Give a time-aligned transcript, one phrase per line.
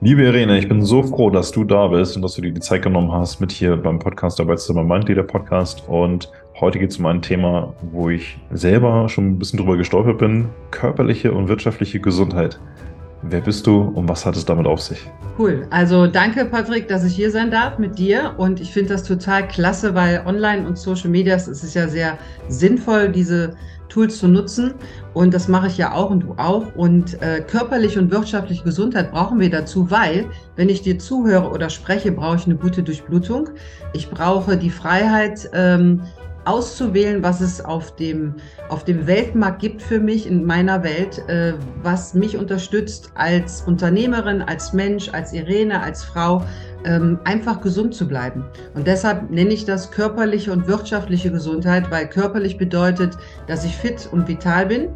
[0.00, 2.60] Liebe Irene, ich bin so froh, dass du da bist und dass du dir die
[2.60, 5.82] Zeit genommen hast mit hier beim Podcast Arbeitszimmer Mindleader Podcast.
[5.88, 10.18] Und heute geht es um ein Thema, wo ich selber schon ein bisschen drüber gestolpert
[10.18, 12.60] bin: körperliche und wirtschaftliche Gesundheit.
[13.22, 15.10] Wer bist du und was hat es damit auf sich?
[15.36, 15.66] Cool.
[15.70, 18.34] Also danke, Patrick, dass ich hier sein darf mit dir.
[18.36, 22.18] Und ich finde das total klasse, weil online und Social Media, es ist ja sehr
[22.46, 23.56] sinnvoll, diese
[23.88, 24.74] Tools zu nutzen.
[25.14, 26.74] Und das mache ich ja auch und du auch.
[26.74, 30.26] Und äh, körperliche und wirtschaftliche Gesundheit brauchen wir dazu, weil,
[30.56, 33.50] wenn ich dir zuhöre oder spreche, brauche ich eine gute Durchblutung.
[33.92, 36.02] Ich brauche die Freiheit, ähm,
[36.48, 38.34] auszuwählen, was es auf dem,
[38.70, 41.52] auf dem Weltmarkt gibt für mich in meiner Welt, äh,
[41.82, 46.42] was mich unterstützt als Unternehmerin, als Mensch, als Irene, als Frau,
[47.24, 48.44] einfach gesund zu bleiben.
[48.74, 54.08] Und deshalb nenne ich das körperliche und wirtschaftliche Gesundheit, weil körperlich bedeutet, dass ich fit
[54.10, 54.88] und vital bin.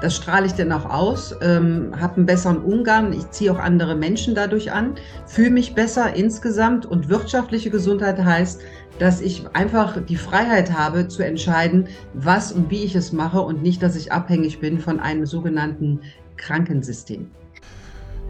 [0.00, 3.94] Das strahle ich dann auch aus, ähm, habe einen besseren Umgang, ich ziehe auch andere
[3.94, 4.94] Menschen dadurch an,
[5.26, 8.60] fühle mich besser insgesamt und wirtschaftliche Gesundheit heißt,
[8.98, 13.62] dass ich einfach die Freiheit habe zu entscheiden, was und wie ich es mache und
[13.62, 16.00] nicht, dass ich abhängig bin von einem sogenannten
[16.36, 17.30] Krankensystem.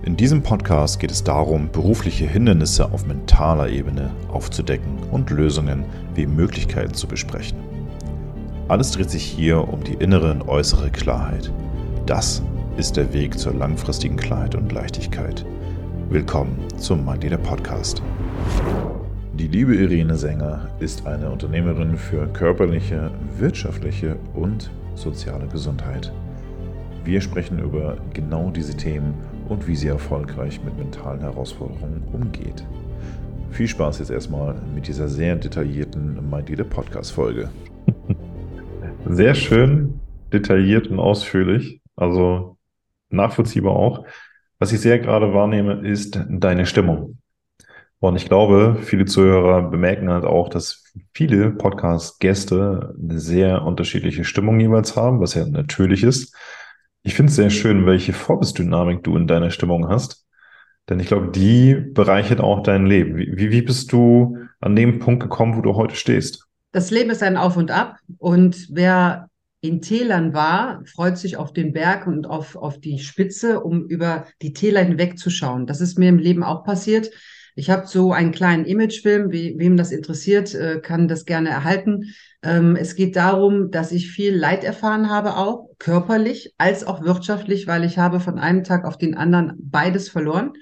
[0.05, 5.85] In diesem Podcast geht es darum, berufliche Hindernisse auf mentaler Ebene aufzudecken und Lösungen
[6.17, 7.57] wie Möglichkeiten zu besprechen.
[8.67, 11.53] Alles dreht sich hier um die innere und äußere Klarheit.
[12.05, 12.43] Das
[12.77, 15.47] ist der Weg zur langfristigen Klarheit und Leichtigkeit.
[16.11, 18.03] Willkommen zum Mindleader Podcast.
[19.35, 26.13] Die liebe Irene Sänger ist eine Unternehmerin für körperliche, wirtschaftliche und soziale Gesundheit.
[27.05, 29.15] Wir sprechen über genau diese Themen
[29.53, 32.65] und wie sie erfolgreich mit mentalen Herausforderungen umgeht.
[33.51, 37.51] Viel Spaß jetzt erstmal mit dieser sehr detaillierten My Leader Podcast Folge.
[39.05, 40.01] Sehr schön,
[40.33, 42.57] detailliert und ausführlich, also
[43.11, 44.07] nachvollziehbar auch.
[44.59, 47.19] Was ich sehr gerade wahrnehme, ist deine Stimmung.
[47.99, 54.61] Und ich glaube, viele Zuhörer bemerken halt auch, dass viele Podcast-Gäste eine sehr unterschiedliche Stimmung
[54.61, 56.35] jeweils haben, was ja natürlich ist.
[57.03, 60.25] Ich finde es sehr schön, welche Vorbilddynamik du in deiner Stimmung hast.
[60.89, 63.17] Denn ich glaube, die bereichert auch dein Leben.
[63.17, 66.47] Wie, wie bist du an dem Punkt gekommen, wo du heute stehst?
[66.73, 67.99] Das Leben ist ein Auf und Ab.
[68.19, 69.29] Und wer
[69.61, 74.27] in Tälern war, freut sich auf den Berg und auf, auf die Spitze, um über
[74.41, 75.67] die Täler hinwegzuschauen.
[75.67, 77.11] Das ist mir im Leben auch passiert.
[77.55, 82.15] Ich habe so einen kleinen Imagefilm, wie, wem das interessiert, äh, kann das gerne erhalten.
[82.43, 87.67] Ähm, es geht darum, dass ich viel Leid erfahren habe, auch körperlich als auch wirtschaftlich,
[87.67, 90.53] weil ich habe von einem Tag auf den anderen beides verloren.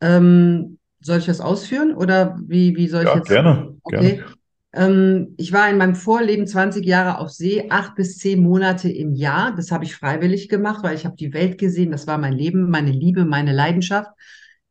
[0.00, 3.28] Ähm, soll ich das ausführen oder wie, wie soll ich ja, jetzt?
[3.28, 4.16] Gerne, okay.
[4.16, 4.24] gerne.
[4.72, 9.14] Ähm, ich war in meinem Vorleben 20 Jahre auf See, acht bis zehn Monate im
[9.14, 9.54] Jahr.
[9.54, 11.90] Das habe ich freiwillig gemacht, weil ich habe die Welt gesehen.
[11.90, 14.10] Das war mein Leben, meine Liebe, meine Leidenschaft.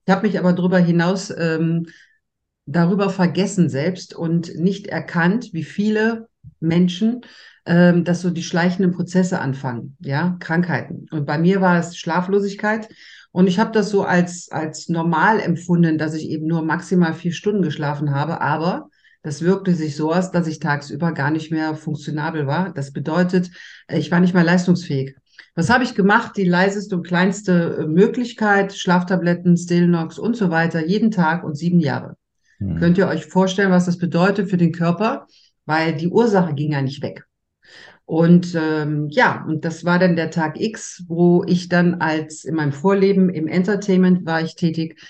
[0.07, 1.87] Ich habe mich aber darüber hinaus ähm,
[2.65, 6.29] darüber vergessen selbst und nicht erkannt, wie viele
[6.61, 7.21] Menschen,
[7.65, 11.07] ähm, dass so die schleichenden Prozesse anfangen, ja, Krankheiten.
[11.11, 12.87] Und bei mir war es Schlaflosigkeit.
[13.31, 17.33] Und ich habe das so als, als normal empfunden, dass ich eben nur maximal vier
[17.33, 18.39] Stunden geschlafen habe.
[18.39, 18.89] Aber
[19.23, 22.73] das wirkte sich so aus, dass ich tagsüber gar nicht mehr funktionabel war.
[22.73, 23.51] Das bedeutet,
[23.89, 25.17] ich war nicht mehr leistungsfähig.
[25.57, 26.37] Was habe ich gemacht?
[26.37, 31.79] Die leiseste und kleinste äh, Möglichkeit, Schlaftabletten, Stilnox und so weiter, jeden Tag und sieben
[31.79, 32.15] Jahre.
[32.59, 32.77] Hm.
[32.77, 35.25] Könnt ihr euch vorstellen, was das bedeutet für den Körper?
[35.65, 37.25] Weil die Ursache ging ja nicht weg.
[38.05, 42.53] Und ähm, ja, und das war dann der Tag X, wo ich dann als in
[42.53, 45.01] meinem Vorleben im Entertainment war ich tätig,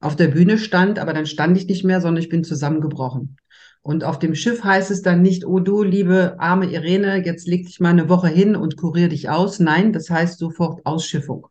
[0.00, 3.38] auf der Bühne stand, aber dann stand ich nicht mehr, sondern ich bin zusammengebrochen.
[3.84, 7.66] Und auf dem Schiff heißt es dann nicht, oh du, liebe arme Irene, jetzt leg
[7.66, 9.60] dich mal eine Woche hin und kurier dich aus.
[9.60, 11.48] Nein, das heißt sofort Ausschiffung.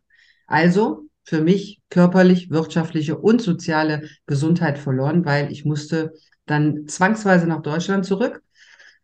[0.48, 7.62] Also für mich körperlich, wirtschaftliche und soziale Gesundheit verloren, weil ich musste dann zwangsweise nach
[7.62, 8.42] Deutschland zurück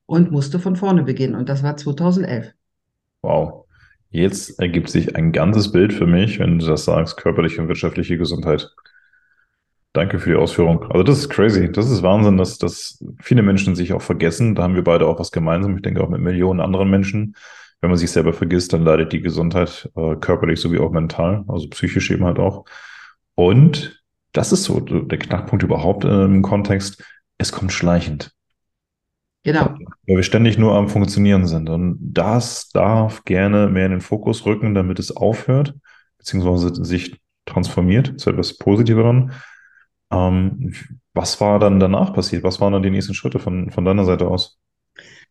[0.06, 1.36] und musste von vorne beginnen.
[1.36, 2.50] Und das war 2011.
[3.22, 3.66] Wow.
[4.08, 8.18] Jetzt ergibt sich ein ganzes Bild für mich, wenn du das sagst, körperliche und wirtschaftliche
[8.18, 8.74] Gesundheit.
[9.92, 10.84] Danke für die Ausführung.
[10.84, 11.70] Also das ist crazy.
[11.70, 14.54] Das ist Wahnsinn, dass, dass viele Menschen sich auch vergessen.
[14.54, 15.76] Da haben wir beide auch was gemeinsam.
[15.76, 17.34] Ich denke auch mit Millionen anderen Menschen.
[17.80, 21.68] Wenn man sich selber vergisst, dann leidet die Gesundheit äh, körperlich sowie auch mental, also
[21.70, 22.66] psychisch eben halt auch.
[23.34, 24.02] Und
[24.32, 27.02] das ist so der Knackpunkt überhaupt äh, im Kontext.
[27.38, 28.32] Es kommt schleichend.
[29.42, 29.74] Genau.
[30.06, 31.70] Weil wir ständig nur am Funktionieren sind.
[31.70, 35.74] Und das darf gerne mehr in den Fokus rücken, damit es aufhört,
[36.18, 39.32] beziehungsweise sich transformiert zu etwas Positiveren.
[40.12, 40.74] Ähm,
[41.14, 42.44] was war dann danach passiert?
[42.44, 44.58] Was waren dann die nächsten Schritte von, von deiner Seite aus?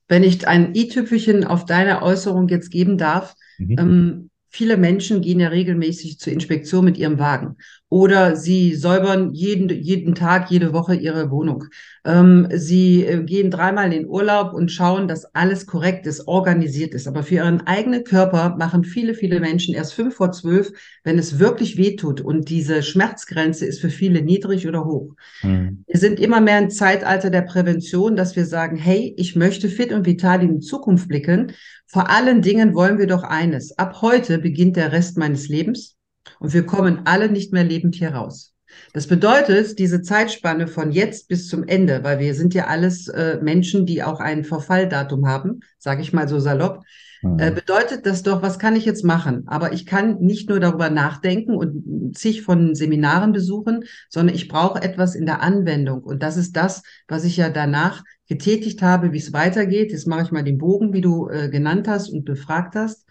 [0.07, 3.75] Wenn ich ein i-Tüpfelchen auf deine Äußerung jetzt geben darf, mhm.
[3.77, 7.57] ähm, viele Menschen gehen ja regelmäßig zur Inspektion mit ihrem Wagen.
[7.89, 11.65] Oder sie säubern jeden, jeden Tag, jede Woche ihre Wohnung.
[12.05, 16.93] Ähm, sie äh, gehen dreimal in den Urlaub und schauen, dass alles korrekt ist, organisiert
[16.93, 17.07] ist.
[17.07, 20.71] Aber für ihren eigenen Körper machen viele, viele Menschen erst fünf vor zwölf,
[21.03, 22.21] wenn es wirklich wehtut.
[22.21, 25.15] Und diese Schmerzgrenze ist für viele niedrig oder hoch.
[25.41, 25.83] Mhm.
[25.87, 29.91] Wir sind immer mehr im Zeitalter der Prävention, dass wir sagen, hey, ich möchte fit
[29.91, 31.53] und vital in die Zukunft blicken.
[31.87, 33.75] Vor allen Dingen wollen wir doch eines.
[33.79, 35.98] Ab heute beginnt der Rest meines Lebens.
[36.39, 38.53] Und wir kommen alle nicht mehr lebend hier raus.
[38.93, 43.39] Das bedeutet, diese Zeitspanne von jetzt bis zum Ende, weil wir sind ja alles äh,
[43.41, 46.83] Menschen, die auch ein Verfalldatum haben, sage ich mal so salopp,
[47.21, 47.39] mhm.
[47.39, 49.43] äh, bedeutet das doch, was kann ich jetzt machen?
[49.47, 54.81] Aber ich kann nicht nur darüber nachdenken und zig von Seminaren besuchen, sondern ich brauche
[54.81, 56.03] etwas in der Anwendung.
[56.03, 59.91] Und das ist das, was ich ja danach getätigt habe, wie es weitergeht.
[59.91, 63.05] Jetzt mache ich mal den Bogen, wie du äh, genannt hast und befragt hast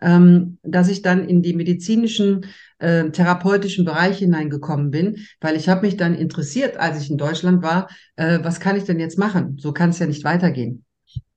[0.00, 2.46] ähm, dass ich dann in die medizinischen,
[2.78, 7.62] äh, therapeutischen Bereiche hineingekommen bin, weil ich habe mich dann interessiert, als ich in Deutschland
[7.62, 9.56] war, äh, was kann ich denn jetzt machen?
[9.58, 10.84] So kann es ja nicht weitergehen.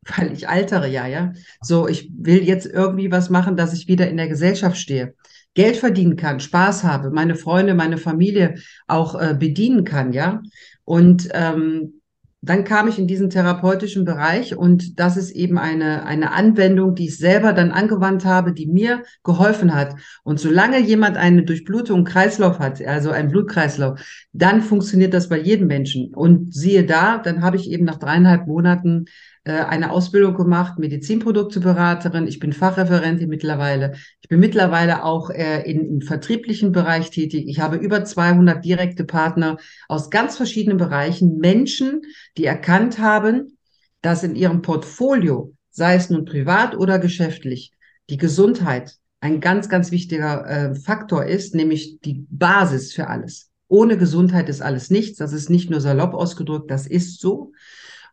[0.17, 1.33] Weil ich altere ja, ja.
[1.61, 5.13] So, ich will jetzt irgendwie was machen, dass ich wieder in der Gesellschaft stehe.
[5.53, 8.55] Geld verdienen kann, Spaß habe, meine Freunde, meine Familie
[8.87, 10.41] auch äh, bedienen kann, ja.
[10.85, 12.00] Und ähm,
[12.41, 17.05] dann kam ich in diesen therapeutischen Bereich und das ist eben eine, eine Anwendung, die
[17.05, 19.95] ich selber dann angewandt habe, die mir geholfen hat.
[20.23, 23.99] Und solange jemand eine Durchblutung, Kreislauf hat, also einen Blutkreislauf,
[24.33, 26.15] dann funktioniert das bei jedem Menschen.
[26.15, 29.05] Und siehe da, dann habe ich eben nach dreieinhalb Monaten
[29.49, 32.27] eine Ausbildung gemacht, Medizinprodukteberaterin.
[32.27, 33.93] Ich bin Fachreferentin mittlerweile.
[34.21, 37.45] Ich bin mittlerweile auch äh, in, im vertrieblichen Bereich tätig.
[37.47, 39.57] Ich habe über 200 direkte Partner
[39.87, 41.37] aus ganz verschiedenen Bereichen.
[41.37, 42.01] Menschen,
[42.37, 43.57] die erkannt haben,
[44.01, 47.71] dass in ihrem Portfolio, sei es nun privat oder geschäftlich,
[48.09, 53.49] die Gesundheit ein ganz, ganz wichtiger äh, Faktor ist, nämlich die Basis für alles.
[53.67, 55.17] Ohne Gesundheit ist alles nichts.
[55.17, 57.53] Das ist nicht nur salopp ausgedrückt, das ist so.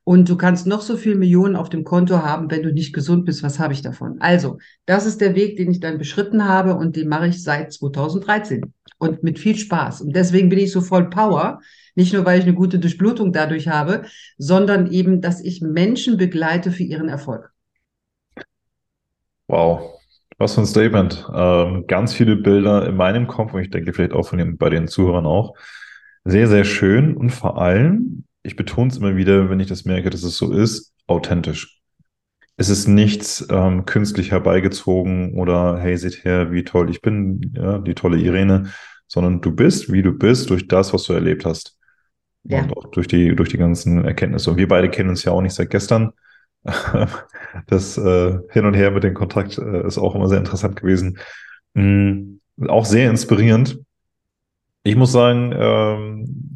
[0.08, 3.26] Und du kannst noch so viel Millionen auf dem Konto haben, wenn du nicht gesund
[3.26, 3.42] bist.
[3.42, 4.16] Was habe ich davon?
[4.20, 4.56] Also,
[4.86, 8.72] das ist der Weg, den ich dann beschritten habe und den mache ich seit 2013
[8.96, 10.00] und mit viel Spaß.
[10.00, 11.60] Und deswegen bin ich so voll Power.
[11.94, 14.04] Nicht nur, weil ich eine gute Durchblutung dadurch habe,
[14.38, 17.52] sondern eben, dass ich Menschen begleite für ihren Erfolg.
[19.46, 20.00] Wow,
[20.38, 21.28] was für ein Statement.
[21.34, 24.70] Ähm, ganz viele Bilder in meinem Kopf und ich denke vielleicht auch von den, bei
[24.70, 25.54] den Zuhörern auch.
[26.24, 30.10] Sehr, sehr schön und vor allem ich betone es immer wieder, wenn ich das merke,
[30.10, 31.80] dass es so ist, authentisch.
[32.56, 37.78] Es ist nichts ähm, künstlich herbeigezogen oder hey, seht her, wie toll ich bin, ja,
[37.78, 38.72] die tolle Irene,
[39.06, 41.78] sondern du bist, wie du bist, durch das, was du erlebt hast.
[42.44, 42.62] Ja.
[42.62, 44.50] Und auch durch die, durch die ganzen Erkenntnisse.
[44.50, 46.12] Und wir beide kennen uns ja auch nicht seit gestern.
[47.66, 51.18] das äh, Hin und Her mit dem Kontakt äh, ist auch immer sehr interessant gewesen.
[51.74, 52.40] Mhm.
[52.66, 53.78] Auch sehr inspirierend.
[54.82, 56.47] Ich muss sagen, ähm,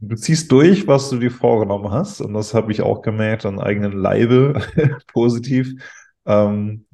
[0.00, 2.20] du ziehst durch, was du dir vorgenommen hast.
[2.20, 4.60] Und das habe ich auch gemerkt an eigenen Leibe
[5.12, 5.72] positiv.
[6.26, 6.86] Ähm,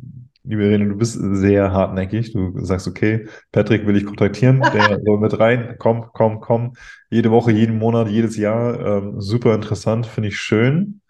[0.45, 2.33] liebe Irene, du bist sehr hartnäckig.
[2.33, 5.77] Du sagst, okay, Patrick will ich kontaktieren, der soll mit rein.
[5.79, 6.75] Komm, komm, komm.
[7.11, 8.79] Jede Woche, jeden Monat, jedes Jahr.
[9.03, 11.01] Ähm, super interessant, finde ich schön,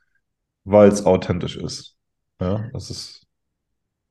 [0.64, 1.96] weil es authentisch ist.
[2.40, 3.25] Ja, das ist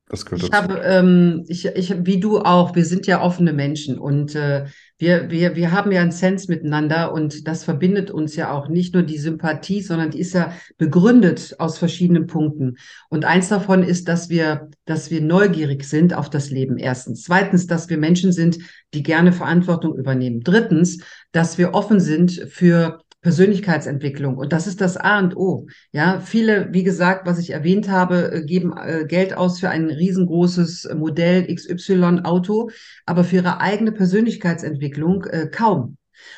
[0.07, 0.63] das gehört ich dazu.
[0.63, 4.65] habe, ähm, ich, ich, wie du auch, wir sind ja offene Menschen und äh,
[4.97, 8.93] wir, wir, wir haben ja einen Sens miteinander und das verbindet uns ja auch nicht
[8.93, 12.77] nur die Sympathie, sondern die ist ja begründet aus verschiedenen Punkten.
[13.09, 16.77] Und eins davon ist, dass wir, dass wir neugierig sind auf das Leben.
[16.77, 17.23] Erstens.
[17.23, 18.59] Zweitens, dass wir Menschen sind,
[18.93, 20.41] die gerne Verantwortung übernehmen.
[20.41, 20.99] Drittens,
[21.33, 24.37] dass wir offen sind für Persönlichkeitsentwicklung.
[24.37, 25.65] Und das ist das A und O.
[25.91, 29.89] Ja, viele, wie gesagt, was ich erwähnt habe, äh, geben äh, Geld aus für ein
[29.89, 32.69] riesengroßes Modell XY Auto,
[33.07, 35.97] aber für ihre eigene Persönlichkeitsentwicklung äh, kaum.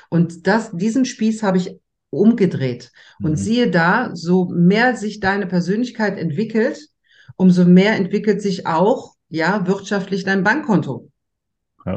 [0.10, 1.78] Und das, diesen Spieß habe ich
[2.10, 2.94] umgedreht.
[3.22, 3.36] Und mhm.
[3.36, 6.88] siehe da, so mehr sich deine Persönlichkeit entwickelt,
[7.36, 11.10] umso mehr entwickelt sich auch, ja, wirtschaftlich dein Bankkonto.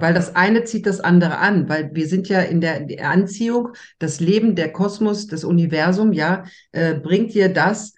[0.00, 3.70] Weil das eine zieht das andere an, weil wir sind ja in der, der Anziehung,
[3.98, 7.94] das Leben, der Kosmos, das Universum, ja, äh, bringt dir das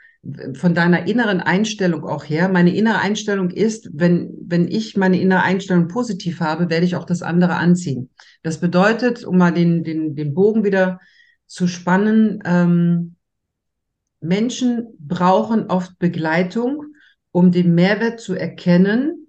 [0.54, 2.48] von deiner inneren Einstellung auch her.
[2.48, 7.04] Meine innere Einstellung ist, wenn, wenn ich meine innere Einstellung positiv habe, werde ich auch
[7.04, 8.10] das andere anziehen.
[8.44, 11.00] Das bedeutet, um mal den, den, den Bogen wieder
[11.46, 13.16] zu spannen, ähm,
[14.20, 16.84] Menschen brauchen oft Begleitung,
[17.32, 19.21] um den Mehrwert zu erkennen,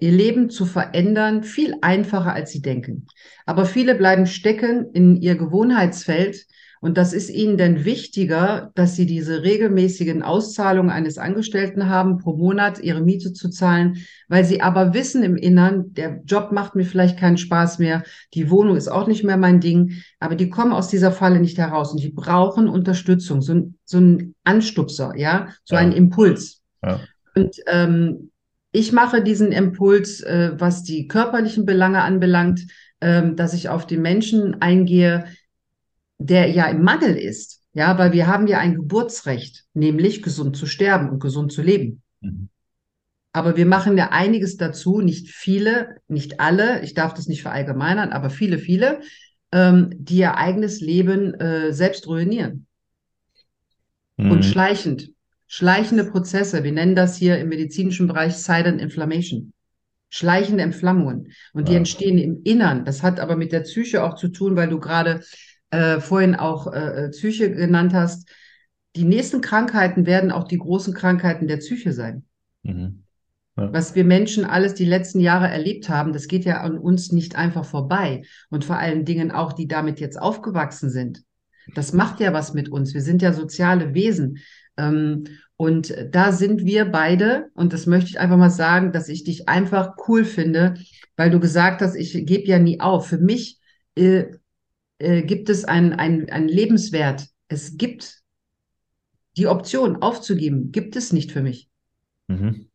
[0.00, 3.06] ihr Leben zu verändern viel einfacher, als sie denken.
[3.46, 6.46] Aber viele bleiben stecken in ihr Gewohnheitsfeld
[6.80, 12.36] Und das ist ihnen denn wichtiger, dass sie diese regelmäßigen Auszahlungen eines Angestellten haben, pro
[12.36, 13.96] Monat ihre Miete zu zahlen,
[14.28, 18.50] weil sie aber wissen im Innern, der Job macht mir vielleicht keinen Spaß mehr, die
[18.50, 21.92] Wohnung ist auch nicht mehr mein Ding, aber die kommen aus dieser Falle nicht heraus
[21.92, 25.80] und die brauchen Unterstützung, so, ein, so ein Anstupser, ja, so ja.
[25.80, 26.62] ein Impuls.
[26.84, 27.00] Ja.
[27.34, 28.30] Und ähm,
[28.72, 32.66] ich mache diesen Impuls, äh, was die körperlichen Belange anbelangt,
[33.00, 35.26] äh, dass ich auf den Menschen eingehe,
[36.18, 37.62] der ja im Mangel ist.
[37.74, 42.02] Ja, weil wir haben ja ein Geburtsrecht, nämlich gesund zu sterben und gesund zu leben.
[42.20, 42.48] Mhm.
[43.32, 48.10] Aber wir machen ja einiges dazu, nicht viele, nicht alle, ich darf das nicht verallgemeinern,
[48.10, 49.00] aber viele, viele,
[49.52, 52.66] ähm, die ihr eigenes Leben äh, selbst ruinieren.
[54.16, 54.30] Mhm.
[54.32, 55.12] Und schleichend.
[55.50, 59.52] Schleichende Prozesse, wir nennen das hier im medizinischen Bereich Silent Inflammation.
[60.10, 61.32] Schleichende Entflammungen.
[61.54, 61.78] Und die ja.
[61.78, 62.84] entstehen im Innern.
[62.84, 65.22] Das hat aber mit der Psyche auch zu tun, weil du gerade
[65.70, 68.28] äh, vorhin auch äh, äh, Psyche genannt hast,
[68.94, 72.24] die nächsten Krankheiten werden auch die großen Krankheiten der Psyche sein.
[72.62, 73.04] Mhm.
[73.56, 73.72] Ja.
[73.72, 77.36] Was wir Menschen alles die letzten Jahre erlebt haben, das geht ja an uns nicht
[77.36, 78.22] einfach vorbei.
[78.50, 81.22] Und vor allen Dingen auch, die damit jetzt aufgewachsen sind.
[81.74, 82.94] Das macht ja was mit uns.
[82.94, 84.38] Wir sind ja soziale Wesen.
[84.78, 85.24] Ähm,
[85.56, 89.48] und da sind wir beide, und das möchte ich einfach mal sagen, dass ich dich
[89.48, 90.74] einfach cool finde,
[91.16, 93.08] weil du gesagt hast, ich gebe ja nie auf.
[93.08, 93.58] Für mich
[93.96, 94.26] äh,
[94.98, 97.26] äh, gibt es einen ein Lebenswert.
[97.48, 98.22] Es gibt
[99.36, 101.68] die Option aufzugeben, gibt es nicht für mich.
[102.28, 102.67] Mhm.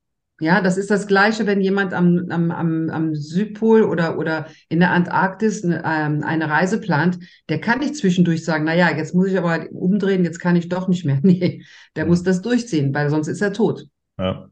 [0.43, 4.79] Ja, das ist das Gleiche, wenn jemand am, am, am, am Südpol oder, oder in
[4.79, 9.27] der Antarktis eine, ähm, eine Reise plant, der kann nicht zwischendurch sagen, naja, jetzt muss
[9.27, 11.19] ich aber umdrehen, jetzt kann ich doch nicht mehr.
[11.23, 11.63] Nee,
[11.95, 13.85] der muss das durchziehen, weil sonst ist er tot.
[14.17, 14.49] Ja,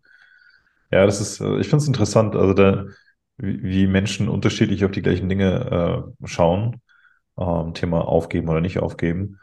[0.92, 2.86] ja das ist, äh, ich finde es interessant, also da,
[3.38, 6.82] wie Menschen unterschiedlich auf die gleichen Dinge äh, schauen
[7.38, 9.40] ähm, Thema aufgeben oder nicht aufgeben.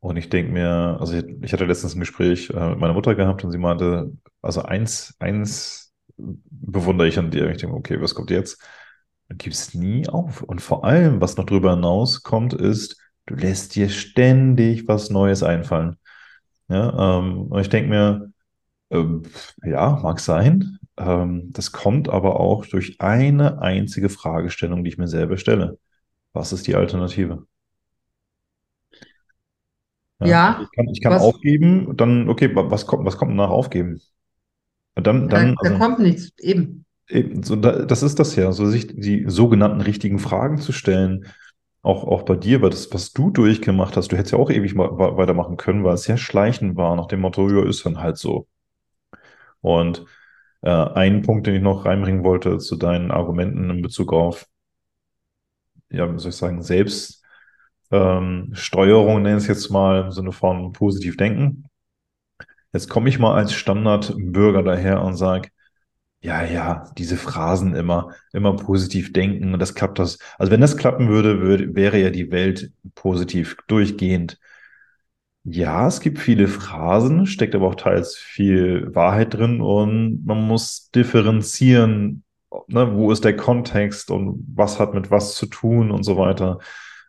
[0.00, 3.14] Und ich denke mir, also ich, ich, hatte letztens ein Gespräch äh, mit meiner Mutter
[3.14, 5.81] gehabt und sie meinte, also eins, eins
[6.16, 7.50] bewundere ich an dir.
[7.50, 8.60] Ich denke, okay, was kommt jetzt?
[9.28, 10.42] Du gibst nie auf.
[10.42, 15.42] Und vor allem, was noch drüber hinaus kommt, ist, du lässt dir ständig was Neues
[15.42, 15.96] einfallen.
[16.68, 18.32] Ja, ähm, und ich denke mir,
[18.90, 19.22] ähm,
[19.64, 20.78] ja, mag sein.
[20.96, 25.78] Ähm, das kommt aber auch durch eine einzige Fragestellung, die ich mir selber stelle.
[26.32, 27.46] Was ist die Alternative?
[30.20, 34.00] Ja, ja ich kann, ich kann aufgeben, dann, okay, was kommt, was kommt nach aufgeben?
[34.94, 36.84] Dann, dann, da, also, da kommt nichts, eben.
[37.08, 41.26] eben so, da, das ist das ja, so sich die sogenannten richtigen Fragen zu stellen,
[41.80, 44.74] auch, auch bei dir, weil das, was du durchgemacht hast, du hättest ja auch ewig
[44.74, 48.18] mal weitermachen können, weil es sehr schleichend war, nach dem Motto, ja, ist dann halt
[48.18, 48.46] so.
[49.60, 50.04] Und
[50.62, 54.46] äh, ein Punkt, den ich noch reinbringen wollte zu deinen Argumenten in Bezug auf
[55.92, 60.72] ja, wie soll ich sagen, Selbststeuerung, ähm, nenne ich es jetzt mal im Sinne von
[60.72, 61.64] positiv denken.
[62.72, 65.50] Jetzt komme ich mal als Standardbürger daher und sage,
[66.20, 70.18] ja, ja, diese Phrasen immer, immer positiv denken das klappt das.
[70.38, 74.38] Also wenn das klappen würde, würde wäre ja die Welt positiv durchgehend.
[75.44, 80.90] Ja, es gibt viele Phrasen, steckt aber auch teils viel Wahrheit drin und man muss
[80.94, 82.22] differenzieren,
[82.68, 86.60] ne, wo ist der Kontext und was hat mit was zu tun und so weiter,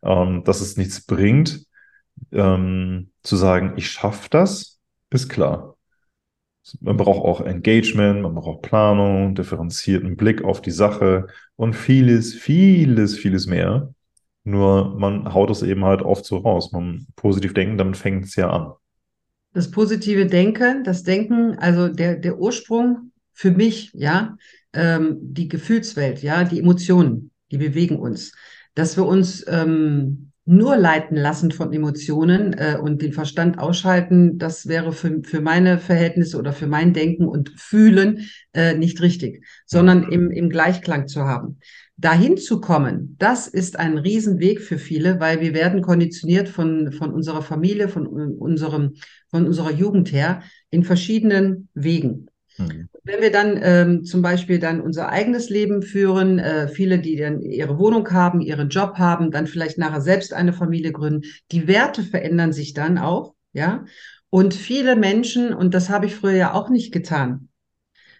[0.03, 1.65] ähm, dass es nichts bringt.
[2.31, 4.72] Ähm, zu sagen, ich schaffe das,
[5.13, 5.77] ist klar.
[6.79, 13.17] Man braucht auch Engagement, man braucht Planung, differenzierten Blick auf die Sache und vieles, vieles,
[13.17, 13.93] vieles mehr.
[14.45, 16.71] Nur man haut es eben halt oft so raus.
[16.71, 18.73] Man positiv denken, dann fängt es ja an.
[19.53, 24.37] Das positive Denken, das Denken, also der, der Ursprung für mich, ja,
[24.73, 28.33] ähm, die Gefühlswelt, ja, die Emotionen, die bewegen uns.
[28.73, 34.67] Dass wir uns ähm, nur leiten lassen von Emotionen äh, und den Verstand ausschalten, das
[34.67, 40.11] wäre für, für meine Verhältnisse oder für mein Denken und Fühlen äh, nicht richtig, sondern
[40.11, 41.59] im, im Gleichklang zu haben.
[41.95, 47.13] Dahin zu kommen, das ist ein Riesenweg für viele, weil wir werden konditioniert von, von
[47.13, 48.95] unserer Familie, von unserem,
[49.29, 52.27] von unserer Jugend her in verschiedenen Wegen.
[52.57, 52.89] Mhm.
[53.05, 57.41] Wenn wir dann ähm, zum Beispiel dann unser eigenes Leben führen, äh, viele, die dann
[57.41, 62.01] ihre Wohnung haben, ihren Job haben, dann vielleicht nachher selbst eine Familie gründen, die Werte
[62.01, 63.85] verändern sich dann auch, ja.
[64.29, 67.49] Und viele Menschen, und das habe ich früher ja auch nicht getan,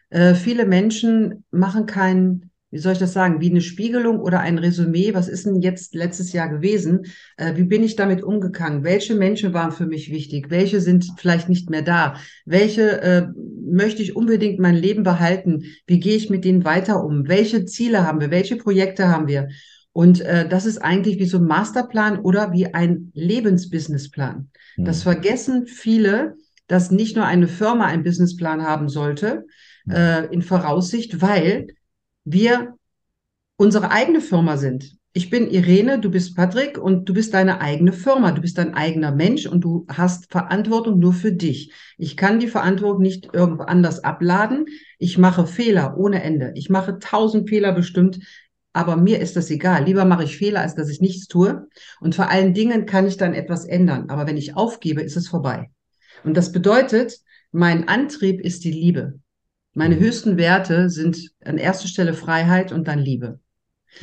[0.09, 4.57] äh, viele Menschen machen keinen wie soll ich das sagen, wie eine Spiegelung oder ein
[4.57, 5.13] Resümee.
[5.13, 7.05] Was ist denn jetzt letztes Jahr gewesen?
[7.37, 8.83] Äh, wie bin ich damit umgegangen?
[8.83, 10.49] Welche Menschen waren für mich wichtig?
[10.49, 12.15] Welche sind vielleicht nicht mehr da?
[12.45, 13.27] Welche äh,
[13.63, 15.65] möchte ich unbedingt mein Leben behalten?
[15.85, 17.27] Wie gehe ich mit denen weiter um?
[17.27, 18.31] Welche Ziele haben wir?
[18.31, 19.49] Welche Projekte haben wir?
[19.91, 24.49] Und äh, das ist eigentlich wie so ein Masterplan oder wie ein Lebensbusinessplan.
[24.77, 24.85] Mhm.
[24.85, 29.45] Das vergessen viele, dass nicht nur eine Firma einen Businessplan haben sollte,
[29.85, 29.93] mhm.
[29.93, 31.67] äh, in Voraussicht, weil
[32.25, 32.75] wir
[33.57, 34.97] unsere eigene Firma sind.
[35.15, 38.31] Ich bin Irene, du bist Patrick und du bist deine eigene Firma.
[38.31, 41.71] Du bist dein eigener Mensch und du hast Verantwortung nur für dich.
[41.99, 44.65] Ich kann die Verantwortung nicht irgendwo anders abladen.
[44.97, 46.51] Ich mache Fehler ohne Ende.
[46.55, 48.19] Ich mache tausend Fehler bestimmt,
[48.73, 49.85] aber mir ist das egal.
[49.85, 51.67] Lieber mache ich Fehler, als dass ich nichts tue.
[51.99, 54.09] Und vor allen Dingen kann ich dann etwas ändern.
[54.09, 55.69] Aber wenn ich aufgebe, ist es vorbei.
[56.23, 57.19] Und das bedeutet,
[57.51, 59.19] mein Antrieb ist die Liebe.
[59.73, 59.99] Meine mhm.
[59.99, 63.39] höchsten Werte sind an erster Stelle Freiheit und dann Liebe.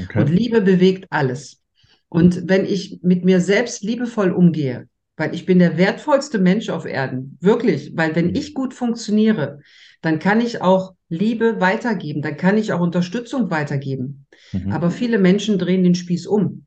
[0.03, 0.21] Okay.
[0.21, 1.63] Und Liebe bewegt alles.
[2.09, 6.87] Und wenn ich mit mir selbst liebevoll umgehe, weil ich bin der wertvollste Mensch auf
[6.87, 8.35] Erden, wirklich, weil wenn mhm.
[8.35, 9.61] ich gut funktioniere,
[10.01, 14.27] dann kann ich auch Liebe weitergeben, dann kann ich auch Unterstützung weitergeben.
[14.53, 14.73] Mhm.
[14.73, 16.67] Aber viele Menschen drehen den Spieß um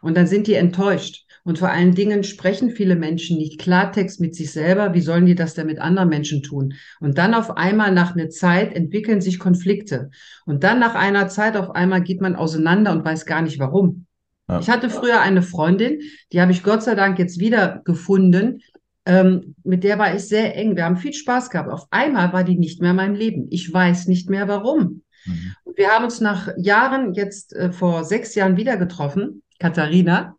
[0.00, 1.26] und dann sind die enttäuscht.
[1.44, 4.94] Und vor allen Dingen sprechen viele Menschen nicht Klartext mit sich selber.
[4.94, 6.74] Wie sollen die das denn mit anderen Menschen tun?
[7.00, 10.10] Und dann auf einmal nach einer Zeit entwickeln sich Konflikte.
[10.44, 14.06] Und dann nach einer Zeit auf einmal geht man auseinander und weiß gar nicht warum.
[14.48, 14.60] Ja.
[14.60, 16.00] Ich hatte früher eine Freundin,
[16.32, 18.60] die habe ich Gott sei Dank jetzt wieder gefunden.
[19.06, 20.76] Ähm, mit der war ich sehr eng.
[20.76, 21.70] Wir haben viel Spaß gehabt.
[21.70, 23.46] Auf einmal war die nicht mehr in meinem Leben.
[23.50, 25.02] Ich weiß nicht mehr warum.
[25.24, 25.54] Mhm.
[25.64, 30.36] Und wir haben uns nach Jahren, jetzt äh, vor sechs Jahren wieder getroffen, Katharina.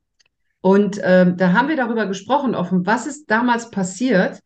[0.62, 4.40] Und ähm, da haben wir darüber gesprochen, offen, was ist damals passiert.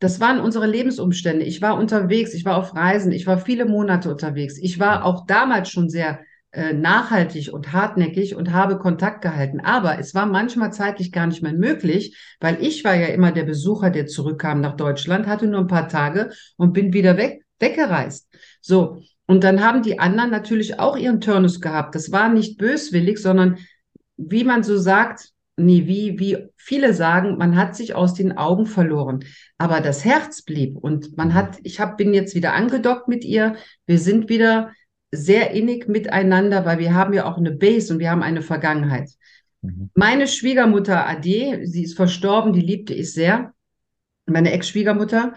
[0.00, 1.44] Das waren unsere Lebensumstände.
[1.44, 4.58] Ich war unterwegs, ich war auf Reisen, ich war viele Monate unterwegs.
[4.58, 6.20] Ich war auch damals schon sehr
[6.52, 9.60] äh, nachhaltig und hartnäckig und habe Kontakt gehalten.
[9.60, 13.44] Aber es war manchmal zeitlich gar nicht mehr möglich, weil ich war ja immer der
[13.44, 18.28] Besucher, der zurückkam nach Deutschland, hatte nur ein paar Tage und bin wieder weg, weggereist.
[18.60, 19.00] So.
[19.26, 21.94] Und dann haben die anderen natürlich auch ihren Turnus gehabt.
[21.94, 23.58] Das war nicht böswillig, sondern
[24.16, 25.30] wie man so sagt,
[25.64, 29.24] nee, wie, wie viele sagen, man hat sich aus den Augen verloren.
[29.58, 31.34] Aber das Herz blieb und man mhm.
[31.34, 33.56] hat, ich hab, bin jetzt wieder angedockt mit ihr.
[33.86, 34.72] Wir sind wieder
[35.12, 39.10] sehr innig miteinander, weil wir haben ja auch eine Base und wir haben eine Vergangenheit.
[39.62, 39.90] Mhm.
[39.94, 43.52] Meine Schwiegermutter Ade, sie ist verstorben, die liebte ich sehr.
[44.26, 45.34] Meine Ex-Schwiegermutter,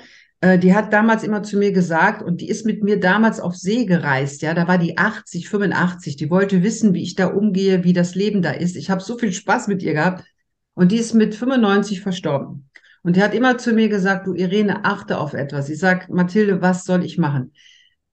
[0.60, 3.86] die hat damals immer zu mir gesagt, und die ist mit mir damals auf See
[3.86, 7.94] gereist, ja, da war die 80, 85, die wollte wissen, wie ich da umgehe, wie
[7.94, 8.76] das Leben da ist.
[8.76, 10.26] Ich habe so viel Spaß mit ihr gehabt
[10.74, 12.70] und die ist mit 95 verstorben.
[13.04, 15.70] Und die hat immer zu mir gesagt, du Irene, achte auf etwas.
[15.70, 17.54] Ich sag, Mathilde, was soll ich machen?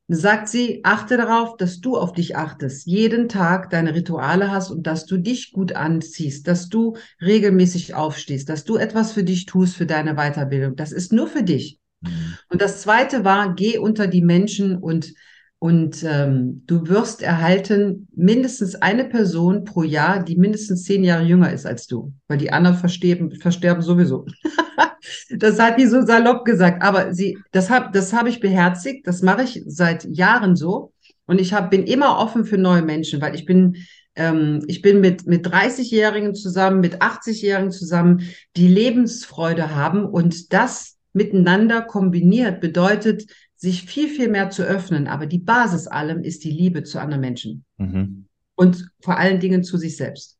[0.06, 4.86] Sagt sie, achte darauf, dass du auf dich achtest, jeden Tag deine Rituale hast und
[4.86, 9.76] dass du dich gut anziehst, dass du regelmäßig aufstehst, dass du etwas für dich tust,
[9.76, 10.76] für deine Weiterbildung.
[10.76, 11.80] Das ist nur für dich.
[12.00, 12.36] Mhm.
[12.48, 15.12] Und das zweite war, geh unter die Menschen und,
[15.58, 21.52] und ähm, du wirst erhalten mindestens eine Person pro Jahr, die mindestens zehn Jahre jünger
[21.52, 24.26] ist als du, weil die anderen versterben, versterben sowieso.
[25.30, 26.82] das hat die so salopp gesagt.
[26.82, 30.92] Aber sie, das habe das hab ich beherzigt, das mache ich seit Jahren so.
[31.26, 33.76] Und ich hab, bin immer offen für neue Menschen, weil ich bin,
[34.16, 38.22] ähm, ich bin mit, mit 30-Jährigen zusammen, mit 80-Jährigen zusammen,
[38.56, 45.06] die Lebensfreude haben und das miteinander kombiniert bedeutet, sich viel, viel mehr zu öffnen.
[45.06, 47.64] Aber die Basis allem ist die Liebe zu anderen Menschen.
[47.76, 48.26] Mhm.
[48.54, 50.38] Und vor allen Dingen zu sich selbst.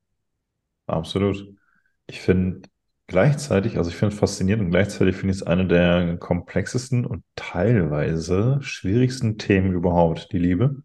[0.86, 1.54] Absolut.
[2.06, 2.62] Ich finde
[3.06, 7.24] gleichzeitig, also ich finde es faszinierend und gleichzeitig finde ich es eine der komplexesten und
[7.36, 10.82] teilweise schwierigsten Themen überhaupt, die Liebe.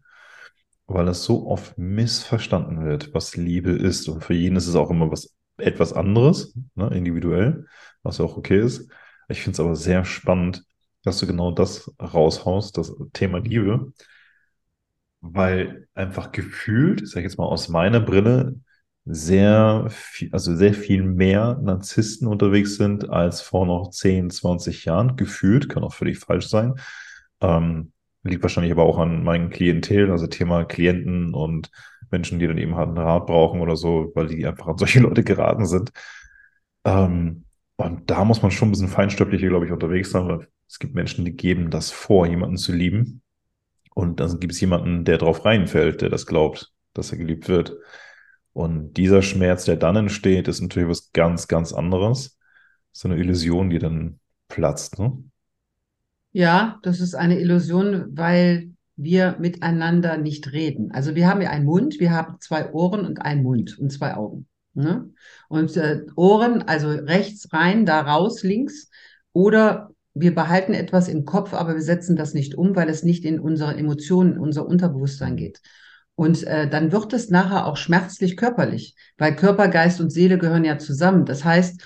[0.88, 4.08] Weil es so oft missverstanden wird, was Liebe ist.
[4.08, 7.66] Und für jeden ist es auch immer was etwas anderes, ne, individuell,
[8.02, 8.90] was auch okay ist.
[9.28, 10.64] Ich finde es aber sehr spannend,
[11.04, 13.92] dass du genau das raushaust, das Thema Liebe,
[15.20, 18.60] weil einfach gefühlt, ich jetzt mal aus meiner Brille,
[19.04, 25.16] sehr viel, also sehr viel mehr Narzissten unterwegs sind als vor noch 10, 20 Jahren.
[25.16, 26.74] Gefühlt, kann auch völlig falsch sein.
[27.40, 27.92] Ähm,
[28.24, 31.70] liegt wahrscheinlich aber auch an meinen Klientel, also Thema Klienten und
[32.10, 35.00] Menschen, die dann eben halt einen Rat brauchen oder so, weil die einfach an solche
[35.02, 35.92] Leute geraten sind.
[36.84, 37.45] Ähm,
[37.76, 40.94] und da muss man schon ein bisschen feinstofflicher, glaube ich, unterwegs sein, weil es gibt
[40.94, 43.22] Menschen, die geben das vor, jemanden zu lieben.
[43.94, 47.76] Und dann gibt es jemanden, der drauf reinfällt, der das glaubt, dass er geliebt wird.
[48.52, 52.38] Und dieser Schmerz, der dann entsteht, ist natürlich was ganz, ganz anderes.
[52.92, 55.22] So eine Illusion, die dann platzt, ne?
[56.32, 60.90] Ja, das ist eine Illusion, weil wir miteinander nicht reden.
[60.92, 64.14] Also wir haben ja einen Mund, wir haben zwei Ohren und einen Mund und zwei
[64.14, 64.46] Augen.
[64.76, 65.10] Ne?
[65.48, 68.90] Und äh, Ohren, also rechts rein, da raus, links.
[69.32, 73.24] Oder wir behalten etwas im Kopf, aber wir setzen das nicht um, weil es nicht
[73.24, 75.60] in unsere Emotionen, in unser Unterbewusstsein geht.
[76.14, 80.64] Und äh, dann wird es nachher auch schmerzlich körperlich, weil Körper, Geist und Seele gehören
[80.64, 81.24] ja zusammen.
[81.24, 81.82] Das heißt,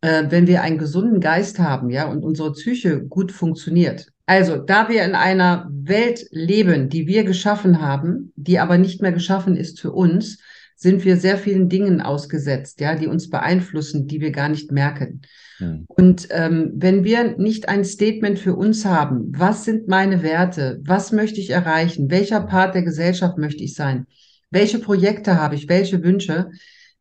[0.00, 4.08] äh, wenn wir einen gesunden Geist haben, ja, und unsere Psyche gut funktioniert.
[4.26, 9.12] Also, da wir in einer Welt leben, die wir geschaffen haben, die aber nicht mehr
[9.12, 10.38] geschaffen ist für uns,
[10.82, 15.22] sind wir sehr vielen Dingen ausgesetzt, ja, die uns beeinflussen, die wir gar nicht merken.
[15.58, 15.84] Hm.
[15.88, 21.12] Und ähm, wenn wir nicht ein Statement für uns haben, was sind meine Werte, was
[21.12, 24.06] möchte ich erreichen, welcher Part der Gesellschaft möchte ich sein,
[24.50, 26.50] welche Projekte habe ich, welche Wünsche,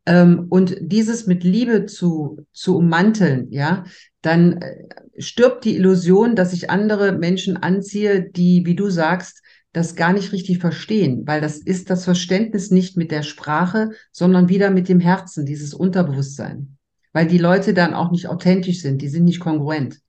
[0.05, 3.83] ähm, und dieses mit Liebe zu, zu ummanteln, ja,
[4.21, 9.40] dann äh, stirbt die Illusion, dass ich andere Menschen anziehe, die, wie du sagst,
[9.73, 14.49] das gar nicht richtig verstehen, weil das ist das Verständnis nicht mit der Sprache, sondern
[14.49, 16.77] wieder mit dem Herzen, dieses Unterbewusstsein
[17.13, 19.99] weil die Leute dann auch nicht authentisch sind, die sind nicht kongruent.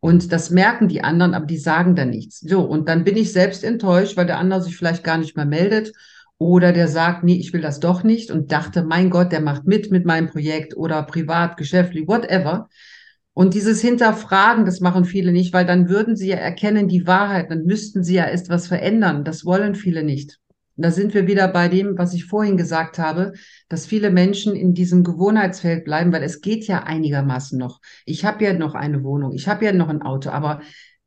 [0.00, 2.40] Und das merken die anderen, aber die sagen dann nichts.
[2.40, 5.44] So, und dann bin ich selbst enttäuscht, weil der andere sich vielleicht gar nicht mehr
[5.44, 5.92] meldet
[6.38, 9.66] oder der sagt, nee, ich will das doch nicht und dachte, mein Gott, der macht
[9.66, 12.70] mit mit meinem Projekt oder privat, geschäftlich, whatever.
[13.32, 17.50] Und dieses Hinterfragen, das machen viele nicht, weil dann würden sie ja erkennen die Wahrheit,
[17.50, 19.24] dann müssten sie ja erst was verändern.
[19.24, 20.40] Das wollen viele nicht
[20.80, 23.32] da sind wir wieder bei dem, was ich vorhin gesagt habe,
[23.68, 27.80] dass viele Menschen in diesem Gewohnheitsfeld bleiben, weil es geht ja einigermaßen noch.
[28.06, 30.60] Ich habe ja noch eine Wohnung, ich habe ja noch ein Auto, aber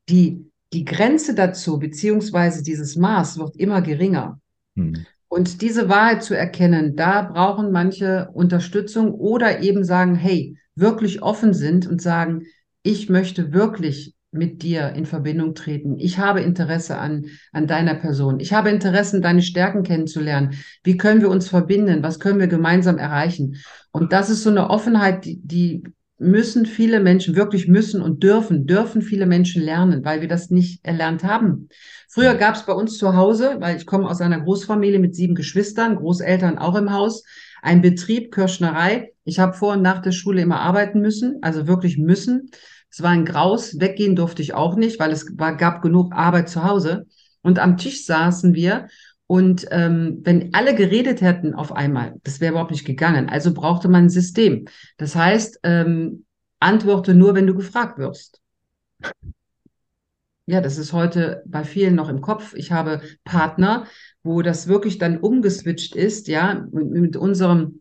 [0.10, 4.40] die, die Grenze dazu, beziehungsweise dieses Maß wird immer geringer.
[4.76, 5.06] Hm.
[5.28, 11.54] Und diese Wahrheit zu erkennen, da brauchen manche Unterstützung oder eben sagen, hey, wirklich offen
[11.54, 12.44] sind und sagen,
[12.84, 16.00] ich möchte wirklich mit dir in Verbindung treten.
[16.00, 18.40] Ich habe Interesse an, an deiner Person.
[18.40, 20.56] Ich habe Interesse, deine Stärken kennenzulernen.
[20.84, 22.02] Wie können wir uns verbinden?
[22.02, 23.58] Was können wir gemeinsam erreichen?
[23.92, 25.84] Und das ist so eine Offenheit, die, die
[26.18, 30.84] müssen viele Menschen, wirklich müssen und dürfen, dürfen viele Menschen lernen, weil wir das nicht
[30.84, 31.70] erlernt haben.
[32.10, 35.36] Früher gab es bei uns zu Hause, weil ich komme aus einer Großfamilie mit sieben
[35.36, 37.24] Geschwistern, Großeltern auch im Haus,
[37.62, 39.13] ein Betrieb, Kirschnerei.
[39.26, 42.50] Ich habe vor und nach der Schule immer arbeiten müssen, also wirklich müssen.
[42.90, 46.50] Es war ein Graus, weggehen durfte ich auch nicht, weil es war, gab genug Arbeit
[46.50, 47.08] zu Hause.
[47.42, 48.88] Und am Tisch saßen wir
[49.28, 53.30] und ähm, wenn alle geredet hätten auf einmal, das wäre überhaupt nicht gegangen.
[53.30, 54.66] Also brauchte man ein System.
[54.98, 56.26] Das heißt, ähm,
[56.60, 58.42] antworte nur, wenn du gefragt wirst.
[60.46, 62.54] Ja, das ist heute bei vielen noch im Kopf.
[62.54, 63.86] Ich habe Partner,
[64.24, 67.80] wo das wirklich dann umgeswitcht ist, ja, mit, mit unserem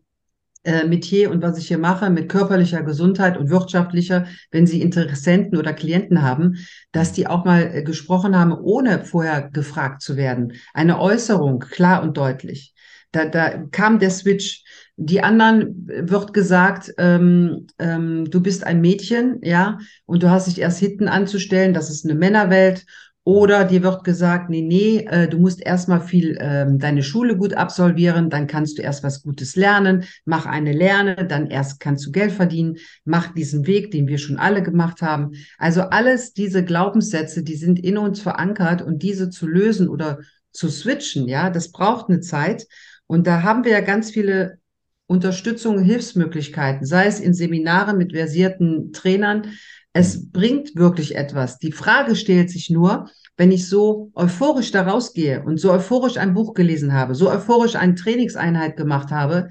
[0.63, 5.57] äh, Metier und was ich hier mache mit körperlicher Gesundheit und wirtschaftlicher, wenn Sie Interessenten
[5.57, 6.57] oder Klienten haben,
[6.91, 10.53] dass die auch mal äh, gesprochen haben, ohne vorher gefragt zu werden.
[10.73, 12.73] Eine Äußerung, klar und deutlich.
[13.11, 14.63] Da, da kam der Switch.
[14.95, 20.47] Die anderen äh, wird gesagt, ähm, ähm, du bist ein Mädchen, ja, und du hast
[20.47, 22.85] dich erst hinten anzustellen, das ist eine Männerwelt
[23.25, 27.53] oder dir wird gesagt, nee, nee, äh, du musst erstmal viel ähm, deine Schule gut
[27.53, 32.11] absolvieren, dann kannst du erst was Gutes lernen, mach eine Lerne, dann erst kannst du
[32.11, 35.31] Geld verdienen, mach diesen Weg, den wir schon alle gemacht haben.
[35.57, 40.19] Also alles diese Glaubenssätze, die sind in uns verankert und diese zu lösen oder
[40.51, 42.67] zu switchen, ja, das braucht eine Zeit.
[43.07, 44.59] Und da haben wir ja ganz viele
[45.07, 49.47] Unterstützung, Hilfsmöglichkeiten, sei es in Seminaren mit versierten Trainern,
[49.93, 51.59] es bringt wirklich etwas.
[51.59, 56.33] Die Frage stellt sich nur, wenn ich so euphorisch da rausgehe und so euphorisch ein
[56.33, 59.49] Buch gelesen habe, so euphorisch eine Trainingseinheit gemacht habe,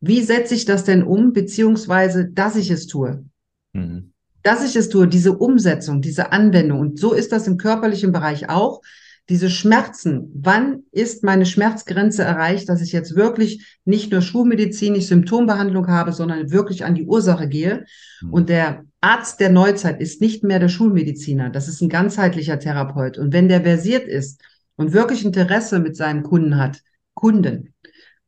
[0.00, 3.24] wie setze ich das denn um, beziehungsweise, dass ich es tue?
[3.72, 4.12] Mhm.
[4.42, 6.80] Dass ich es tue, diese Umsetzung, diese Anwendung.
[6.80, 8.80] Und so ist das im körperlichen Bereich auch
[9.28, 15.88] diese Schmerzen, wann ist meine Schmerzgrenze erreicht, dass ich jetzt wirklich nicht nur schulmedizinisch Symptombehandlung
[15.88, 17.84] habe, sondern wirklich an die Ursache gehe.
[18.22, 18.32] Mhm.
[18.32, 23.16] Und der Arzt der Neuzeit ist nicht mehr der Schulmediziner, das ist ein ganzheitlicher Therapeut.
[23.18, 24.42] Und wenn der versiert ist
[24.76, 26.82] und wirklich Interesse mit seinen Kunden hat,
[27.14, 27.74] Kunden,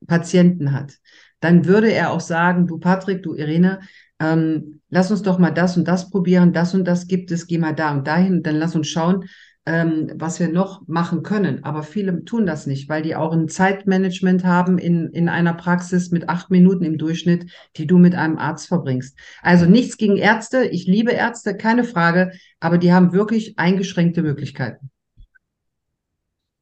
[0.07, 0.99] Patienten hat,
[1.41, 3.81] dann würde er auch sagen, du Patrick, du Irene,
[4.21, 7.59] ähm, lass uns doch mal das und das probieren, das und das gibt es, geh
[7.59, 9.25] mal da und dahin, dann lass uns schauen,
[9.71, 11.63] ähm, was wir noch machen können.
[11.63, 16.11] Aber viele tun das nicht, weil die auch ein Zeitmanagement haben in, in einer Praxis
[16.11, 19.17] mit acht Minuten im Durchschnitt, die du mit einem Arzt verbringst.
[19.43, 20.65] Also nichts gegen Ärzte.
[20.65, 24.91] Ich liebe Ärzte, keine Frage, aber die haben wirklich eingeschränkte Möglichkeiten.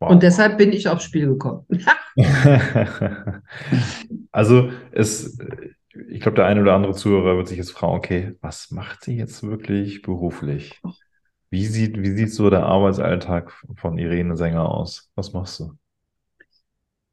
[0.01, 0.11] Wow.
[0.11, 1.65] Und deshalb bin ich aufs Spiel gekommen.
[4.31, 5.39] also es,
[6.11, 9.17] ich glaube, der eine oder andere Zuhörer wird sich jetzt fragen, okay, was macht sie
[9.17, 10.79] jetzt wirklich beruflich?
[11.51, 15.11] Wie sieht, wie sieht so der Arbeitsalltag von Irene Sänger aus?
[15.15, 15.73] Was machst du?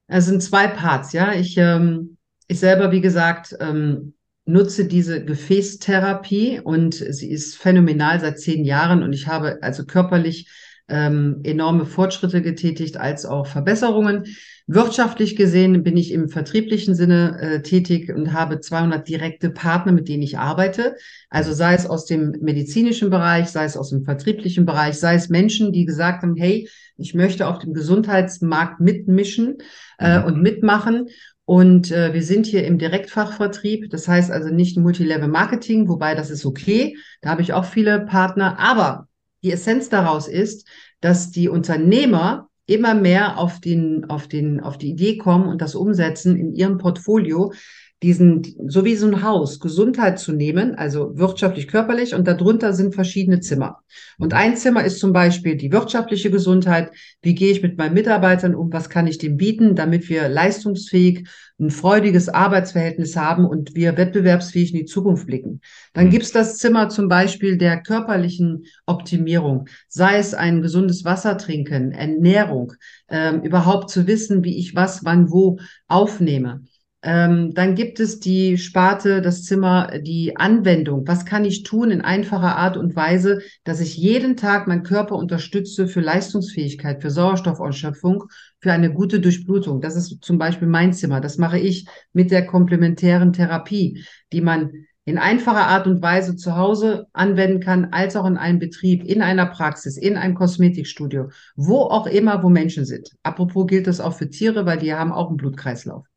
[0.08, 1.34] Es sind zwei Parts, ja.
[1.34, 2.18] Ich, ähm,
[2.48, 4.14] ich selber, wie gesagt, ähm,
[4.46, 10.48] nutze diese Gefäßtherapie und sie ist phänomenal seit zehn Jahren und ich habe also körperlich
[10.88, 14.26] ähm, enorme Fortschritte getätigt als auch Verbesserungen.
[14.68, 20.10] Wirtschaftlich gesehen bin ich im vertrieblichen Sinne äh, tätig und habe 200 direkte Partner, mit
[20.10, 20.96] denen ich arbeite.
[21.30, 25.30] Also sei es aus dem medizinischen Bereich, sei es aus dem vertrieblichen Bereich, sei es
[25.30, 29.58] Menschen, die gesagt haben, hey, ich möchte auf dem Gesundheitsmarkt mitmischen
[30.00, 30.26] äh, mhm.
[30.26, 31.10] und mitmachen.
[31.46, 36.32] Und äh, wir sind hier im Direktfachvertrieb, das heißt also nicht Multilevel Marketing, wobei das
[36.32, 36.98] ist okay.
[37.22, 38.58] Da habe ich auch viele Partner.
[38.58, 39.08] Aber
[39.44, 40.68] die Essenz daraus ist,
[41.02, 45.76] dass die Unternehmer immer mehr auf den, auf den, auf die Idee kommen und das
[45.76, 47.54] umsetzen in ihrem Portfolio,
[48.04, 52.94] diesen, so wie so ein Haus, Gesundheit zu nehmen, also wirtschaftlich, körperlich, und darunter sind
[52.94, 53.80] verschiedene Zimmer.
[54.18, 56.92] Und ein Zimmer ist zum Beispiel die wirtschaftliche Gesundheit.
[57.22, 58.72] Wie gehe ich mit meinen Mitarbeitern um?
[58.74, 61.28] Was kann ich dem bieten, damit wir leistungsfähig
[61.58, 65.62] ein freudiges Arbeitsverhältnis haben und wir wettbewerbsfähig in die Zukunft blicken.
[65.94, 66.10] Dann mhm.
[66.10, 72.74] gibt's das Zimmer zum Beispiel der körperlichen Optimierung, sei es ein gesundes Wasser trinken, Ernährung,
[73.08, 76.64] ähm, überhaupt zu wissen, wie ich was, wann, wo aufnehme.
[77.08, 81.08] Ähm, dann gibt es die Sparte, das Zimmer, die Anwendung.
[81.08, 85.16] Was kann ich tun in einfacher Art und Weise, dass ich jeden Tag meinen Körper
[85.16, 88.24] unterstütze für Leistungsfähigkeit, für Sauerstoffausschöpfung,
[88.60, 89.82] für eine gute Durchblutung?
[89.82, 91.22] Das ist zum Beispiel mein Zimmer.
[91.22, 94.72] Das mache ich mit der komplementären Therapie, die man
[95.08, 99.22] in einfacher Art und Weise zu Hause anwenden kann, als auch in einem Betrieb, in
[99.22, 103.12] einer Praxis, in einem Kosmetikstudio, wo auch immer, wo Menschen sind.
[103.22, 106.08] Apropos gilt das auch für Tiere, weil die haben auch einen Blutkreislauf.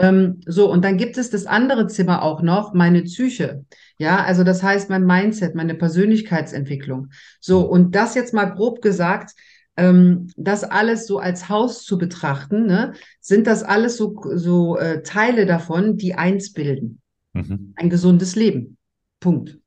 [0.00, 3.64] Ähm, so, und dann gibt es das andere Zimmer auch noch, meine Psyche.
[3.98, 7.10] Ja, also das heißt mein Mindset, meine Persönlichkeitsentwicklung.
[7.40, 9.34] So, und das jetzt mal grob gesagt,
[9.76, 15.02] ähm, das alles so als Haus zu betrachten, ne, sind das alles so, so äh,
[15.02, 17.00] Teile davon, die eins bilden.
[17.32, 17.74] Mhm.
[17.76, 18.76] Ein gesundes Leben.
[19.20, 19.58] Punkt.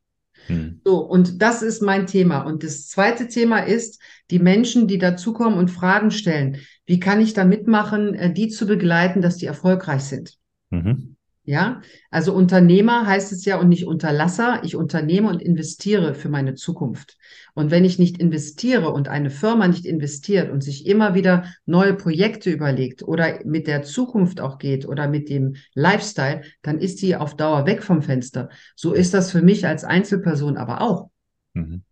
[0.48, 0.82] Hm.
[0.84, 2.42] So, und das ist mein Thema.
[2.42, 6.58] Und das zweite Thema ist, die Menschen, die dazukommen und Fragen stellen.
[6.90, 10.40] Wie kann ich da mitmachen, äh, die zu begleiten, dass die erfolgreich sind?
[10.72, 11.18] Mhm.
[11.44, 14.62] Ja, also Unternehmer heißt es ja und nicht Unterlasser.
[14.64, 17.16] Ich unternehme und investiere für meine Zukunft.
[17.54, 21.94] Und wenn ich nicht investiere und eine Firma nicht investiert und sich immer wieder neue
[21.94, 27.16] Projekte überlegt oder mit der Zukunft auch geht oder mit dem Lifestyle, dann ist die
[27.16, 28.50] auf Dauer weg vom Fenster.
[28.76, 31.12] So ist das für mich als Einzelperson aber auch.
[31.54, 31.84] Mhm.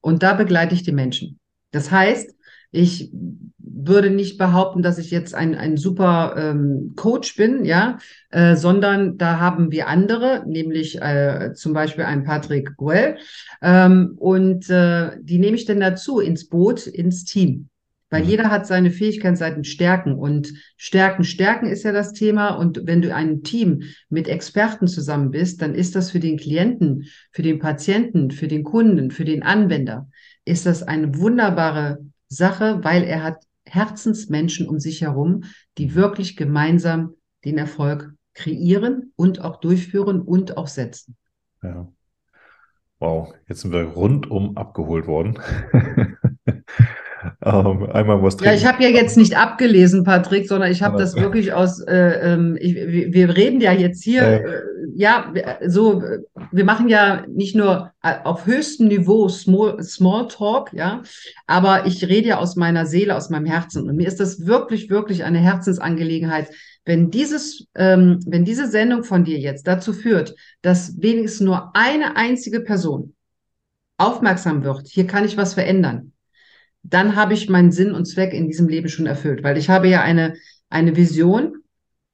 [0.00, 1.38] Und da begleite ich die Menschen.
[1.70, 2.34] Das heißt,
[2.70, 3.10] ich
[3.78, 7.98] würde nicht behaupten, dass ich jetzt ein, ein super ähm, Coach bin, ja,
[8.30, 13.16] äh, sondern da haben wir andere, nämlich äh, zum Beispiel einen Patrick Guell.
[13.62, 17.68] Ähm, und äh, die nehme ich denn dazu ins Boot, ins Team.
[18.10, 18.28] Weil mhm.
[18.28, 20.14] jeder hat seine Fähigkeiten, seine Stärken.
[20.14, 22.50] Und Stärken, Stärken ist ja das Thema.
[22.50, 27.06] Und wenn du ein Team mit Experten zusammen bist, dann ist das für den Klienten,
[27.32, 30.08] für den Patienten, für den Kunden, für den Anwender,
[30.44, 35.44] ist das eine wunderbare Sache, weil er hat Herzensmenschen um sich herum,
[35.76, 37.14] die wirklich gemeinsam
[37.44, 41.16] den Erfolg kreieren und auch durchführen und auch setzen.
[41.62, 41.88] Ja.
[43.00, 45.38] Wow, jetzt sind wir rundum abgeholt worden.
[47.44, 48.54] ähm, einmal was trinken.
[48.54, 52.32] Ja, ich habe ja jetzt nicht abgelesen, Patrick, sondern ich habe das wirklich aus, äh,
[52.32, 54.62] ähm, ich, wir reden ja jetzt hier, äh,
[54.94, 55.32] ja,
[55.66, 56.02] so,
[56.52, 61.02] wir machen ja nicht nur äh, auf höchstem Niveau Small, Small Talk, ja,
[61.46, 63.88] aber ich rede ja aus meiner Seele, aus meinem Herzen.
[63.88, 66.48] Und mir ist das wirklich, wirklich eine Herzensangelegenheit,
[66.84, 72.16] wenn dieses, ähm, wenn diese Sendung von dir jetzt dazu führt, dass wenigstens nur eine
[72.16, 73.14] einzige Person
[73.98, 76.12] aufmerksam wird, hier kann ich was verändern,
[76.82, 79.88] dann habe ich meinen Sinn und Zweck in diesem Leben schon erfüllt, weil ich habe
[79.88, 80.34] ja eine,
[80.70, 81.56] eine Vision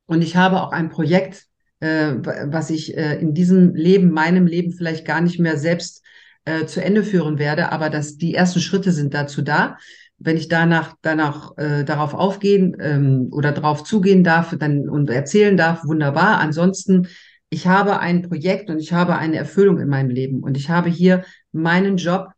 [0.07, 1.47] und ich habe auch ein Projekt,
[1.81, 2.15] äh,
[2.47, 6.03] was ich äh, in diesem Leben, meinem Leben vielleicht gar nicht mehr selbst
[6.45, 9.79] äh, zu Ende führen werde, aber dass die ersten Schritte sind dazu da.
[10.19, 15.57] Wenn ich danach, danach äh, darauf aufgehen ähm, oder darauf zugehen darf dann, und erzählen
[15.57, 16.39] darf, wunderbar.
[16.39, 17.09] Ansonsten,
[17.51, 20.89] ich habe ein Projekt und ich habe eine Erfüllung in meinem Leben und ich habe
[20.89, 22.29] hier meinen Job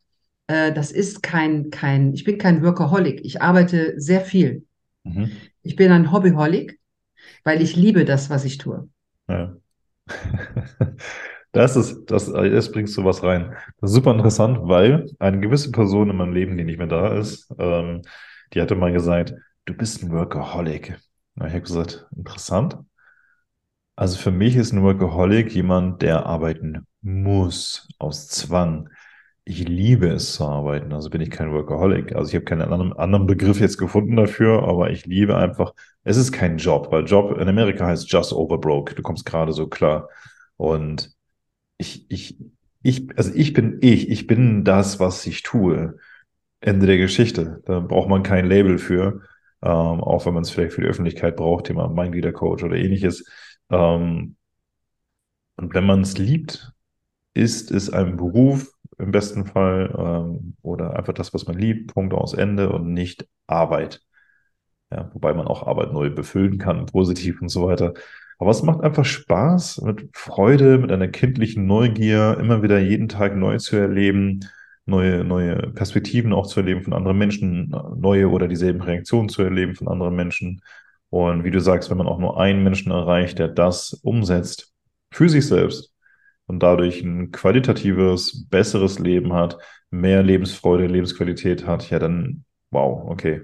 [0.46, 3.24] äh, das ist kein, kein, ich bin kein Workaholic.
[3.24, 4.64] Ich arbeite sehr viel.
[5.04, 5.30] Mhm.
[5.62, 6.78] Ich bin ein Hobbyholic,
[7.44, 8.88] weil ich liebe das, was ich tue.
[9.28, 9.56] Ja.
[11.52, 13.56] Das ist, das, jetzt bringst du was rein.
[13.80, 17.16] Das ist super interessant, weil eine gewisse Person in meinem Leben, die nicht mehr da
[17.16, 18.02] ist, ähm,
[18.52, 19.32] die hatte mal gesagt,
[19.64, 21.00] du bist ein Workaholic.
[21.37, 22.76] ich habe gesagt, interessant.
[23.94, 28.90] Also für mich ist ein Workaholic jemand, der arbeiten muss aus Zwang
[29.48, 32.14] ich liebe es zu arbeiten, also bin ich kein Workaholic.
[32.16, 35.72] Also ich habe keinen anderen, anderen Begriff jetzt gefunden dafür, aber ich liebe einfach,
[36.04, 38.94] es ist kein Job, weil Job in Amerika heißt just over broke.
[38.96, 40.09] Du kommst gerade so klar.
[40.56, 41.12] Und
[41.78, 42.38] ich, ich,
[42.82, 45.96] ich, also ich bin ich, ich bin das, was ich tue.
[46.61, 47.62] Ende der Geschichte.
[47.66, 49.22] Da braucht man kein Label für.
[49.62, 53.26] ähm, auch wenn man es vielleicht für die Öffentlichkeit braucht, Thema Mindleader-Coach oder ähnliches.
[53.70, 54.37] Ähm,
[55.56, 56.72] und wenn man es liebt,
[57.35, 62.14] ist es ein Beruf im besten Fall ähm, oder einfach das, was man liebt, Punkt
[62.14, 64.02] aus Ende und nicht Arbeit.
[64.90, 67.94] Ja, wobei man auch Arbeit neu befüllen kann, positiv und so weiter.
[68.38, 73.35] Aber es macht einfach Spaß, mit Freude, mit einer kindlichen Neugier, immer wieder jeden Tag
[73.37, 74.40] neu zu erleben,
[74.85, 79.74] neue, neue Perspektiven auch zu erleben von anderen Menschen, neue oder dieselben Reaktionen zu erleben
[79.74, 80.62] von anderen Menschen.
[81.11, 84.72] Und wie du sagst, wenn man auch nur einen Menschen erreicht, der das umsetzt
[85.11, 85.95] für sich selbst
[86.46, 89.59] und dadurch ein qualitatives, besseres Leben hat,
[89.90, 93.42] mehr Lebensfreude, Lebensqualität hat, ja dann, wow, okay.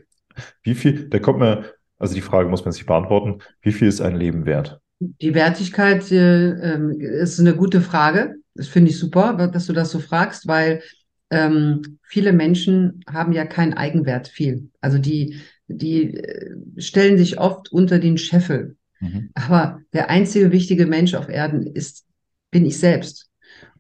[0.63, 1.65] Wie viel, da kommt mir,
[1.99, 4.81] also die Frage muss man sich beantworten, wie viel ist ein Leben wert?
[5.01, 8.37] Die Wertigkeit äh, ähm, ist eine gute Frage.
[8.55, 10.83] Das finde ich super, dass du das so fragst, weil
[11.31, 14.71] ähm, viele Menschen haben ja keinen Eigenwert viel.
[14.81, 18.77] Also die, die äh, stellen sich oft unter den Scheffel.
[19.01, 19.31] Mhm.
[19.35, 22.05] Aber der einzige wichtige Mensch auf Erden ist,
[22.53, 23.29] bin ich selbst.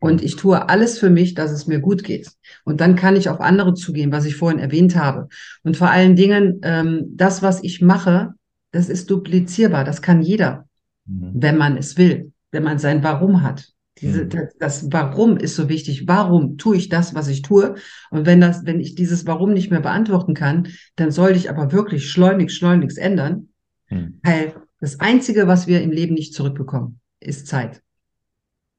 [0.00, 2.28] Und ich tue alles für mich, dass es mir gut geht.
[2.64, 5.28] Und dann kann ich auf andere zugehen, was ich vorhin erwähnt habe.
[5.62, 8.35] Und vor allen Dingen, ähm, das, was ich mache,
[8.72, 9.85] das ist duplizierbar.
[9.85, 10.66] Das kann jeder,
[11.06, 11.30] mhm.
[11.35, 13.68] wenn man es will, wenn man sein Warum hat.
[14.00, 14.48] Diese, mhm.
[14.58, 16.08] das Warum ist so wichtig.
[16.08, 17.76] Warum tue ich das, was ich tue?
[18.11, 21.70] Und wenn das, wenn ich dieses Warum nicht mehr beantworten kann, dann sollte ich aber
[21.70, 23.50] wirklich schleunigst, schleunigst ändern.
[23.88, 24.18] Mhm.
[24.24, 27.82] Weil das Einzige, was wir im Leben nicht zurückbekommen, ist Zeit.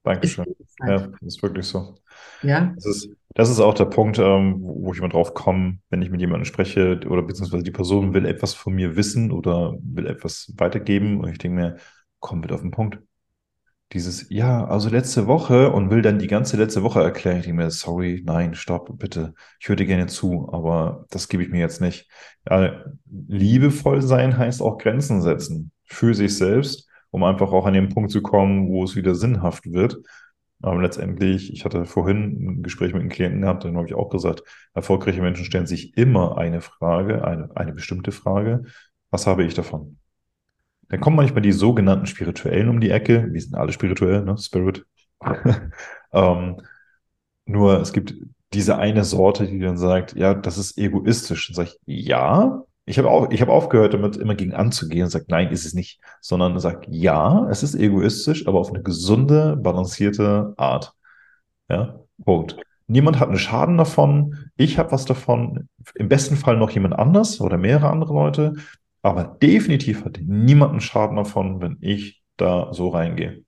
[0.04, 0.46] Dankeschön.
[0.60, 1.96] Ist ja, das ist wirklich so.
[2.42, 2.74] Ja.
[2.76, 6.10] Das ist, das ist auch der Punkt, ähm, wo ich immer drauf komme, wenn ich
[6.10, 10.54] mit jemandem spreche oder beziehungsweise die Person will etwas von mir wissen oder will etwas
[10.58, 11.78] weitergeben und ich denke mir,
[12.20, 13.00] komm bitte auf den Punkt
[13.94, 17.38] dieses, ja, also letzte Woche und will dann die ganze letzte Woche erklären.
[17.38, 19.34] Ich denke mir, sorry, nein, stopp, bitte.
[19.60, 22.10] Ich höre dir gerne zu, aber das gebe ich mir jetzt nicht.
[22.50, 27.90] Ja, liebevoll sein heißt auch Grenzen setzen für sich selbst, um einfach auch an den
[27.90, 30.00] Punkt zu kommen, wo es wieder sinnhaft wird.
[30.64, 34.10] Aber letztendlich, ich hatte vorhin ein Gespräch mit einem Klienten gehabt, dann habe ich auch
[34.10, 38.64] gesagt, erfolgreiche Menschen stellen sich immer eine Frage, eine, eine bestimmte Frage.
[39.12, 40.00] Was habe ich davon?
[40.90, 43.28] Dann kommen manchmal die sogenannten Spirituellen um die Ecke.
[43.32, 44.36] Wir sind alle spirituell, ne?
[44.40, 44.84] Spirit.
[46.14, 46.62] ähm,
[47.46, 48.16] nur es gibt
[48.54, 51.48] diese eine Sorte, die dann sagt, ja, das ist egoistisch.
[51.48, 55.10] Dann sage ich, ja, ich habe auch, ich habe aufgehört, damit immer gegen anzugehen und
[55.10, 59.56] sagt, nein, ist es nicht, sondern sagt, ja, es ist egoistisch, aber auf eine gesunde,
[59.56, 60.94] balancierte Art.
[61.70, 62.58] Ja, Punkt.
[62.88, 64.50] Niemand hat einen Schaden davon.
[64.58, 65.70] Ich habe was davon.
[65.96, 68.54] Im besten Fall noch jemand anders oder mehrere andere Leute.
[69.02, 73.44] Aber definitiv hat niemand einen Schaden davon, wenn ich da so reingehe.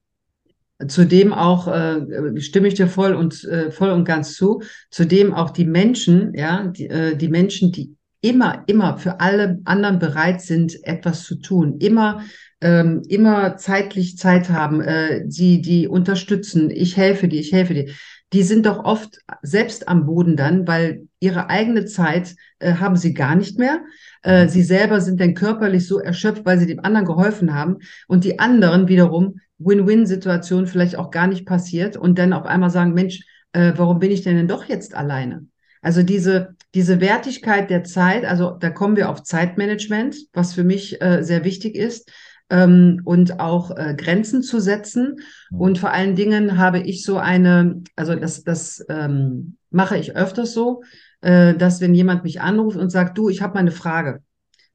[0.87, 4.61] Zudem auch äh, stimme ich dir voll und äh, voll und ganz zu.
[4.89, 7.94] Zudem auch die Menschen, ja, die, äh, die Menschen, die
[8.25, 12.23] immer, immer für alle anderen bereit sind, etwas zu tun, immer,
[12.59, 16.71] ähm, immer zeitlich Zeit haben, äh, die, die unterstützen.
[16.71, 17.85] Ich helfe dir, ich helfe dir.
[18.33, 23.13] Die sind doch oft selbst am Boden dann, weil ihre eigene Zeit äh, haben sie
[23.13, 23.81] gar nicht mehr.
[24.23, 28.23] Äh, sie selber sind dann körperlich so erschöpft, weil sie dem anderen geholfen haben und
[28.23, 33.19] die anderen wiederum Win-Win-Situation vielleicht auch gar nicht passiert und dann auf einmal sagen, Mensch,
[33.53, 35.45] äh, warum bin ich denn, denn doch jetzt alleine?
[35.83, 41.01] Also diese, diese Wertigkeit der Zeit, also da kommen wir auf Zeitmanagement, was für mich
[41.01, 42.11] äh, sehr wichtig ist.
[42.47, 45.15] Ähm, und auch äh, Grenzen zu setzen.
[45.49, 45.59] Mhm.
[45.59, 50.53] Und vor allen Dingen habe ich so eine, also das, das ähm, mache ich öfters
[50.53, 50.83] so,
[51.21, 54.21] äh, dass wenn jemand mich anruft und sagt, du, ich habe mal eine Frage.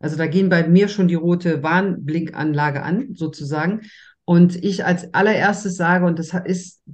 [0.01, 3.83] Also da gehen bei mir schon die rote Warnblinkanlage an, sozusagen.
[4.31, 6.85] Und ich als allererstes sage, und das ist,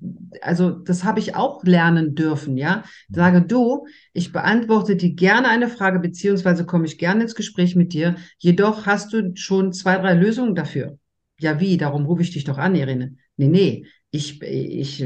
[0.40, 5.68] also das habe ich auch lernen dürfen, ja, sage du, ich beantworte dir gerne eine
[5.68, 8.16] Frage, beziehungsweise komme ich gerne ins Gespräch mit dir.
[8.38, 10.98] Jedoch hast du schon zwei, drei Lösungen dafür.
[11.38, 11.76] Ja, wie?
[11.76, 13.16] Darum rufe ich dich doch an, Irene.
[13.36, 15.04] Nee, nee, ich, ich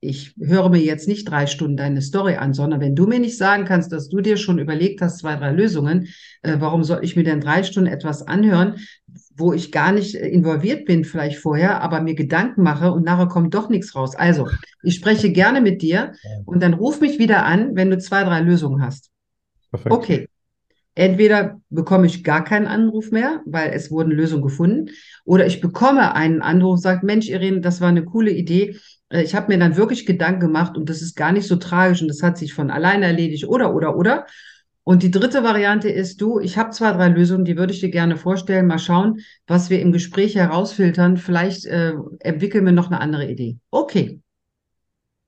[0.00, 3.36] ich höre mir jetzt nicht drei Stunden deine Story an, sondern wenn du mir nicht
[3.36, 6.08] sagen kannst, dass du dir schon überlegt hast, zwei, drei Lösungen,
[6.42, 8.76] äh, warum soll ich mir denn drei Stunden etwas anhören,
[9.36, 13.54] wo ich gar nicht involviert bin vielleicht vorher, aber mir Gedanken mache und nachher kommt
[13.54, 14.16] doch nichts raus.
[14.16, 14.48] Also,
[14.82, 16.12] ich spreche gerne mit dir
[16.46, 19.10] und dann ruf mich wieder an, wenn du zwei, drei Lösungen hast.
[19.70, 19.94] Perfekt.
[19.94, 20.28] Okay.
[20.94, 24.90] Entweder bekomme ich gar keinen Anruf mehr, weil es wurden Lösungen gefunden,
[25.24, 28.99] oder ich bekomme einen Anruf und sage, Mensch, Irene, das war eine coole Idee äh,
[29.10, 32.08] ich habe mir dann wirklich Gedanken gemacht und das ist gar nicht so tragisch und
[32.08, 34.26] das hat sich von alleine erledigt oder, oder, oder.
[34.84, 37.90] Und die dritte Variante ist, du, ich habe zwei, drei Lösungen, die würde ich dir
[37.90, 38.66] gerne vorstellen.
[38.66, 41.16] Mal schauen, was wir im Gespräch herausfiltern.
[41.16, 43.58] Vielleicht äh, entwickeln wir noch eine andere Idee.
[43.70, 44.20] Okay.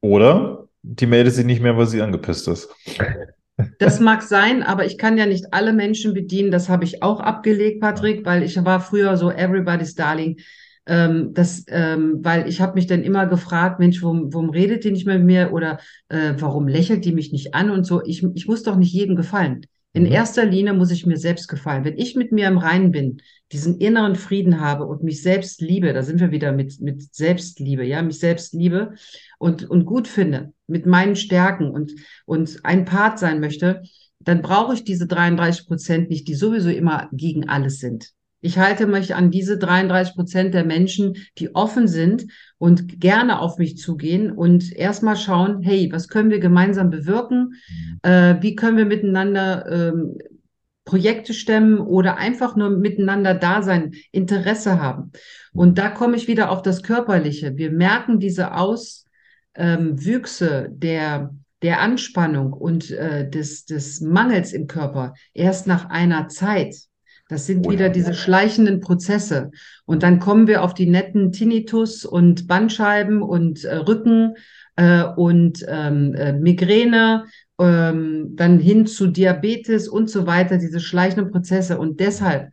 [0.01, 2.69] Oder die meldet sich nicht mehr, weil sie angepisst ist.
[3.79, 6.51] Das mag sein, aber ich kann ja nicht alle Menschen bedienen.
[6.51, 10.41] Das habe ich auch abgelegt, Patrick, weil ich war früher so everybody's darling.
[10.87, 14.91] Ähm, das, ähm, weil ich habe mich dann immer gefragt, Mensch, warum, warum redet die
[14.91, 15.79] nicht mehr mit mir oder
[16.09, 18.03] äh, warum lächelt die mich nicht an und so.
[18.05, 19.67] Ich, ich muss doch nicht jedem gefallen.
[19.93, 20.13] In mhm.
[20.13, 21.85] erster Linie muss ich mir selbst gefallen.
[21.85, 23.21] Wenn ich mit mir im Reinen bin,
[23.53, 27.85] diesen inneren Frieden habe und mich selbst liebe, da sind wir wieder mit, mit Selbstliebe,
[27.85, 28.95] ja, mich selbst liebe
[29.39, 31.93] und, und gut finde, mit meinen Stärken und,
[32.25, 33.83] und ein Part sein möchte,
[34.19, 38.13] dann brauche ich diese 33 Prozent nicht, die sowieso immer gegen alles sind.
[38.43, 42.27] Ich halte mich an diese 33 Prozent der Menschen, die offen sind
[42.59, 47.55] und gerne auf mich zugehen und erstmal schauen, hey, was können wir gemeinsam bewirken?
[47.69, 48.01] Mhm.
[48.03, 50.19] Äh, wie können wir miteinander ähm,
[50.85, 55.13] Projekte stemmen oder einfach nur miteinander da sein, Interesse haben?
[55.53, 57.57] Und da komme ich wieder auf das Körperliche.
[57.57, 59.07] Wir merken diese Auswüchse
[59.55, 61.31] ähm, der
[61.63, 66.75] der Anspannung und äh, des, des Mangels im Körper erst nach einer Zeit.
[67.33, 69.53] Das sind wieder diese schleichenden Prozesse.
[69.87, 74.35] Und dann kommen wir auf die netten Tinnitus und Bandscheiben und äh, Rücken
[74.77, 77.25] äh, und ähm, äh, Migräne,
[77.59, 81.79] ähm, dann hin zu Diabetes und so weiter, diese schleichenden Prozesse.
[81.79, 82.53] Und deshalb,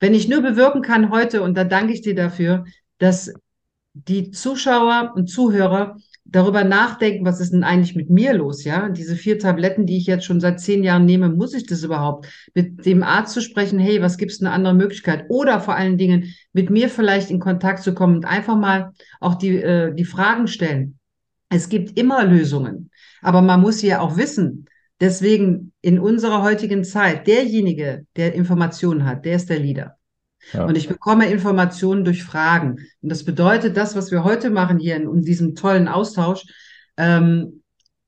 [0.00, 2.64] wenn ich nur bewirken kann heute, und da danke ich dir dafür,
[2.98, 3.32] dass
[3.94, 8.88] die Zuschauer und Zuhörer darüber nachdenken, was ist denn eigentlich mit mir los, ja?
[8.88, 12.26] Diese vier Tabletten, die ich jetzt schon seit zehn Jahren nehme, muss ich das überhaupt?
[12.54, 15.26] Mit dem Arzt zu sprechen, hey, was gibt es eine andere Möglichkeit?
[15.28, 19.34] Oder vor allen Dingen mit mir vielleicht in Kontakt zu kommen und einfach mal auch
[19.34, 20.98] die, äh, die Fragen stellen.
[21.48, 22.90] Es gibt immer Lösungen,
[23.22, 24.66] aber man muss ja auch wissen.
[25.00, 29.96] Deswegen in unserer heutigen Zeit, derjenige, der Informationen hat, der ist der Leader.
[30.52, 30.64] Ja.
[30.64, 32.78] Und ich bekomme Informationen durch Fragen.
[33.02, 36.44] Und das bedeutet, das, was wir heute machen hier in, in diesem tollen Austausch,
[36.96, 37.62] ähm,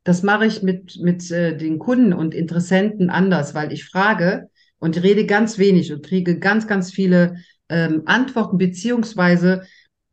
[0.05, 5.01] das mache ich mit, mit äh, den Kunden und Interessenten anders, weil ich frage und
[5.03, 7.37] rede ganz wenig und kriege ganz, ganz viele
[7.69, 9.63] ähm, Antworten beziehungsweise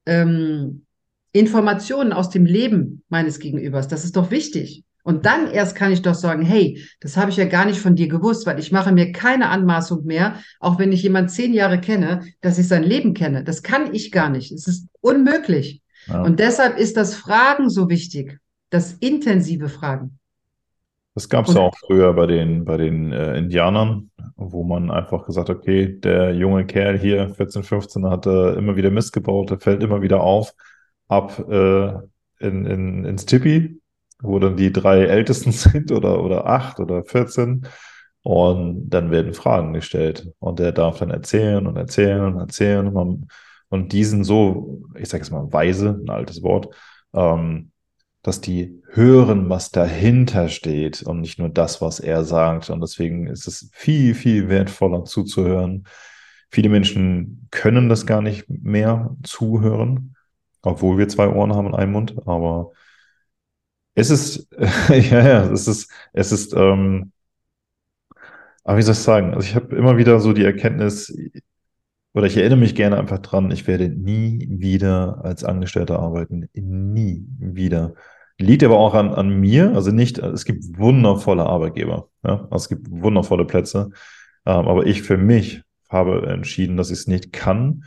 [0.05, 0.85] ähm,
[1.31, 3.87] Informationen aus dem Leben meines Gegenübers.
[3.87, 4.83] Das ist doch wichtig.
[5.09, 7.95] Und dann erst kann ich doch sagen, hey, das habe ich ja gar nicht von
[7.95, 11.81] dir gewusst, weil ich mache mir keine Anmaßung mehr, auch wenn ich jemand zehn Jahre
[11.81, 13.43] kenne, dass ich sein Leben kenne.
[13.43, 14.51] Das kann ich gar nicht.
[14.51, 15.81] Es ist unmöglich.
[16.05, 16.21] Ja.
[16.21, 18.37] Und deshalb ist das Fragen so wichtig,
[18.69, 20.19] das intensive Fragen.
[21.15, 25.25] Das gab es ja auch früher bei den, bei den äh, Indianern, wo man einfach
[25.25, 29.49] gesagt hat, okay, der junge Kerl hier, 14, 15, hat äh, immer wieder Mist gebaut,
[29.49, 30.53] der fällt immer wieder auf,
[31.07, 31.93] ab äh,
[32.41, 33.78] in, in, ins Tippi
[34.21, 37.67] wo dann die drei Ältesten sind oder, oder acht oder 14.
[38.21, 40.29] Und dann werden Fragen gestellt.
[40.39, 42.87] Und der darf dann erzählen und erzählen und erzählen.
[42.87, 43.29] Und,
[43.69, 46.73] man, die sind so, ich sage jetzt mal weise, ein altes Wort,
[47.13, 47.71] ähm,
[48.21, 52.69] dass die hören, was dahinter steht und nicht nur das, was er sagt.
[52.69, 55.85] Und deswegen ist es viel, viel wertvoller zuzuhören.
[56.51, 60.15] Viele Menschen können das gar nicht mehr zuhören,
[60.61, 62.15] obwohl wir zwei Ohren haben und einen Mund.
[62.25, 62.71] Aber
[63.99, 64.47] es ist,
[64.89, 67.11] ja, ja, es ist, es ist, ähm,
[68.63, 69.33] aber wie soll ich sagen?
[69.33, 71.13] Also ich habe immer wieder so die Erkenntnis,
[72.13, 76.49] oder ich erinnere mich gerne einfach dran, ich werde nie wieder als Angestellter arbeiten.
[76.53, 77.93] Nie wieder.
[78.37, 82.69] Liegt aber auch an, an mir, also nicht, es gibt wundervolle Arbeitgeber, ja, also es
[82.69, 83.89] gibt wundervolle Plätze,
[84.45, 87.83] ähm, aber ich für mich habe entschieden, dass ich es nicht kann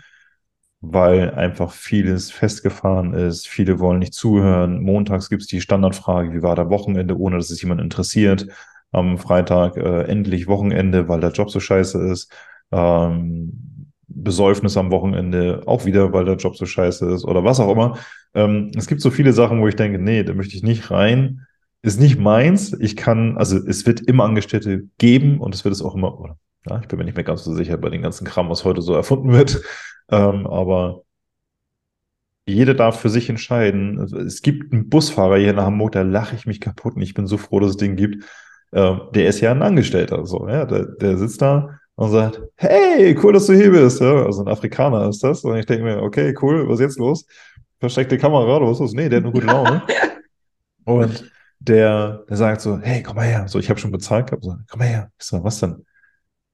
[0.82, 3.46] weil einfach vieles festgefahren ist.
[3.46, 4.82] Viele wollen nicht zuhören.
[4.82, 8.48] Montags gibt es die Standardfrage, wie war der Wochenende, ohne dass es jemand interessiert.
[8.90, 12.32] Am Freitag äh, endlich Wochenende, weil der Job so scheiße ist.
[12.72, 17.70] Ähm, Besäufnis am Wochenende auch wieder, weil der Job so scheiße ist oder was auch
[17.70, 17.96] immer.
[18.34, 21.46] Ähm, es gibt so viele Sachen, wo ich denke, nee, da möchte ich nicht rein.
[21.82, 22.76] Ist nicht meins.
[22.80, 26.36] Ich kann, also es wird immer Angestellte geben und es wird es auch immer, oder,
[26.68, 28.82] ja, ich bin mir nicht mehr ganz so sicher bei den ganzen Kram, was heute
[28.82, 29.62] so erfunden wird.
[30.10, 31.02] Ähm, aber
[32.46, 33.98] jeder darf für sich entscheiden.
[34.00, 37.14] Also es gibt einen Busfahrer hier in Hamburg, da lache ich mich kaputt und ich
[37.14, 38.24] bin so froh, dass es den gibt.
[38.72, 43.16] Ähm, der ist ja ein Angestellter, so, ja, der, der sitzt da und sagt, hey,
[43.22, 44.00] cool, dass du hier bist.
[44.00, 45.44] Ja, also ein Afrikaner ist das.
[45.44, 47.26] Und ich denke mir, okay, cool, was ist jetzt los?
[47.80, 48.94] Versteckte Kamera oder was ist los?
[48.94, 49.82] Nee, der hat eine gute Laune.
[50.84, 51.30] und
[51.60, 53.46] der, der sagt so, hey, komm mal her.
[53.46, 54.44] So, ich habe schon bezahlt gehabt.
[54.44, 55.12] So, komm mal her.
[55.18, 55.84] Ich so, was denn?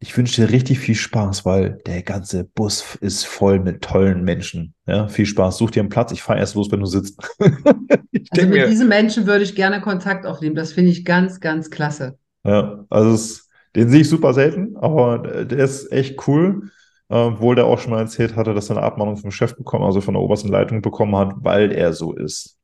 [0.00, 4.74] Ich wünsche dir richtig viel Spaß, weil der ganze Bus ist voll mit tollen Menschen.
[4.86, 5.58] Ja, viel Spaß.
[5.58, 6.12] Such dir einen Platz.
[6.12, 7.18] Ich fahre erst los, wenn du sitzt.
[7.40, 7.96] also
[8.36, 10.54] mit mir, diesen Menschen würde ich gerne Kontakt aufnehmen.
[10.54, 12.16] Das finde ich ganz, ganz klasse.
[12.44, 16.70] Ja, also es, den sehe ich super selten, aber der ist echt cool.
[17.10, 19.84] Äh, obwohl der auch schon mal erzählt hatte, dass er eine Abmahnung vom Chef bekommen,
[19.84, 22.57] also von der obersten Leitung bekommen hat, weil er so ist.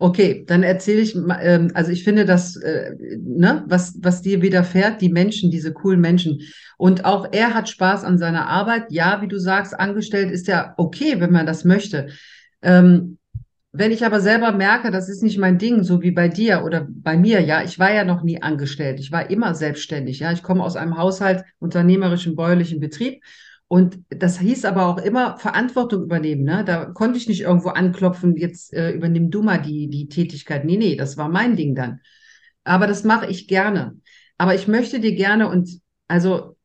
[0.00, 5.00] Okay, dann erzähle ich, ähm, also ich finde das, äh, ne, was, was dir widerfährt,
[5.00, 6.40] die Menschen, diese coolen Menschen.
[6.76, 8.92] Und auch er hat Spaß an seiner Arbeit.
[8.92, 12.10] Ja, wie du sagst, angestellt ist ja okay, wenn man das möchte.
[12.62, 13.18] Ähm,
[13.72, 16.86] wenn ich aber selber merke, das ist nicht mein Ding, so wie bei dir oder
[16.88, 19.00] bei mir, ja, ich war ja noch nie angestellt.
[19.00, 20.30] Ich war immer selbstständig, ja.
[20.30, 23.20] Ich komme aus einem Haushalt, unternehmerischen, bäuerlichen Betrieb
[23.68, 26.44] und das hieß aber auch immer Verantwortung übernehmen.
[26.44, 26.64] Ne?
[26.64, 30.64] Da konnte ich nicht irgendwo anklopfen, jetzt äh, übernimm du mal die, die Tätigkeit.
[30.64, 32.00] Nee, nee, das war mein Ding dann.
[32.64, 33.98] Aber das mache ich gerne.
[34.38, 36.56] Aber ich möchte dir gerne und also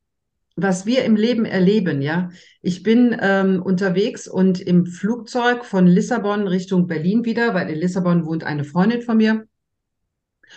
[0.56, 2.30] was wir im Leben erleben, ja.
[2.62, 8.26] Ich bin ähm, unterwegs und im Flugzeug von Lissabon Richtung Berlin wieder, weil in Lissabon
[8.26, 9.48] wohnt eine Freundin von mir.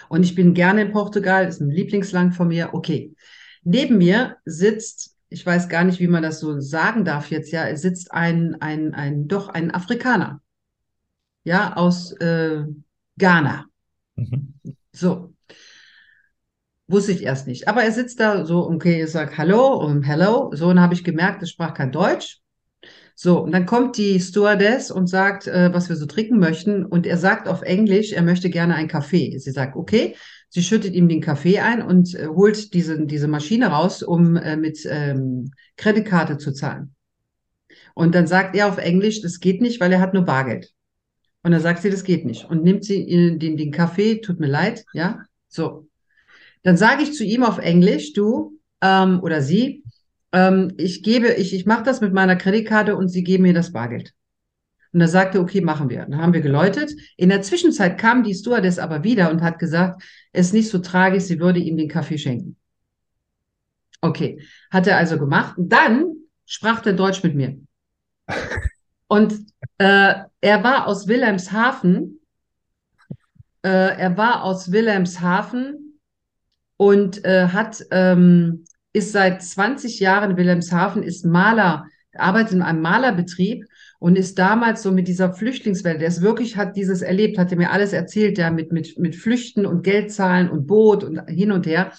[0.08, 2.74] Und ich bin gerne in Portugal, ist ein Lieblingsland von mir.
[2.74, 3.14] Okay.
[3.64, 7.66] Neben mir sitzt ich weiß gar nicht, wie man das so sagen darf jetzt, ja,
[7.66, 10.40] es sitzt ein, ein, ein, doch ein Afrikaner,
[11.44, 12.64] ja, aus äh,
[13.18, 13.66] Ghana.
[14.16, 14.54] Mhm.
[14.92, 15.32] So.
[16.88, 17.66] Wusste ich erst nicht.
[17.66, 20.52] Aber er sitzt da so, okay, ich sage Hallo und Hello.
[20.54, 22.40] So, und habe ich gemerkt, er sprach kein Deutsch.
[23.16, 26.84] So, und dann kommt die Stewardess und sagt, äh, was wir so trinken möchten.
[26.84, 29.36] Und er sagt auf Englisch, er möchte gerne einen Kaffee.
[29.38, 30.14] Sie sagt, okay,
[30.48, 34.56] Sie schüttet ihm den Kaffee ein und äh, holt diese, diese Maschine raus, um äh,
[34.56, 36.94] mit ähm, Kreditkarte zu zahlen.
[37.94, 40.72] Und dann sagt er auf Englisch, das geht nicht, weil er hat nur Bargeld.
[41.42, 42.44] Und dann sagt sie, das geht nicht.
[42.44, 43.06] Und nimmt sie
[43.38, 45.88] den, den Kaffee, tut mir leid, ja, so.
[46.62, 49.84] Dann sage ich zu ihm auf Englisch, du ähm, oder sie,
[50.32, 53.72] ähm, ich gebe, ich, ich mache das mit meiner Kreditkarte und sie geben mir das
[53.72, 54.12] Bargeld.
[54.92, 56.06] Und er sagte, okay, machen wir.
[56.06, 56.92] Dann haben wir geläutet.
[57.16, 60.78] In der Zwischenzeit kam die Stewardess aber wieder und hat gesagt, es ist nicht so
[60.78, 62.56] tragisch, sie würde ihm den Kaffee schenken.
[64.00, 65.58] Okay, hat er also gemacht.
[65.58, 66.14] Und dann
[66.44, 67.58] sprach der Deutsch mit mir.
[69.08, 69.34] Und
[69.78, 72.18] äh, er war aus Wilhelmshaven.
[73.62, 76.00] Äh, er war aus Wilhelmshaven
[76.76, 82.80] und äh, hat ähm, ist seit 20 Jahren in Wilhelmshaven, ist Maler, arbeitet in einem
[82.80, 83.64] Malerbetrieb
[83.98, 87.58] und ist damals so mit dieser Flüchtlingswelle, der ist wirklich, hat dieses erlebt, hat er
[87.58, 91.66] mir alles erzählt, ja, mit, mit, mit Flüchten und Geldzahlen und Boot und hin und
[91.66, 91.92] her.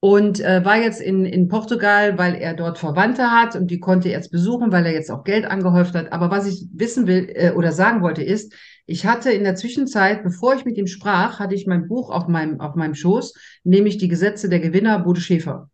[0.00, 4.08] Und äh, war jetzt in, in Portugal, weil er dort Verwandte hat und die konnte
[4.08, 6.12] er jetzt besuchen, weil er jetzt auch Geld angehäuft hat.
[6.12, 8.52] Aber was ich wissen will äh, oder sagen wollte ist,
[8.84, 12.26] ich hatte in der Zwischenzeit, bevor ich mit ihm sprach, hatte ich mein Buch auf
[12.26, 15.70] meinem, auf meinem Schoß, nämlich die Gesetze der Gewinner, Bodo Schäfer.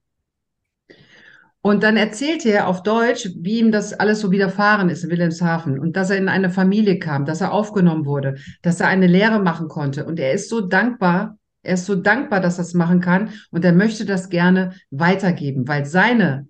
[1.68, 5.78] Und dann erzählte er auf Deutsch, wie ihm das alles so widerfahren ist in Wilhelmshaven
[5.78, 9.38] und dass er in eine Familie kam, dass er aufgenommen wurde, dass er eine Lehre
[9.38, 10.06] machen konnte.
[10.06, 13.66] Und er ist so dankbar, er ist so dankbar, dass er es machen kann und
[13.66, 16.48] er möchte das gerne weitergeben, weil seine,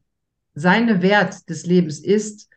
[0.54, 2.48] seine Wert des Lebens ist,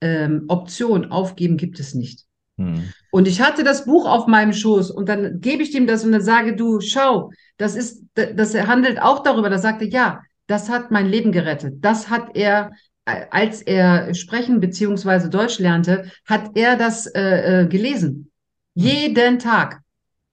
[0.00, 2.24] ähm, Option aufgeben gibt es nicht.
[2.58, 2.92] Hm.
[3.12, 6.10] Und ich hatte das Buch auf meinem Schoß und dann gebe ich ihm das und
[6.10, 9.48] dann sage du, schau, das ist, das handelt auch darüber.
[9.48, 11.76] Da sagte, ja, das hat mein Leben gerettet.
[11.80, 12.72] Das hat er,
[13.04, 18.30] äh, als er sprechen beziehungsweise Deutsch lernte, hat er das äh, äh, gelesen.
[18.74, 19.80] Jeden Tag.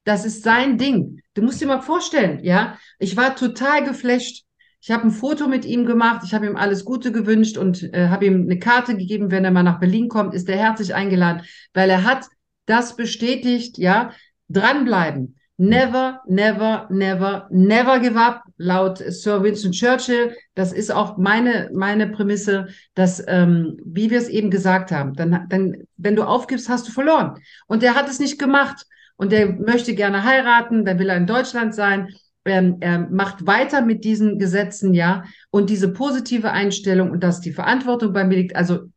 [0.03, 1.22] Das ist sein Ding.
[1.34, 2.78] Du musst dir mal vorstellen, ja.
[2.99, 4.43] Ich war total geflasht.
[4.84, 8.07] Ich habe ein Foto mit ihm gemacht, ich habe ihm alles Gute gewünscht und äh,
[8.09, 11.43] habe ihm eine Karte gegeben, wenn er mal nach Berlin kommt, ist er herzlich eingeladen,
[11.74, 12.26] weil er hat
[12.66, 14.12] das bestätigt, ja,
[14.49, 15.38] dranbleiben.
[15.57, 20.36] Never, never, never, never give up, laut Sir Winston Churchill.
[20.55, 25.47] Das ist auch meine, meine Prämisse, dass, ähm, wie wir es eben gesagt haben, dann,
[25.49, 27.39] dann, wenn du aufgibst, hast du verloren.
[27.68, 28.86] Und der hat es nicht gemacht.
[29.18, 32.09] Und der möchte gerne heiraten, dann will er in Deutschland sein.
[32.45, 35.24] Ähm, er macht weiter mit diesen Gesetzen, ja.
[35.49, 38.55] Und diese positive Einstellung und dass die Verantwortung bei mir liegt.
[38.55, 38.89] Also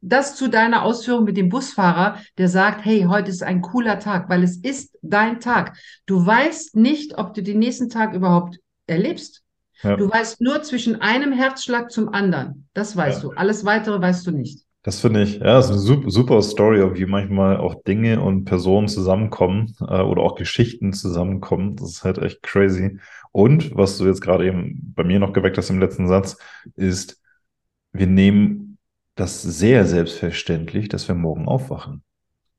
[0.00, 4.28] das zu deiner Ausführung mit dem Busfahrer, der sagt, hey, heute ist ein cooler Tag,
[4.28, 5.76] weil es ist dein Tag.
[6.06, 9.42] Du weißt nicht, ob du den nächsten Tag überhaupt erlebst.
[9.82, 9.96] Ja.
[9.96, 12.68] Du weißt nur zwischen einem Herzschlag zum anderen.
[12.72, 13.28] Das weißt ja.
[13.30, 13.36] du.
[13.36, 14.66] Alles weitere weißt du nicht.
[14.82, 18.86] Das finde ich, ja, ist eine super, super Story, wie manchmal auch Dinge und Personen
[18.86, 21.74] zusammenkommen äh, oder auch Geschichten zusammenkommen.
[21.74, 23.00] Das ist halt echt crazy.
[23.32, 26.38] Und was du jetzt gerade eben bei mir noch geweckt hast im letzten Satz,
[26.76, 27.20] ist,
[27.92, 28.78] wir nehmen
[29.16, 32.04] das sehr selbstverständlich, dass wir morgen aufwachen.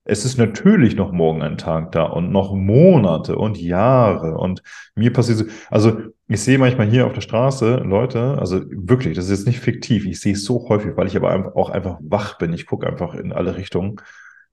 [0.10, 4.64] Es ist natürlich noch morgen ein Tag da und noch Monate und Jahre und
[4.95, 5.99] mir passiert so, also
[6.30, 10.05] ich sehe manchmal hier auf der Straße Leute, also wirklich, das ist jetzt nicht fiktiv,
[10.05, 13.16] ich sehe es so häufig, weil ich aber auch einfach wach bin, ich gucke einfach
[13.16, 13.97] in alle Richtungen.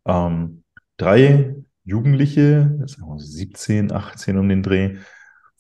[0.05, 0.65] Ähm,
[0.97, 2.77] drei Jugendliche,
[3.17, 4.97] 17, 18 um den Dreh,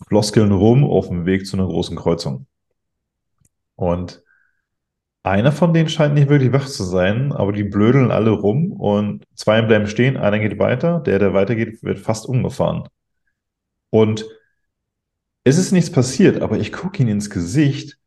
[0.08, 2.46] floskeln rum auf dem Weg zu einer großen Kreuzung.
[3.76, 4.23] Und
[5.24, 9.24] einer von denen scheint nicht wirklich wach zu sein, aber die blödeln alle rum und
[9.34, 12.88] zwei bleiben stehen, einer geht weiter, der, der weitergeht, wird fast umgefahren.
[13.90, 14.26] Und
[15.44, 17.98] es ist nichts passiert, aber ich gucke ihn ins Gesicht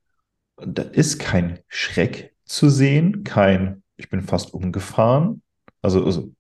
[0.58, 5.44] da ist kein Schreck zu sehen, kein, ich bin fast umgefahren,
[5.82, 6.32] also, also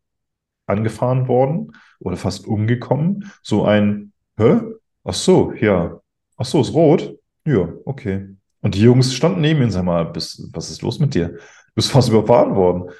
[0.67, 4.61] angefahren worden oder fast umgekommen, so ein, hä?
[5.05, 6.01] Ach so, ja.
[6.38, 7.17] Ach so, ist rot?
[7.45, 8.37] Ja, okay.
[8.68, 11.30] Und die Jungs standen neben ihm, sag mal, bist, was ist los mit dir?
[11.30, 11.39] Du
[11.76, 12.91] bist fast überfahren worden.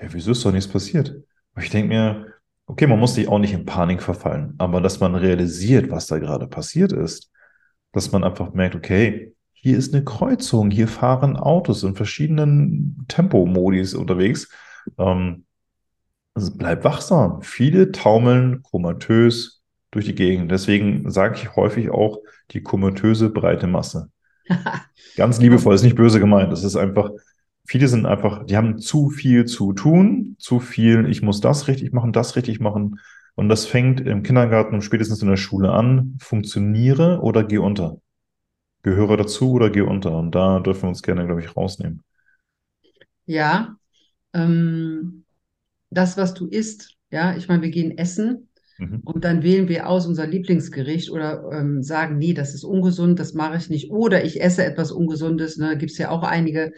[0.00, 1.14] Ja, wieso ist doch nichts passiert?
[1.52, 2.26] Aber ich denke mir,
[2.64, 6.18] okay, man muss sich auch nicht in Panik verfallen, aber dass man realisiert, was da
[6.18, 7.30] gerade passiert ist,
[7.92, 13.92] dass man einfach merkt, okay, hier ist eine Kreuzung, hier fahren Autos in verschiedenen Tempomodis
[13.92, 14.48] unterwegs.
[14.96, 15.44] Ähm,
[16.32, 17.42] also bleib wachsam.
[17.42, 20.50] Viele taumeln komatös durch die Gegend.
[20.50, 22.20] Deswegen sage ich häufig auch
[22.52, 24.10] die komatöse breite Masse.
[25.16, 26.52] Ganz liebevoll, ist nicht böse gemeint.
[26.52, 27.10] Das ist einfach,
[27.66, 31.92] viele sind einfach, die haben zu viel zu tun, zu viel, ich muss das richtig
[31.92, 33.00] machen, das richtig machen.
[33.34, 36.16] Und das fängt im Kindergarten und spätestens in der Schule an.
[36.20, 37.98] Funktioniere oder geh unter.
[38.82, 40.16] Gehöre dazu oder geh unter.
[40.18, 42.02] Und da dürfen wir uns gerne, glaube ich, rausnehmen.
[43.26, 43.76] Ja,
[44.32, 45.24] ähm,
[45.90, 48.47] das, was du isst, ja, ich meine, wir gehen essen
[48.78, 49.00] Mhm.
[49.04, 53.34] Und dann wählen wir aus unser Lieblingsgericht oder ähm, sagen, nee, das ist ungesund, das
[53.34, 53.90] mache ich nicht.
[53.90, 56.72] Oder ich esse etwas Ungesundes, ne, gibt es ja auch einige.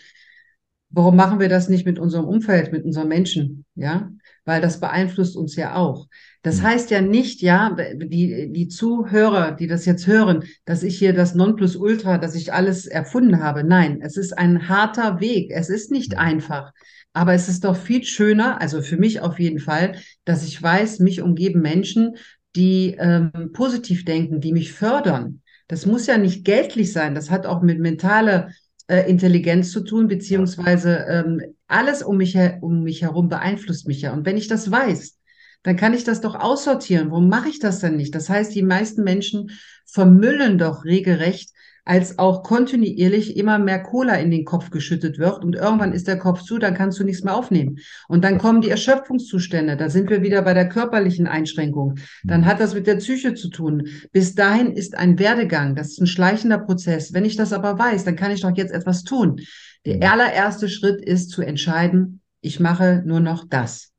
[0.88, 3.64] Warum machen wir das nicht mit unserem Umfeld, mit unseren Menschen?
[3.76, 4.10] Ja,
[4.44, 6.08] weil das beeinflusst uns ja auch.
[6.42, 6.62] Das mhm.
[6.62, 11.34] heißt ja nicht, ja, die, die Zuhörer, die das jetzt hören, dass ich hier das
[11.34, 13.62] Nonplusultra, dass ich alles erfunden habe.
[13.62, 15.50] Nein, es ist ein harter Weg.
[15.52, 16.18] Es ist nicht mhm.
[16.18, 16.72] einfach.
[17.12, 21.00] Aber es ist doch viel schöner, also für mich auf jeden Fall, dass ich weiß,
[21.00, 22.16] mich umgeben Menschen,
[22.56, 25.42] die ähm, positiv denken, die mich fördern.
[25.68, 28.50] Das muss ja nicht geldlich sein, das hat auch mit mentaler
[28.88, 34.12] äh, Intelligenz zu tun, beziehungsweise ähm, alles um mich, um mich herum beeinflusst mich ja.
[34.12, 35.16] Und wenn ich das weiß,
[35.62, 37.10] dann kann ich das doch aussortieren.
[37.10, 38.14] Warum mache ich das denn nicht?
[38.14, 39.50] Das heißt, die meisten Menschen
[39.84, 41.50] vermüllen doch regelrecht
[41.90, 46.20] als auch kontinuierlich immer mehr Cola in den Kopf geschüttet wird und irgendwann ist der
[46.20, 47.80] Kopf zu, dann kannst du nichts mehr aufnehmen.
[48.06, 51.96] Und dann kommen die Erschöpfungszustände, da sind wir wieder bei der körperlichen Einschränkung.
[52.22, 53.88] Dann hat das mit der Psyche zu tun.
[54.12, 57.12] Bis dahin ist ein Werdegang, das ist ein schleichender Prozess.
[57.12, 59.40] Wenn ich das aber weiß, dann kann ich doch jetzt etwas tun.
[59.84, 60.02] Der mhm.
[60.04, 63.90] allererste Schritt ist zu entscheiden, ich mache nur noch das.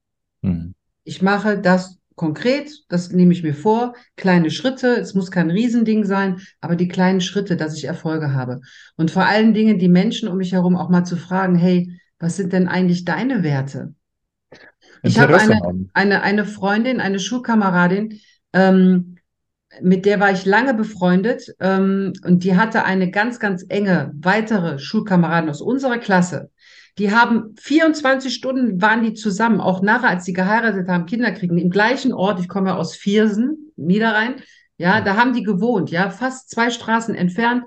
[0.41, 0.75] Mhm.
[1.03, 6.05] Ich mache das konkret, das nehme ich mir vor, kleine Schritte, es muss kein Riesending
[6.05, 8.61] sein, aber die kleinen Schritte, dass ich Erfolge habe.
[8.95, 12.35] Und vor allen Dingen die Menschen um mich herum auch mal zu fragen, hey, was
[12.35, 13.95] sind denn eigentlich deine Werte?
[15.01, 18.19] Ich habe eine, eine, eine Freundin, eine Schulkameradin,
[18.53, 19.15] ähm,
[19.81, 24.77] mit der war ich lange befreundet ähm, und die hatte eine ganz, ganz enge weitere
[24.77, 26.51] Schulkameradin aus unserer Klasse.
[26.97, 31.57] Die haben 24 Stunden waren die zusammen, auch nachher, als sie geheiratet haben, Kinder kriegen,
[31.57, 32.39] im gleichen Ort.
[32.39, 34.35] Ich komme aus Viersen, Niederrhein.
[34.77, 37.65] Ja, da haben die gewohnt, ja, fast zwei Straßen entfernt.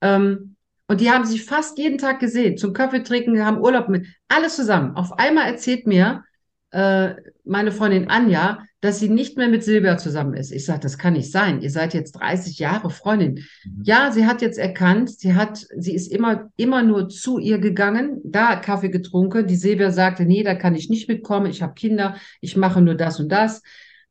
[0.00, 0.56] Ähm,
[0.86, 4.56] und die haben sich fast jeden Tag gesehen, zum Kaffee trinken, haben Urlaub mit, alles
[4.56, 4.94] zusammen.
[4.96, 6.24] Auf einmal erzählt mir
[6.72, 7.14] äh,
[7.44, 10.50] meine Freundin Anja, dass sie nicht mehr mit Silvia zusammen ist.
[10.50, 11.60] Ich sage, das kann nicht sein.
[11.60, 13.44] Ihr seid jetzt 30 Jahre Freundin.
[13.64, 13.82] Mhm.
[13.84, 18.20] Ja, sie hat jetzt erkannt, sie hat, sie ist immer, immer nur zu ihr gegangen,
[18.24, 19.46] da Kaffee getrunken.
[19.46, 21.46] Die Silvia sagte, nee, da kann ich nicht mitkommen.
[21.46, 23.62] Ich habe Kinder, ich mache nur das und das.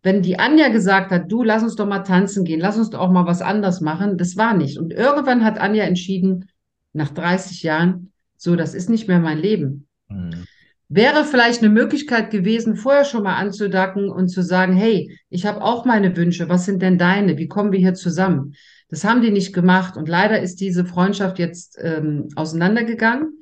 [0.04, 3.00] Wenn die Anja gesagt hat, du, lass uns doch mal tanzen gehen, lass uns doch
[3.00, 4.78] auch mal was anderes machen, das war nicht.
[4.78, 6.50] Und irgendwann hat Anja entschieden,
[6.94, 9.88] nach 30 Jahren, so, das ist nicht mehr mein Leben.
[10.08, 10.48] Mhm.
[10.94, 15.62] Wäre vielleicht eine Möglichkeit gewesen, vorher schon mal anzudacken und zu sagen, hey, ich habe
[15.62, 17.38] auch meine Wünsche, was sind denn deine?
[17.38, 18.56] Wie kommen wir hier zusammen?
[18.90, 23.42] Das haben die nicht gemacht und leider ist diese Freundschaft jetzt ähm, auseinandergegangen.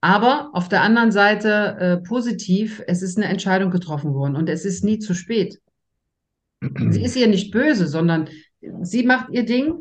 [0.00, 4.64] Aber auf der anderen Seite äh, positiv, es ist eine Entscheidung getroffen worden und es
[4.64, 5.60] ist nie zu spät.
[6.90, 8.28] sie ist ihr nicht böse, sondern
[8.82, 9.74] sie macht ihr Ding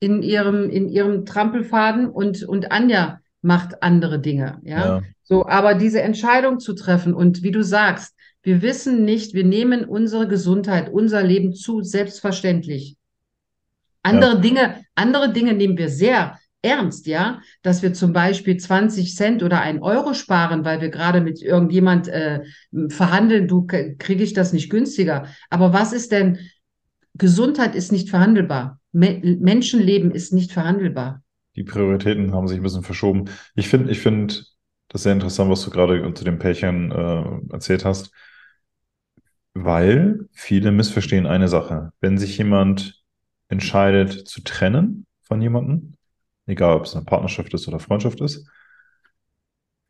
[0.00, 4.58] in ihrem, in ihrem Trampelfaden und, und Anja macht andere Dinge.
[4.64, 4.78] Ja?
[4.78, 5.02] ja.
[5.22, 9.84] So, aber diese Entscheidung zu treffen und wie du sagst, wir wissen nicht, wir nehmen
[9.84, 12.96] unsere Gesundheit, unser Leben zu selbstverständlich.
[14.02, 14.40] Andere ja.
[14.40, 19.60] Dinge, andere Dinge nehmen wir sehr ernst, ja, dass wir zum Beispiel 20 Cent oder
[19.60, 22.42] ein Euro sparen, weil wir gerade mit irgendjemand äh,
[22.88, 25.26] verhandeln, du kriege ich das nicht günstiger.
[25.50, 26.38] Aber was ist denn,
[27.14, 28.80] Gesundheit ist nicht verhandelbar.
[28.92, 31.22] Me Menschenleben ist nicht verhandelbar
[31.56, 33.30] die Prioritäten haben sich ein bisschen verschoben.
[33.54, 34.34] Ich finde, ich finde
[34.88, 38.12] das sehr interessant, was du gerade zu den Pärchen äh, erzählt hast,
[39.54, 41.92] weil viele missverstehen eine Sache.
[42.00, 43.02] Wenn sich jemand
[43.48, 45.94] entscheidet zu trennen von jemandem,
[46.46, 48.46] egal ob es eine Partnerschaft ist oder Freundschaft ist,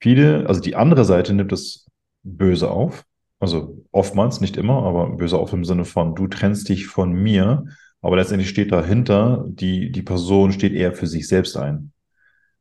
[0.01, 1.87] viele, also die andere Seite nimmt es
[2.23, 3.05] böse auf.
[3.39, 7.67] Also oftmals, nicht immer, aber böse auf im Sinne von, du trennst dich von mir,
[8.07, 11.93] aber letztendlich steht dahinter, die, die Person steht eher für sich selbst ein.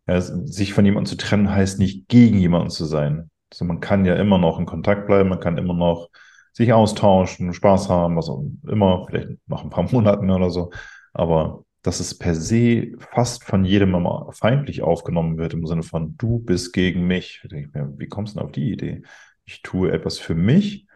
[0.08, 3.30] Ja, sich von jemandem zu trennen heißt nicht gegen jemanden zu sein.
[3.52, 6.10] Also man kann ja immer noch in Kontakt bleiben, man kann immer noch
[6.52, 10.72] sich austauschen, Spaß haben, was auch immer, vielleicht nach ein paar Monaten oder so.
[11.14, 16.18] Aber dass es per se fast von jedem immer feindlich aufgenommen wird, im Sinne von
[16.18, 17.42] du bist gegen mich.
[17.44, 19.04] Da denke ich mir, wie kommst du denn auf die Idee?
[19.44, 20.88] Ich tue etwas für mich,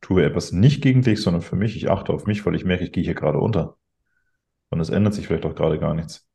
[0.00, 1.76] tue etwas nicht gegen dich, sondern für mich.
[1.76, 3.76] Ich achte auf mich, weil ich merke, ich gehe hier gerade unter.
[4.72, 6.26] Und es ändert sich vielleicht auch gerade gar nichts.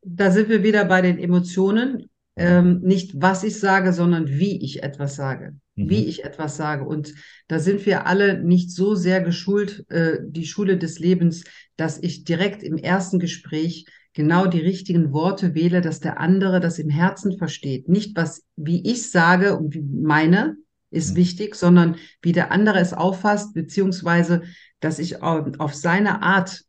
[0.00, 2.08] Da sind wir wieder bei den Emotionen.
[2.36, 5.56] Ähm, nicht was ich sage, sondern wie ich etwas sage.
[5.74, 5.90] Mhm.
[5.90, 6.84] Wie ich etwas sage.
[6.84, 7.14] Und
[7.48, 11.42] da sind wir alle nicht so sehr geschult, äh, die Schule des Lebens,
[11.76, 16.78] dass ich direkt im ersten Gespräch genau die richtigen Worte wähle, dass der andere das
[16.78, 17.88] im Herzen versteht.
[17.88, 20.58] Nicht was, wie ich sage und wie meine,
[20.90, 21.16] ist mhm.
[21.16, 24.42] wichtig, sondern wie der andere es auffasst, beziehungsweise,
[24.80, 26.62] dass ich auf seine Art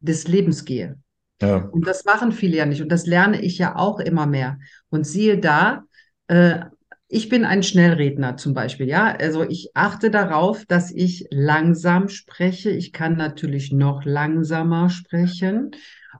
[0.00, 0.98] des Lebens gehe.
[1.40, 1.56] Ja.
[1.56, 2.82] Und das machen viele ja nicht.
[2.82, 4.58] Und das lerne ich ja auch immer mehr.
[4.90, 5.84] Und siehe da,
[6.28, 6.60] äh,
[7.08, 9.14] ich bin ein Schnellredner zum Beispiel, ja.
[9.16, 12.70] Also ich achte darauf, dass ich langsam spreche.
[12.70, 15.72] Ich kann natürlich noch langsamer sprechen.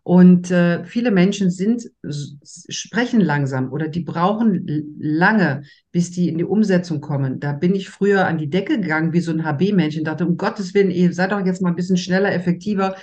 [0.05, 1.91] Und äh, viele Menschen sind,
[2.69, 4.67] sprechen langsam oder die brauchen
[5.01, 7.41] lange, bis die in die Umsetzung kommen.
[7.41, 10.75] Da bin ich früher an die Decke gegangen wie so ein HB-Männchen, dachte, um Gottes
[10.75, 12.97] Willen, ihr seid doch jetzt mal ein bisschen schneller, effektiver.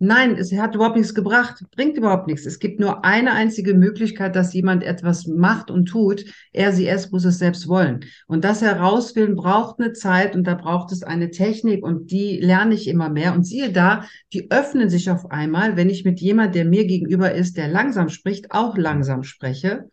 [0.00, 2.46] Nein, es hat überhaupt nichts gebracht, bringt überhaupt nichts.
[2.46, 6.24] Es gibt nur eine einzige Möglichkeit, dass jemand etwas macht und tut.
[6.52, 8.04] Er, sie, es muss es selbst wollen.
[8.28, 12.74] Und das herausfinden braucht eine Zeit und da braucht es eine Technik und die lerne
[12.74, 13.34] ich immer mehr.
[13.34, 17.32] Und siehe da, die öffnen sich auf einmal, wenn ich mit jemand, der mir gegenüber
[17.32, 19.90] ist, der langsam spricht, auch langsam spreche.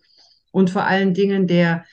[0.51, 1.83] Und vor allen Dingen, der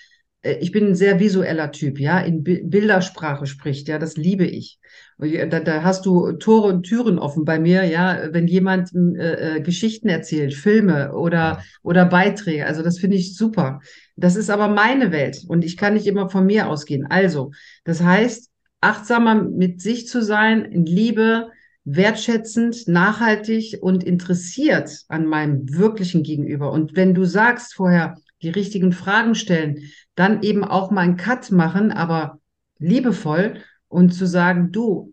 [0.42, 4.78] ich bin ein sehr visueller Typ, ja, in Bildersprache spricht, ja, das liebe ich.
[5.18, 9.60] Da, da hast du Tore und Türen offen bei mir, ja, wenn jemand äh, äh,
[9.60, 12.66] Geschichten erzählt, Filme oder, oder Beiträge.
[12.66, 13.80] Also das finde ich super.
[14.16, 17.06] Das ist aber meine Welt und ich kann nicht immer von mir ausgehen.
[17.08, 17.52] Also,
[17.84, 21.50] das heißt, achtsamer mit sich zu sein, in Liebe,
[21.84, 26.72] wertschätzend, nachhaltig und interessiert an meinem wirklichen Gegenüber.
[26.72, 31.50] Und wenn du sagst vorher, die richtigen Fragen stellen, dann eben auch mal einen Cut
[31.50, 32.40] machen, aber
[32.78, 35.12] liebevoll und zu sagen, du,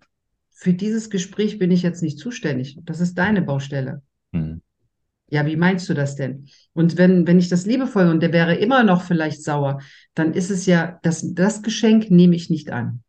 [0.50, 2.78] für dieses Gespräch bin ich jetzt nicht zuständig.
[2.84, 4.02] Das ist deine Baustelle.
[4.32, 4.62] Mhm.
[5.30, 6.48] Ja, wie meinst du das denn?
[6.74, 9.80] Und wenn, wenn ich das liebevoll und der wäre immer noch vielleicht sauer,
[10.16, 13.04] dann ist es ja, das, das Geschenk nehme ich nicht an.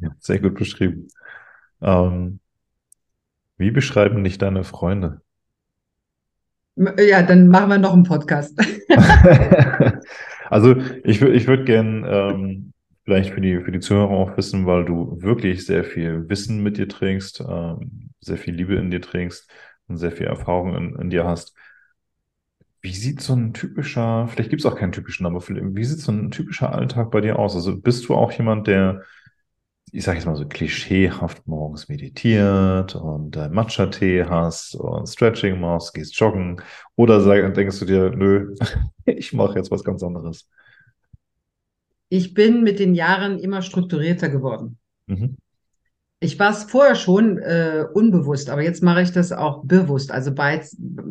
[0.00, 1.08] Ja, sehr gut beschrieben.
[1.82, 2.38] Ähm,
[3.56, 5.20] wie beschreiben dich deine Freunde?
[6.76, 8.58] Ja, dann machen wir noch einen Podcast.
[10.50, 12.72] also ich, ich würde gerne ähm,
[13.04, 16.76] vielleicht für die, für die Zuhörer auch wissen, weil du wirklich sehr viel Wissen mit
[16.76, 19.48] dir trägst, ähm, sehr viel Liebe in dir trägst
[19.86, 21.54] und sehr viel Erfahrung in, in dir hast.
[22.80, 26.12] Wie sieht so ein typischer, vielleicht gibt es auch keinen typischen, aber wie sieht so
[26.12, 27.54] ein typischer Alltag bei dir aus?
[27.54, 29.02] Also bist du auch jemand, der
[29.94, 35.94] ich sage jetzt mal so klischeehaft morgens meditiert und äh, Matcha-Tee hast und Stretching machst,
[35.94, 36.60] gehst joggen
[36.96, 38.56] oder sag, denkst du dir, nö,
[39.04, 40.48] ich mache jetzt was ganz anderes?
[42.08, 44.78] Ich bin mit den Jahren immer strukturierter geworden.
[45.06, 45.36] Mhm.
[46.18, 50.10] Ich war es vorher schon äh, unbewusst, aber jetzt mache ich das auch bewusst.
[50.10, 50.60] Also bei,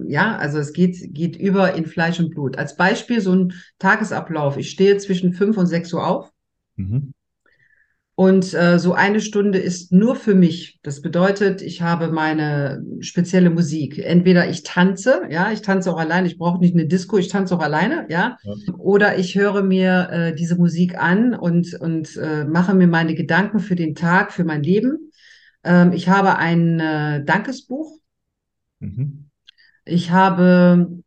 [0.08, 2.58] ja, also es geht, geht über in Fleisch und Blut.
[2.58, 4.58] Als Beispiel so ein Tagesablauf.
[4.58, 6.32] Ich stehe zwischen fünf und sechs Uhr auf.
[6.76, 7.14] Mhm.
[8.16, 10.80] Und äh, so eine Stunde ist nur für mich.
[10.84, 13.98] Das bedeutet, ich habe meine spezielle Musik.
[13.98, 17.56] Entweder ich tanze, ja, ich tanze auch alleine, ich brauche nicht eine Disco, ich tanze
[17.56, 18.38] auch alleine, ja.
[18.44, 18.54] ja.
[18.78, 23.60] Oder ich höre mir äh, diese Musik an und, und äh, mache mir meine Gedanken
[23.60, 25.12] für den Tag, für mein Leben.
[25.64, 27.98] Ähm, ich habe ein äh, Dankesbuch.
[28.80, 29.30] Mhm.
[29.86, 31.03] Ich habe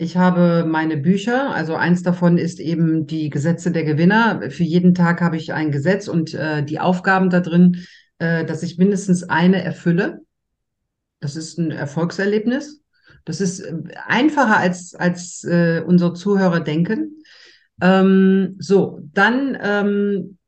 [0.00, 4.50] ich habe meine Bücher, also eins davon ist eben die Gesetze der Gewinner.
[4.50, 7.84] Für jeden Tag habe ich ein Gesetz und äh, die Aufgaben da drin,
[8.18, 10.20] äh, dass ich mindestens eine erfülle.
[11.20, 12.82] Das ist ein Erfolgserlebnis.
[13.26, 13.74] Das ist äh,
[14.06, 17.22] einfacher als, als äh, unsere Zuhörer denken.
[17.82, 20.38] Ähm, so, dann ähm,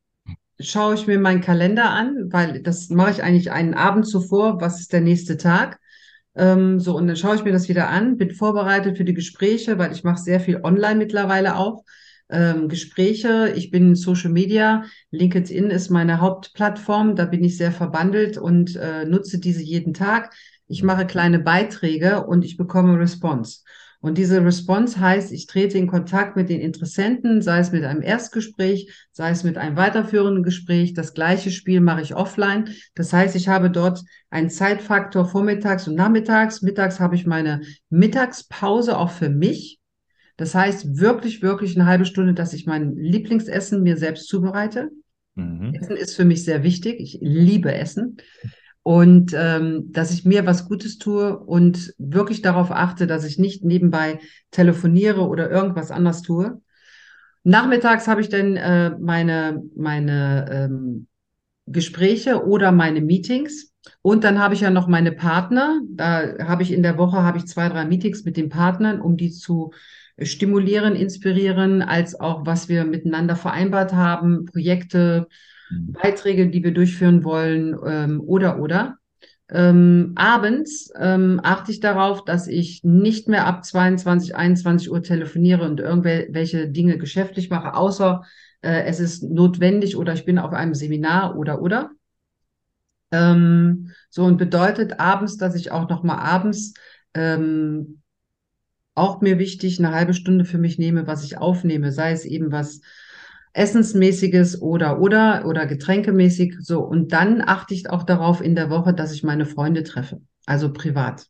[0.61, 4.63] schaue ich mir meinen Kalender an, weil das mache ich eigentlich einen Abend zuvor.
[4.63, 5.79] Was ist der nächste Tag?
[6.35, 9.79] Ähm, so, und dann schaue ich mir das wieder an, bin vorbereitet für die Gespräche,
[9.79, 11.85] weil ich mache sehr viel online mittlerweile auch.
[12.31, 17.73] Ähm, Gespräche, ich bin in Social Media, LinkedIn ist meine Hauptplattform, da bin ich sehr
[17.73, 20.33] verbandelt und äh, nutze diese jeden Tag.
[20.67, 23.61] Ich mache kleine Beiträge und ich bekomme Response.
[24.03, 28.03] Und diese Response heißt, ich trete in Kontakt mit den Interessenten, sei es mit einem
[28.03, 30.93] Erstgespräch, sei es mit einem weiterführenden Gespräch.
[30.93, 32.69] Das gleiche Spiel mache ich offline.
[32.97, 36.63] Das heißt, ich habe dort einen Zeitfaktor vormittags und nachmittags.
[36.63, 39.79] Mittags habe ich meine Mittagspause auch für mich.
[40.37, 44.91] Das heißt, wirklich, wirklich eine halbe Stunde, dass ich mein Lieblingsessen mir selbst zubereite.
[45.37, 45.75] Mhm.
[45.75, 46.99] Essen ist für mich sehr wichtig.
[46.99, 48.17] Ich liebe Essen
[48.83, 53.65] und ähm, dass ich mir was Gutes tue und wirklich darauf achte, dass ich nicht
[53.65, 54.19] nebenbei
[54.51, 56.61] telefoniere oder irgendwas anders tue.
[57.45, 61.07] Nachmittags habe ich dann äh, meine, meine ähm,
[61.67, 63.73] Gespräche oder meine Meetings.
[64.01, 65.81] Und dann habe ich ja noch meine Partner.
[65.89, 69.17] Da habe ich in der Woche habe ich zwei, drei Meetings mit den Partnern, um
[69.17, 69.73] die zu
[70.21, 75.27] stimulieren, inspirieren, als auch was wir miteinander vereinbart haben, Projekte.
[75.93, 78.99] Beiträge, die wir durchführen wollen ähm, oder oder.
[79.51, 85.69] Ähm, abends ähm, achte ich darauf, dass ich nicht mehr ab 22, 21 Uhr telefoniere
[85.69, 88.23] und irgendwelche Dinge geschäftlich mache, außer
[88.63, 91.91] äh, es ist notwendig oder ich bin auf einem Seminar oder oder.
[93.11, 96.73] Ähm, so und bedeutet abends, dass ich auch noch mal abends
[97.13, 98.01] ähm,
[98.95, 102.53] auch mir wichtig eine halbe Stunde für mich nehme, was ich aufnehme, sei es eben
[102.53, 102.81] was
[103.55, 108.95] Essensmäßiges oder oder oder Getränkemäßig so und dann achte ich auch darauf in der Woche,
[108.95, 111.27] dass ich meine Freunde treffe, also privat.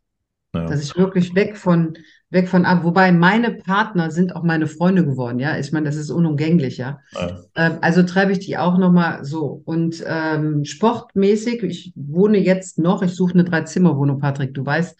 [0.55, 0.67] Ja.
[0.67, 1.95] Dass ich wirklich weg von
[2.33, 5.59] weg von ab, wobei meine Partner sind auch meine Freunde geworden, ja.
[5.59, 7.01] Ich meine, das ist unumgänglich, ja.
[7.13, 7.39] ja.
[7.55, 9.63] Ähm, also treffe ich die auch nochmal so.
[9.67, 14.99] Und ähm, sportmäßig, ich wohne jetzt noch, ich suche eine Dreizimmerwohnung, Patrick, du weißt,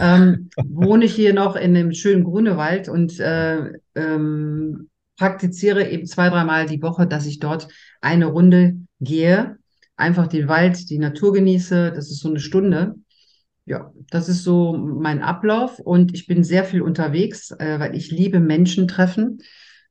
[0.00, 6.28] ähm, wohne ich hier noch in dem schönen Grunewald und äh, ähm, praktiziere eben zwei,
[6.28, 7.68] dreimal die Woche, dass ich dort
[8.00, 9.58] eine Runde gehe,
[9.96, 11.92] einfach den Wald, die Natur genieße.
[11.94, 12.96] Das ist so eine Stunde.
[13.64, 18.12] Ja, das ist so mein Ablauf und ich bin sehr viel unterwegs, äh, weil ich
[18.12, 19.38] liebe Menschen treffen.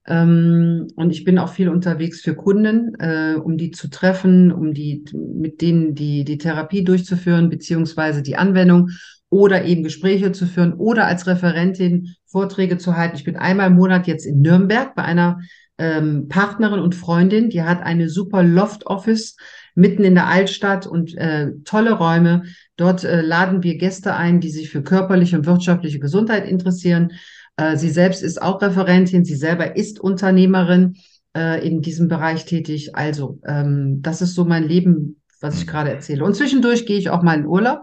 [0.07, 4.73] Ähm, und ich bin auch viel unterwegs für Kunden, äh, um die zu treffen, um
[4.73, 8.91] die mit denen die, die Therapie durchzuführen, beziehungsweise die Anwendung
[9.36, 13.18] oder eben Gespräche zu führen oder als Referentin Vorträge zu halten.
[13.18, 15.42] Ich bin einmal im Monat jetzt in Nürnberg bei einer
[15.78, 19.36] ähm, Partnerin und Freundin, die hat eine super Loft-Office
[19.74, 22.44] mitten in der Altstadt und äh, tolle Räume.
[22.78, 27.12] Dort äh, laden wir Gäste ein, die sich für körperliche und wirtschaftliche Gesundheit interessieren.
[27.58, 30.96] Äh, sie selbst ist auch Referentin, sie selber ist Unternehmerin
[31.36, 32.96] äh, in diesem Bereich tätig.
[32.96, 36.24] Also ähm, das ist so mein Leben, was ich gerade erzähle.
[36.24, 37.82] Und zwischendurch gehe ich auch mal in Urlaub.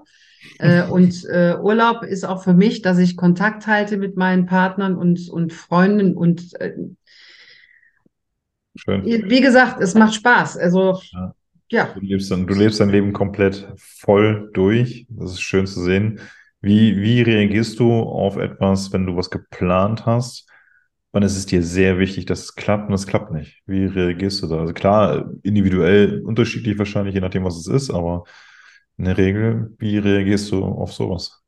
[0.58, 4.96] Äh, und äh, Urlaub ist auch für mich, dass ich Kontakt halte mit meinen Partnern
[4.96, 6.74] und, und Freunden und äh,
[8.74, 9.04] Schön.
[9.04, 10.56] wie gesagt, es macht Spaß.
[10.56, 11.34] Also ja.
[11.70, 11.88] ja.
[11.94, 15.06] Du, lebst dann, du lebst dein Leben komplett voll durch.
[15.10, 16.20] Das ist schön zu sehen.
[16.60, 20.48] Wie, wie reagierst du auf etwas, wenn du was geplant hast?
[21.10, 23.62] Und es ist dir sehr wichtig, dass es klappt und es klappt nicht.
[23.66, 24.60] Wie reagierst du da?
[24.60, 28.24] Also klar, individuell unterschiedlich wahrscheinlich, je nachdem, was es ist, aber
[29.02, 31.42] in der Regel, wie reagierst du auf sowas?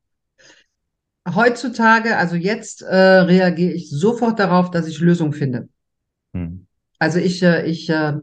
[1.33, 5.69] Heutzutage, also jetzt äh, reagiere ich sofort darauf, dass ich Lösungen finde.
[6.35, 6.67] Hm.
[6.99, 8.15] Also ich, äh, ich äh,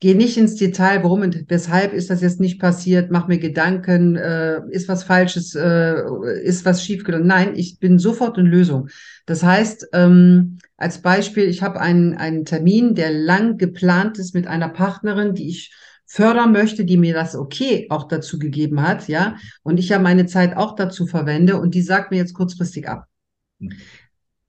[0.00, 4.16] gehe nicht ins Detail, warum und weshalb ist das jetzt nicht passiert, mach mir Gedanken,
[4.16, 6.02] äh, ist was Falsches, äh,
[6.42, 7.26] ist was schiefgelaufen.
[7.26, 8.88] Nein, ich bin sofort in Lösung.
[9.26, 14.46] Das heißt, ähm, als Beispiel, ich habe einen, einen Termin, der lang geplant ist mit
[14.46, 15.70] einer Partnerin, die ich
[16.14, 19.34] fördern möchte, die mir das okay auch dazu gegeben hat, ja,
[19.64, 23.06] und ich ja meine Zeit auch dazu verwende und die sagt mir jetzt kurzfristig ab.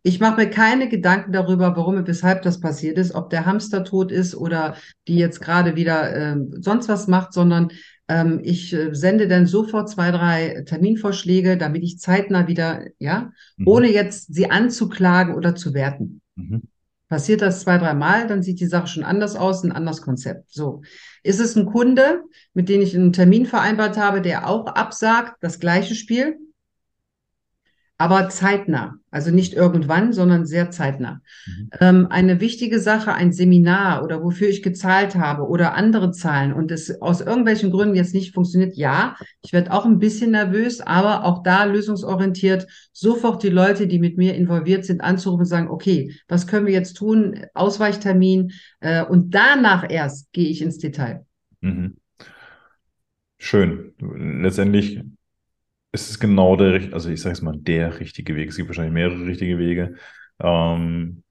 [0.03, 3.83] Ich mache mir keine Gedanken darüber, warum und weshalb das passiert ist, ob der Hamster
[3.83, 4.75] tot ist oder
[5.07, 7.71] die jetzt gerade wieder äh, sonst was macht, sondern
[8.07, 13.67] ähm, ich äh, sende dann sofort zwei, drei Terminvorschläge, damit ich zeitnah wieder, ja, mhm.
[13.67, 16.21] ohne jetzt sie anzuklagen oder zu werten.
[16.35, 16.61] Mhm.
[17.07, 20.51] Passiert das zwei, drei Mal, dann sieht die Sache schon anders aus, ein anderes Konzept.
[20.51, 20.81] So.
[21.21, 25.59] Ist es ein Kunde, mit dem ich einen Termin vereinbart habe, der auch absagt, das
[25.59, 26.37] gleiche Spiel?
[27.97, 28.95] Aber zeitnah.
[29.09, 31.21] Also nicht irgendwann, sondern sehr zeitnah.
[31.45, 31.69] Mhm.
[31.79, 36.71] Ähm, eine wichtige Sache, ein Seminar oder wofür ich gezahlt habe oder andere Zahlen und
[36.71, 41.23] es aus irgendwelchen Gründen jetzt nicht funktioniert, ja, ich werde auch ein bisschen nervös, aber
[41.23, 46.13] auch da lösungsorientiert, sofort die Leute, die mit mir involviert sind, anzurufen und sagen, okay,
[46.27, 47.45] was können wir jetzt tun?
[47.53, 51.25] Ausweichtermin äh, und danach erst gehe ich ins Detail.
[51.61, 51.95] Mhm.
[53.37, 53.93] Schön.
[54.41, 55.01] Letztendlich
[55.95, 58.49] ist es genau der, also ich sage es mal, der richtige Weg.
[58.49, 59.95] Es gibt wahrscheinlich mehrere richtige Wege.
[60.39, 61.23] Ähm,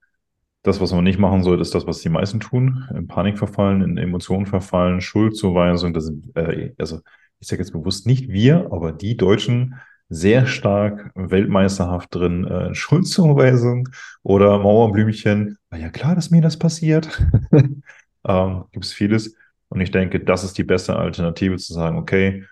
[0.63, 2.83] das, was man nicht machen sollte, ist das, was die meisten tun.
[2.93, 5.93] In Panik verfallen, in Emotionen verfallen, Schuldzuweisung.
[5.93, 7.01] Das sind, äh, also
[7.39, 9.75] ich sage jetzt bewusst nicht wir, aber die Deutschen
[10.09, 13.89] sehr stark weltmeisterhaft drin, äh, Schuldzuweisung
[14.23, 15.57] oder Mauerblümchen.
[15.69, 17.21] Ah ja, klar, dass mir das passiert.
[18.27, 19.35] ähm, Gibt es vieles.
[19.69, 22.43] Und ich denke, das ist die beste Alternative zu sagen, okay,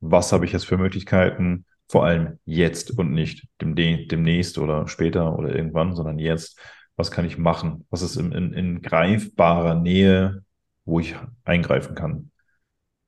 [0.00, 1.64] was habe ich jetzt für Möglichkeiten?
[1.88, 6.58] Vor allem jetzt und nicht demnächst oder später oder irgendwann, sondern jetzt.
[6.96, 7.86] Was kann ich machen?
[7.90, 10.42] Was ist in, in, in greifbarer Nähe,
[10.84, 12.32] wo ich eingreifen kann?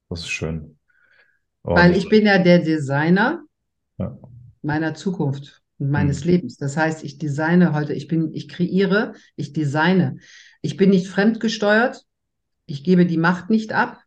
[0.09, 0.78] Das ist schön.
[1.62, 3.43] Und Weil ich bin ja der Designer
[3.99, 4.16] ja.
[4.62, 6.30] meiner Zukunft und meines hm.
[6.30, 6.57] Lebens.
[6.57, 10.18] Das heißt, ich designe heute, ich bin, ich kreiere, ich designe.
[10.62, 12.05] Ich bin nicht fremdgesteuert,
[12.66, 13.99] ich gebe die Macht nicht ab.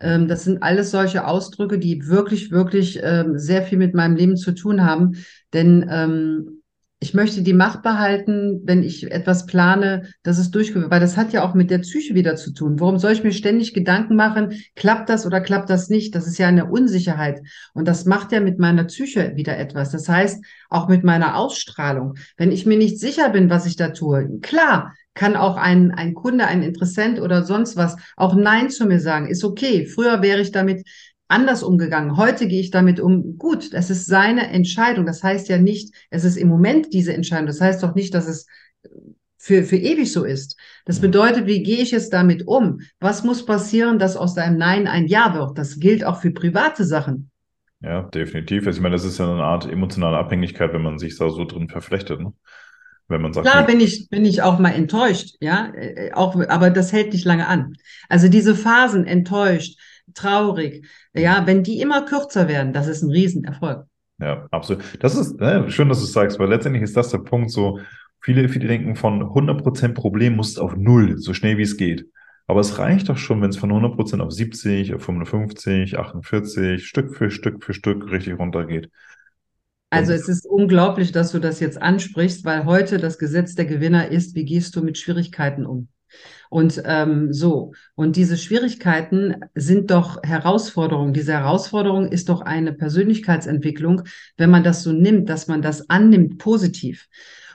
[0.00, 4.36] Ähm, das sind alles solche Ausdrücke, die wirklich, wirklich ähm, sehr viel mit meinem Leben
[4.36, 5.24] zu tun haben.
[5.52, 6.58] Denn ähm,
[7.00, 11.32] ich möchte die Macht behalten, wenn ich etwas plane, dass es durchgeführt weil das hat
[11.32, 12.80] ja auch mit der Psyche wieder zu tun.
[12.80, 16.14] Warum soll ich mir ständig Gedanken machen, klappt das oder klappt das nicht?
[16.16, 17.40] Das ist ja eine Unsicherheit.
[17.72, 19.90] Und das macht ja mit meiner Psyche wieder etwas.
[19.90, 22.14] Das heißt, auch mit meiner Ausstrahlung.
[22.36, 26.14] Wenn ich mir nicht sicher bin, was ich da tue, klar, kann auch ein, ein
[26.14, 29.26] Kunde, ein Interessent oder sonst was auch Nein zu mir sagen.
[29.26, 29.84] Ist okay.
[29.84, 30.86] Früher wäre ich damit
[31.26, 32.16] anders umgegangen.
[32.16, 33.36] Heute gehe ich damit um.
[33.36, 35.06] Gut, das ist seine Entscheidung.
[35.06, 37.46] Das heißt ja nicht, es ist im Moment diese Entscheidung.
[37.46, 38.46] Das heißt doch nicht, dass es
[39.36, 40.56] für, für ewig so ist.
[40.84, 42.80] Das bedeutet, wie gehe ich jetzt damit um?
[43.00, 45.58] Was muss passieren, dass aus deinem Nein ein Ja wird?
[45.58, 47.30] Das gilt auch für private Sachen.
[47.80, 48.68] Ja, definitiv.
[48.68, 51.44] Also ich meine, das ist ja eine Art emotionale Abhängigkeit, wenn man sich da so
[51.44, 52.20] drin verflechtet.
[52.20, 52.32] Ne?
[53.08, 56.70] Wenn man sagt, Klar bin ich, bin ich auch mal enttäuscht, ja, äh, auch, aber
[56.70, 57.74] das hält nicht lange an.
[58.08, 59.78] Also diese Phasen enttäuscht,
[60.14, 60.86] traurig.
[61.14, 63.86] Ja, wenn die immer kürzer werden, das ist ein Riesenerfolg.
[64.20, 64.82] Ja, absolut.
[65.00, 67.80] Das ist äh, schön, dass du es sagst, weil letztendlich ist das der Punkt so,
[68.20, 72.06] viele, viele denken von 100% Problem muss auf Null, so schnell wie es geht.
[72.46, 77.14] Aber es reicht doch schon, wenn es von 100% auf 70, auf 55, 48, Stück
[77.14, 78.90] für Stück für Stück richtig runtergeht.
[79.90, 84.08] Also es ist unglaublich, dass du das jetzt ansprichst, weil heute das Gesetz der Gewinner
[84.08, 85.88] ist, wie gehst du mit Schwierigkeiten um?
[86.50, 91.12] Und ähm, so, und diese Schwierigkeiten sind doch Herausforderungen.
[91.12, 94.02] Diese Herausforderung ist doch eine Persönlichkeitsentwicklung,
[94.36, 97.06] wenn man das so nimmt, dass man das annimmt positiv.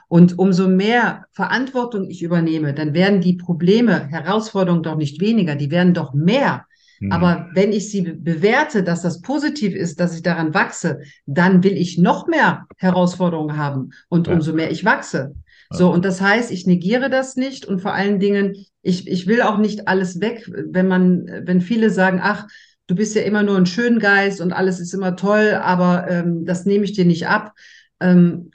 [0.06, 5.70] Und umso mehr Verantwortung ich übernehme, dann werden die Probleme, Herausforderungen doch nicht weniger, die
[5.70, 6.66] werden doch mehr.
[7.00, 7.12] Mhm.
[7.12, 11.76] Aber wenn ich sie bewerte, dass das positiv ist, dass ich daran wachse, dann will
[11.76, 13.90] ich noch mehr Herausforderungen haben.
[14.08, 14.34] Und ja.
[14.34, 15.34] umso mehr ich wachse,
[15.70, 19.42] so, und das heißt, ich negiere das nicht und vor allen Dingen, ich, ich will
[19.42, 22.46] auch nicht alles weg, wenn man, wenn viele sagen, ach,
[22.86, 26.64] du bist ja immer nur ein Schöngeist und alles ist immer toll, aber ähm, das
[26.66, 27.54] nehme ich dir nicht ab.
[27.98, 28.50] Ähm,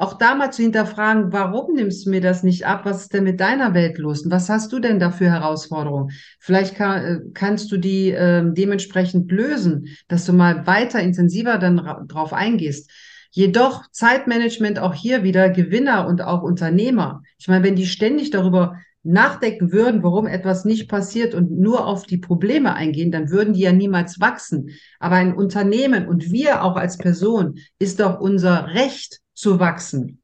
[0.00, 2.82] auch da mal zu hinterfragen, warum nimmst du mir das nicht ab?
[2.84, 4.22] Was ist denn mit deiner Welt los?
[4.22, 6.10] Und was hast du denn da für Herausforderungen?
[6.38, 11.76] Vielleicht kann, äh, kannst du die äh, dementsprechend lösen, dass du mal weiter intensiver dann
[12.08, 12.90] drauf eingehst.
[13.30, 17.22] Jedoch Zeitmanagement auch hier wieder Gewinner und auch Unternehmer.
[17.38, 22.06] Ich meine, wenn die ständig darüber nachdenken würden, warum etwas nicht passiert und nur auf
[22.06, 24.70] die Probleme eingehen, dann würden die ja niemals wachsen.
[24.98, 30.22] Aber ein Unternehmen und wir auch als Person ist doch unser Recht zu wachsen.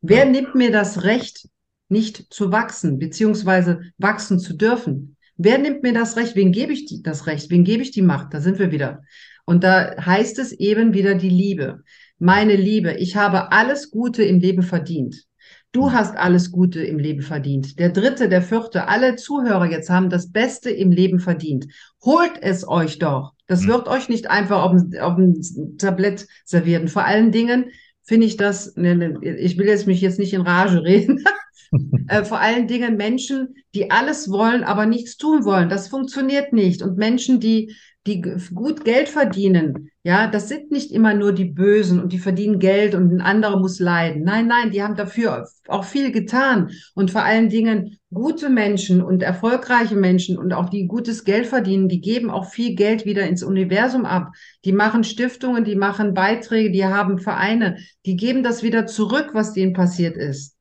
[0.00, 1.48] Wer nimmt mir das Recht,
[1.88, 5.16] nicht zu wachsen, beziehungsweise wachsen zu dürfen?
[5.36, 6.36] Wer nimmt mir das Recht?
[6.36, 7.50] Wen gebe ich die, das Recht?
[7.50, 8.34] Wen gebe ich die Macht?
[8.34, 9.02] Da sind wir wieder.
[9.44, 11.82] Und da heißt es eben wieder die Liebe
[12.18, 15.24] meine Liebe, ich habe alles Gute im Leben verdient.
[15.72, 17.78] Du hast alles Gute im Leben verdient.
[17.78, 21.66] Der dritte, der vierte, alle Zuhörer jetzt haben das Beste im Leben verdient.
[22.02, 23.34] Holt es euch doch.
[23.46, 23.68] Das hm.
[23.68, 26.88] wird euch nicht einfach auf dem, auf dem Tablett servieren.
[26.88, 27.66] Vor allen Dingen
[28.08, 31.24] finde ich das, ne, ne, ich will jetzt mich jetzt nicht in Rage reden,
[32.08, 35.68] äh, vor allen Dingen Menschen, die alles wollen, aber nichts tun wollen.
[35.68, 36.82] Das funktioniert nicht.
[36.82, 37.74] Und Menschen, die
[38.06, 38.22] die
[38.54, 42.94] gut Geld verdienen, ja, das sind nicht immer nur die Bösen und die verdienen Geld
[42.94, 44.22] und ein anderer muss leiden.
[44.22, 49.22] Nein, nein, die haben dafür auch viel getan und vor allen Dingen gute Menschen und
[49.22, 53.42] erfolgreiche Menschen und auch die gutes Geld verdienen, die geben auch viel Geld wieder ins
[53.42, 54.32] Universum ab.
[54.64, 59.52] Die machen Stiftungen, die machen Beiträge, die haben Vereine, die geben das wieder zurück, was
[59.52, 60.56] denen passiert ist.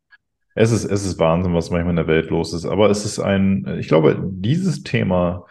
[0.55, 2.65] Es ist, es ist Wahnsinn, was manchmal in der Welt los ist.
[2.65, 5.45] Aber es ist ein, ich glaube, dieses Thema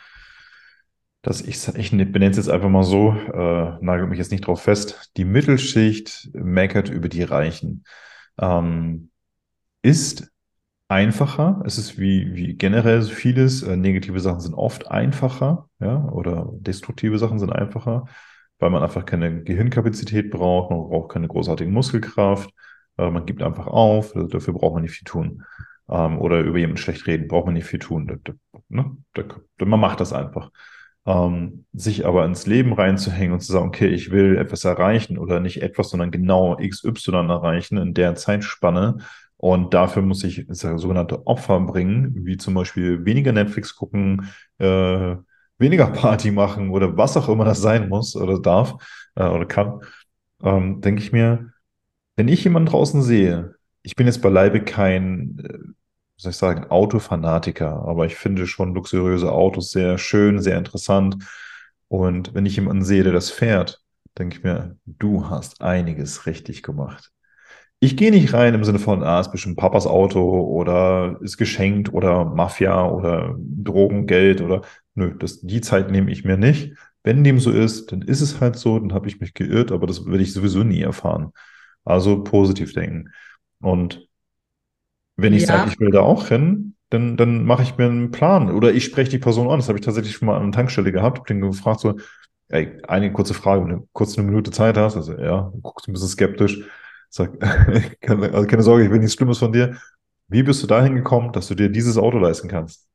[1.27, 4.63] dass ich, ich benenne es jetzt einfach mal so, äh, nagel mich jetzt nicht drauf
[4.63, 7.83] fest, die Mittelschicht meckert über die Reichen.
[8.39, 9.11] Ähm,
[9.83, 10.31] ist
[10.89, 11.63] einfacher.
[11.65, 13.63] Es ist wie, wie generell vieles.
[13.63, 18.07] Äh, negative Sachen sind oft einfacher, ja, oder destruktive Sachen sind einfacher,
[18.59, 22.51] weil man einfach keine Gehirnkapazität braucht, man braucht keine großartige Muskelkraft,
[22.99, 25.43] äh, man gibt einfach auf, also dafür braucht man nicht viel tun.
[25.89, 28.21] Ähm, oder über jemanden schlecht reden, braucht man nicht viel tun.
[28.69, 28.97] Ne?
[29.61, 30.51] man macht das einfach.
[31.07, 35.39] ähm, sich aber ins Leben reinzuhängen und zu sagen, okay, ich will etwas erreichen oder
[35.41, 38.99] nicht etwas, sondern genau XY erreichen in der Zeitspanne.
[39.39, 45.17] Und dafür muss ich sogenannte Opfer bringen, wie zum Beispiel weniger Netflix gucken, äh,
[45.59, 48.75] weniger Party machen oder was auch immer das sein muss oder darf
[49.15, 49.81] äh, oder kann.
[50.43, 51.53] Ähm, denke ich mir,
[52.17, 55.59] wenn ich jemanden draußen sehe, ich bin jetzt beileibe kein äh,
[56.17, 61.17] soll ich sagen, Autofanatiker, aber ich finde schon luxuriöse Autos sehr schön, sehr interessant.
[61.89, 63.83] Und wenn ich jemanden sehe, der das fährt,
[64.19, 67.13] denke ich mir, du hast einiges richtig gemacht.
[67.81, 71.93] Ich gehe nicht rein im Sinne von, ah, ist bestimmt Papas Auto oder ist geschenkt
[71.93, 74.63] oder Mafia oder Drogengeld oder
[74.95, 76.75] nö, das, die Zeit nehme ich mir nicht.
[77.05, 79.87] Wenn dem so ist, dann ist es halt so, dann habe ich mich geirrt, aber
[79.87, 81.33] das werde ich sowieso nie erfahren.
[81.85, 83.11] Also positiv denken.
[83.61, 84.09] Und
[85.17, 85.49] wenn ich ja.
[85.49, 88.51] sage, ich will da auch rennen, dann, dann mache ich mir einen Plan.
[88.51, 89.59] Oder ich spreche die Person an.
[89.59, 91.19] Das habe ich tatsächlich schon mal an einer Tankstelle gehabt.
[91.19, 91.97] Hab den gefragt so,
[92.49, 94.97] ey, eine kurze Frage, wenn du kurz eine Minute Zeit hast.
[94.97, 96.65] Also ja, guckst ein bisschen skeptisch.
[97.11, 97.39] Sag,
[98.01, 99.77] keine, also keine Sorge, ich will nichts Schlimmes von dir.
[100.29, 102.87] Wie bist du dahin gekommen, dass du dir dieses Auto leisten kannst?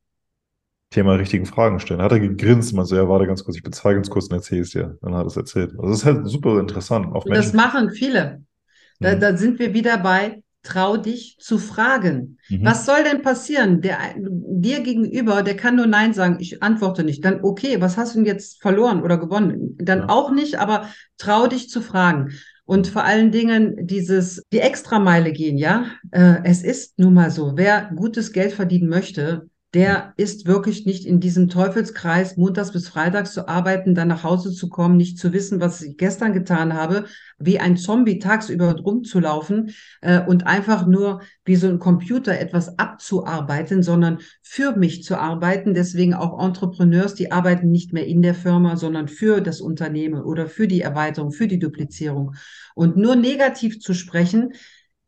[0.89, 2.01] Thema richtigen Fragen stellen.
[2.01, 4.62] Hat er gegrinst, man so, ja, warte ganz kurz, ich bezahle ganz kurz und erzähle
[4.62, 4.97] es dir.
[5.01, 5.72] Dann hat er es erzählt.
[5.72, 7.07] Also das ist halt super interessant.
[7.26, 8.43] Das machen viele.
[8.99, 9.20] Da, mhm.
[9.22, 12.38] da sind wir wieder bei, trau dich zu fragen.
[12.49, 12.66] Mhm.
[12.66, 13.82] Was soll denn passieren?
[13.82, 17.24] Der, dir gegenüber, der kann nur Nein sagen, ich antworte nicht.
[17.24, 19.78] Dann, okay, was hast du denn jetzt verloren oder gewonnen?
[19.80, 20.09] Dann ja.
[20.09, 22.32] auch nicht, aber trau dich zu fragen.
[22.66, 25.88] Und vor allen Dingen dieses, die Extrameile gehen, ja.
[26.12, 31.06] Äh, es ist nun mal so, wer gutes Geld verdienen möchte, der ist wirklich nicht
[31.06, 35.32] in diesem Teufelskreis, montags bis freitags zu arbeiten, dann nach Hause zu kommen, nicht zu
[35.32, 37.06] wissen, was ich gestern getan habe,
[37.40, 43.82] wie ein Zombie tagsüber rumzulaufen äh, und einfach nur wie so ein Computer etwas abzuarbeiten,
[43.82, 45.74] sondern für mich zu arbeiten.
[45.74, 50.48] Deswegen auch Entrepreneurs, die arbeiten nicht mehr in der Firma, sondern für das Unternehmen oder
[50.48, 52.36] für die Erweiterung, für die Duplizierung.
[52.76, 54.52] Und nur negativ zu sprechen,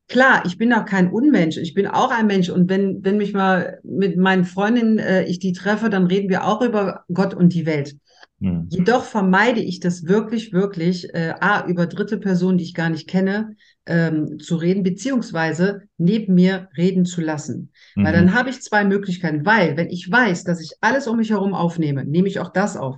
[0.08, 3.34] klar, ich bin auch kein Unmensch, ich bin auch ein Mensch und wenn, wenn mich
[3.34, 7.54] mal mit meinen Freundinnen äh, ich die treffe, dann reden wir auch über Gott und
[7.54, 7.96] die Welt.
[8.40, 8.68] Mhm.
[8.70, 13.08] Jedoch vermeide ich das wirklich, wirklich, äh, A, über dritte Personen, die ich gar nicht
[13.08, 17.72] kenne, ähm, zu reden, beziehungsweise neben mir reden zu lassen.
[17.96, 18.04] Mhm.
[18.04, 21.30] Weil dann habe ich zwei Möglichkeiten, weil wenn ich weiß, dass ich alles um mich
[21.30, 22.98] herum aufnehme, nehme ich auch das auf.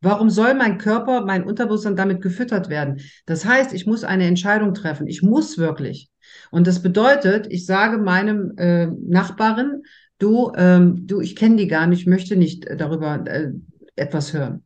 [0.00, 3.00] Warum soll mein Körper, mein Unterbewusstsein damit gefüttert werden?
[3.24, 5.06] Das heißt, ich muss eine Entscheidung treffen.
[5.06, 6.10] Ich muss wirklich.
[6.54, 9.82] Und das bedeutet, ich sage meinem äh, Nachbarn,
[10.20, 13.50] du, ähm, du, ich kenne die gar nicht, möchte nicht darüber äh,
[13.96, 14.62] etwas hören.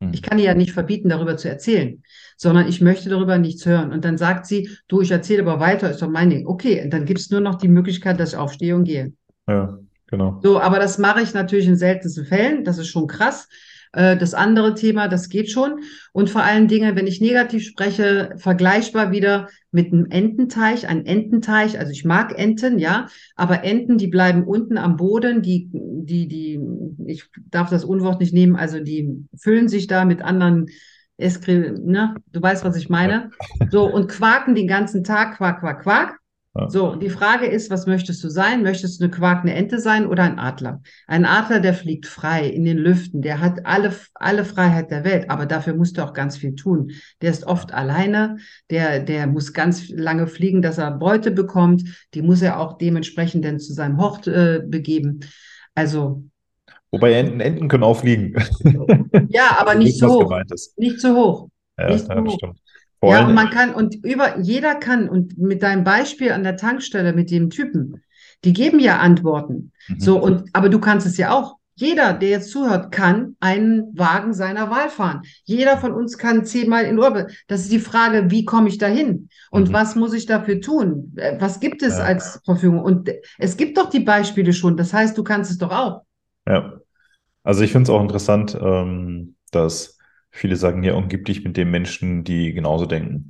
[0.00, 0.12] Hm.
[0.12, 2.04] Ich kann ihr ja nicht verbieten, darüber zu erzählen,
[2.36, 3.90] sondern ich möchte darüber nichts hören.
[3.90, 6.46] Und dann sagt sie, du, ich erzähle aber weiter, ist doch mein Ding.
[6.46, 9.12] Okay, dann gibt es nur noch die Möglichkeit, dass ich aufstehe und gehe.
[9.48, 10.38] Ja, genau.
[10.44, 12.62] So, aber das mache ich natürlich in seltensten Fällen.
[12.62, 13.48] Das ist schon krass.
[13.92, 15.80] Äh, das andere Thema, das geht schon.
[16.12, 21.78] Und vor allen Dingen, wenn ich negativ spreche, vergleichbar wieder mit einem Ententeich, ein Ententeich.
[21.78, 26.60] Also ich mag Enten, ja, aber Enten, die bleiben unten am Boden, die, die, die,
[27.06, 30.66] ich darf das Unwort nicht nehmen, also die füllen sich da mit anderen
[31.18, 32.16] Eskri, ne?
[32.32, 33.30] Du weißt, was ich meine.
[33.70, 36.18] So, und quaken den ganzen Tag, quack, quack,
[36.52, 36.70] quack.
[36.70, 38.62] So, die Frage ist, was möchtest du sein?
[38.62, 40.82] Möchtest du eine quakende Ente sein oder ein Adler?
[41.06, 45.30] Ein Adler, der fliegt frei in den Lüften, der hat alle, alle Freiheit der Welt,
[45.30, 46.92] aber dafür musst du auch ganz viel tun.
[47.20, 48.36] Der ist oft alleine,
[48.70, 51.84] der, der muss ganz lange fliegen, dass er Beute bekommt,
[52.14, 55.20] die muss er auch dementsprechend dann zu seinem Hort äh, begeben.
[55.74, 56.24] Also.
[56.90, 58.34] Wobei Enten, Enten können auch fliegen.
[59.28, 60.38] Ja, aber nicht so hoch.
[60.76, 61.48] Nicht zu hoch.
[61.78, 62.34] Ja, nicht ja, hoch.
[62.34, 62.61] stimmt.
[63.04, 67.12] Ja, und man kann, und über, jeder kann, und mit deinem Beispiel an der Tankstelle
[67.12, 68.02] mit dem Typen,
[68.44, 69.72] die geben ja Antworten.
[69.88, 70.00] Mhm.
[70.00, 71.56] So, und, aber du kannst es ja auch.
[71.74, 75.22] Jeder, der jetzt zuhört, kann einen Wagen seiner Wahl fahren.
[75.44, 77.44] Jeder von uns kann zehnmal in Orbit.
[77.48, 79.30] Das ist die Frage, wie komme ich dahin?
[79.50, 79.72] Und mhm.
[79.72, 81.12] was muss ich dafür tun?
[81.16, 82.04] Äh, was gibt es ja.
[82.04, 82.82] als Verfügung?
[82.82, 84.76] Und es gibt doch die Beispiele schon.
[84.76, 86.02] Das heißt, du kannst es doch auch.
[86.46, 86.74] Ja.
[87.42, 89.98] Also ich finde es auch interessant, ähm, dass
[90.32, 93.28] Viele sagen, ja, umgib dich mit den Menschen, die genauso denken.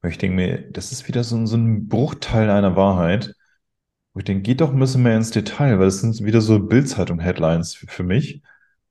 [0.00, 3.34] Aber ich denke mir, das ist wieder so, so ein Bruchteil einer Wahrheit.
[4.12, 6.60] Wo ich denke, geht doch ein bisschen mehr ins Detail, weil es sind wieder so
[6.60, 8.40] Bildzeitung-Headlines für, für mich.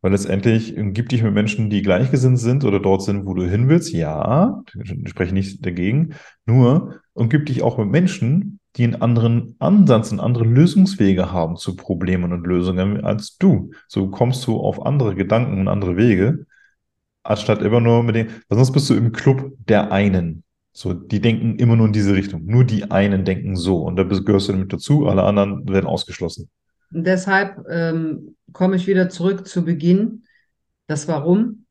[0.02, 3.70] Weil letztendlich umgib dich mit Menschen, die gleichgesinnt sind oder dort sind, wo du hin
[3.70, 3.94] willst.
[3.94, 6.16] Ja, ich spreche nicht dagegen.
[6.46, 11.78] Nur umgib dich auch mit Menschen, die einen anderen Ansatz und andere Lösungswege haben zu
[11.78, 13.72] Problemen und Lösungen als du.
[13.88, 16.46] So kommst du auf andere Gedanken und andere Wege
[17.24, 20.44] anstatt immer nur mit dem, weil sonst bist du im Club der einen.
[20.72, 22.46] So, die denken immer nur in diese Richtung.
[22.46, 23.78] Nur die einen denken so.
[23.78, 26.50] Und da gehörst du damit dazu, alle anderen werden ausgeschlossen.
[26.92, 30.24] Und deshalb ähm, komme ich wieder zurück zu Beginn.
[30.88, 31.66] Das Warum,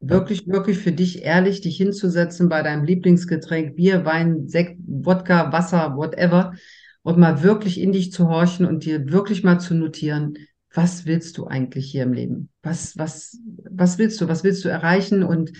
[0.00, 5.96] wirklich, wirklich für dich ehrlich, dich hinzusetzen bei deinem Lieblingsgetränk, Bier, Wein, Sekt, Wodka, Wasser,
[5.96, 6.52] whatever,
[7.02, 10.36] und mal wirklich in dich zu horchen und dir wirklich mal zu notieren,
[10.74, 12.50] was willst du eigentlich hier im Leben?
[12.62, 13.38] Was, was,
[13.70, 14.28] was willst du?
[14.28, 15.22] Was willst du erreichen?
[15.22, 15.52] Und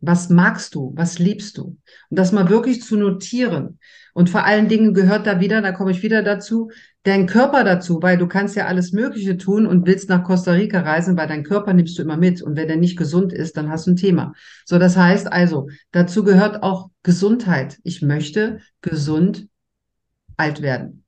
[0.00, 0.92] was magst du?
[0.96, 1.78] Was liebst du?
[2.10, 3.78] Und das mal wirklich zu notieren.
[4.14, 6.70] Und vor allen Dingen gehört da wieder, da komme ich wieder dazu,
[7.04, 10.80] dein Körper dazu, weil du kannst ja alles Mögliche tun und willst nach Costa Rica
[10.80, 12.42] reisen, weil dein Körper nimmst du immer mit.
[12.42, 14.34] Und wenn der nicht gesund ist, dann hast du ein Thema.
[14.64, 17.78] So, das heißt also, dazu gehört auch Gesundheit.
[17.84, 19.48] Ich möchte gesund
[20.36, 21.04] alt werden.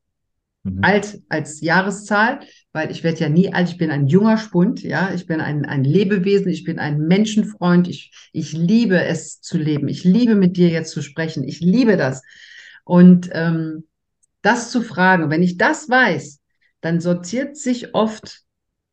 [0.62, 0.78] Mhm.
[0.82, 2.40] Alt als Jahreszahl,
[2.74, 5.64] weil ich werde ja nie alt, ich bin ein junger Spund, ja, ich bin ein,
[5.64, 10.56] ein Lebewesen, ich bin ein Menschenfreund, ich, ich liebe es zu leben, ich liebe mit
[10.56, 12.22] dir jetzt zu sprechen, ich liebe das.
[12.82, 13.84] Und ähm,
[14.42, 16.40] das zu fragen, wenn ich das weiß,
[16.80, 18.42] dann sortiert sich oft,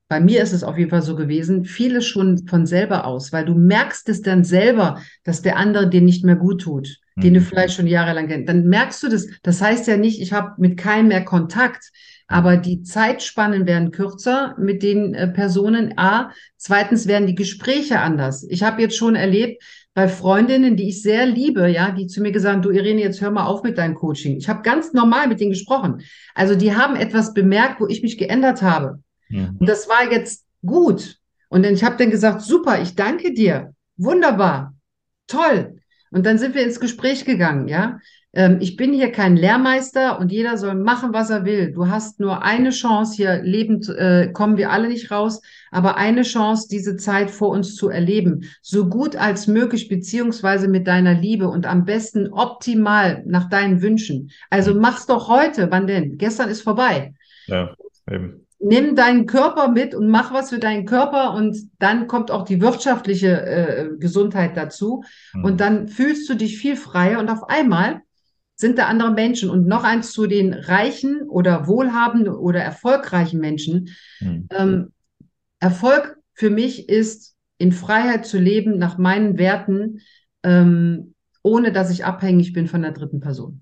[0.07, 3.45] bei mir ist es auf jeden Fall so gewesen, vieles schon von selber aus, weil
[3.45, 7.39] du merkst es dann selber, dass der andere dir nicht mehr gut tut den du
[7.39, 7.45] mhm.
[7.45, 9.27] vielleicht schon jahrelang kennst, dann merkst du das.
[9.43, 11.91] Das heißt ja nicht, ich habe mit keinem mehr Kontakt,
[12.31, 15.93] aber die Zeitspannen werden kürzer mit den äh, Personen.
[15.97, 18.45] A, zweitens werden die Gespräche anders.
[18.49, 19.61] Ich habe jetzt schon erlebt,
[19.93, 23.19] bei Freundinnen, die ich sehr liebe, ja, die zu mir gesagt haben, du Irene, jetzt
[23.19, 24.37] hör mal auf mit deinem Coaching.
[24.37, 26.01] Ich habe ganz normal mit denen gesprochen.
[26.33, 29.03] Also die haben etwas bemerkt, wo ich mich geändert habe.
[29.29, 29.49] Ja.
[29.59, 31.17] Und das war jetzt gut.
[31.49, 33.73] Und dann, ich habe dann gesagt, super, ich danke dir.
[33.97, 34.73] Wunderbar.
[35.27, 35.75] Toll.
[36.11, 37.99] Und dann sind wir ins Gespräch gegangen, ja.
[38.33, 41.71] Ähm, ich bin hier kein Lehrmeister und jeder soll machen, was er will.
[41.71, 46.21] Du hast nur eine Chance, hier lebend äh, kommen wir alle nicht raus, aber eine
[46.21, 48.45] Chance, diese Zeit vor uns zu erleben.
[48.61, 54.31] So gut als möglich, beziehungsweise mit deiner Liebe und am besten optimal nach deinen Wünschen.
[54.49, 56.17] Also mach's doch heute, wann denn?
[56.17, 57.13] Gestern ist vorbei.
[57.47, 57.75] Ja,
[58.09, 62.45] eben nimm deinen Körper mit und mach was für deinen Körper und dann kommt auch
[62.45, 65.03] die wirtschaftliche äh, Gesundheit dazu
[65.33, 65.43] mhm.
[65.43, 68.01] und dann fühlst du dich viel freier und auf einmal
[68.61, 73.89] sind da andere Menschen und noch eins zu den reichen oder wohlhabenden oder erfolgreichen Menschen.
[74.19, 74.47] Mhm.
[74.51, 74.91] Ähm,
[75.59, 79.99] Erfolg für mich ist in Freiheit zu leben nach meinen Werten,
[80.43, 81.13] ähm,
[81.43, 83.61] ohne dass ich abhängig bin von der dritten Person.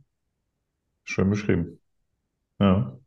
[1.04, 1.80] Schön beschrieben.
[2.60, 2.98] Ja.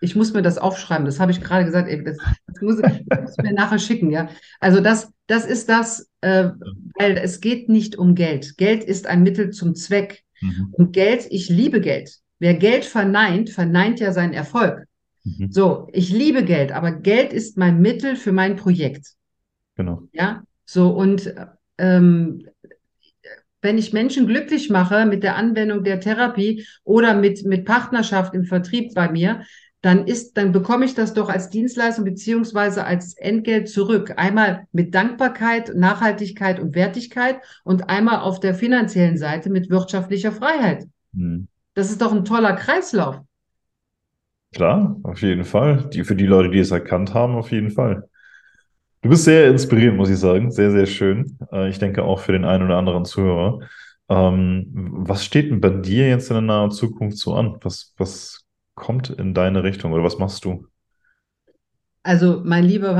[0.00, 2.16] Ich muss mir das aufschreiben, das habe ich gerade gesagt, ey, das,
[2.46, 4.30] das, muss, das muss mir nachher schicken, ja.
[4.58, 6.50] Also das, das ist das, äh,
[6.98, 8.56] weil es geht nicht um Geld.
[8.56, 10.24] Geld ist ein Mittel zum Zweck.
[10.40, 10.68] Mhm.
[10.72, 12.16] Und Geld, ich liebe Geld.
[12.38, 14.84] Wer Geld verneint, verneint ja seinen Erfolg.
[15.24, 15.52] Mhm.
[15.52, 19.06] So, ich liebe Geld, aber Geld ist mein Mittel für mein Projekt.
[19.76, 20.02] Genau.
[20.12, 21.34] Ja, so und
[21.78, 22.46] ähm,
[23.62, 28.44] wenn ich Menschen glücklich mache mit der Anwendung der Therapie oder mit, mit Partnerschaft im
[28.44, 29.44] Vertrieb bei mir,
[29.82, 34.12] dann ist, dann bekomme ich das doch als Dienstleistung beziehungsweise als Entgelt zurück.
[34.16, 40.86] Einmal mit Dankbarkeit, Nachhaltigkeit und Wertigkeit und einmal auf der finanziellen Seite mit wirtschaftlicher Freiheit.
[41.14, 41.48] Hm.
[41.74, 43.20] Das ist doch ein toller Kreislauf.
[44.52, 45.88] Klar, auf jeden Fall.
[45.92, 48.08] Die, für die Leute, die es erkannt haben, auf jeden Fall.
[49.02, 50.50] Du bist sehr inspirierend, muss ich sagen.
[50.50, 51.38] Sehr, sehr schön.
[51.52, 53.60] Äh, ich denke auch für den einen oder anderen Zuhörer.
[54.10, 57.56] Ähm, was steht denn bei dir jetzt in der nahen Zukunft so an?
[57.62, 58.39] Was, was
[58.80, 60.66] kommt in deine Richtung oder was machst du?
[62.02, 62.94] Also, mein lieber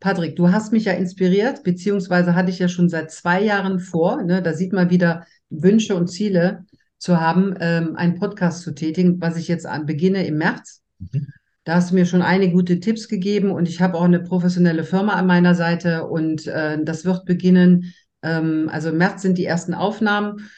[0.00, 4.22] Patrick, du hast mich ja inspiriert, beziehungsweise hatte ich ja schon seit zwei Jahren vor,
[4.22, 6.64] ne, da sieht man wieder Wünsche und Ziele
[6.98, 10.82] zu haben, ähm, einen Podcast zu tätigen, was ich jetzt an beginne im März.
[10.98, 11.28] Mhm.
[11.64, 14.84] Da hast du mir schon einige gute Tipps gegeben und ich habe auch eine professionelle
[14.84, 17.92] Firma an meiner Seite und äh, das wird beginnen.
[18.22, 20.48] Ähm, also im März sind die ersten Aufnahmen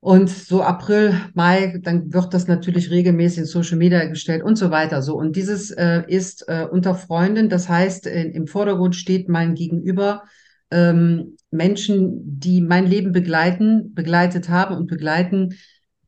[0.00, 4.70] und so April, Mai, dann wird das natürlich regelmäßig in Social Media gestellt und so
[4.70, 5.02] weiter.
[5.02, 7.48] So und dieses äh, ist äh, unter Freunden.
[7.48, 10.22] Das heißt, in, im Vordergrund steht mein Gegenüber
[10.70, 15.54] ähm, Menschen, die mein Leben begleiten, begleitet haben und begleiten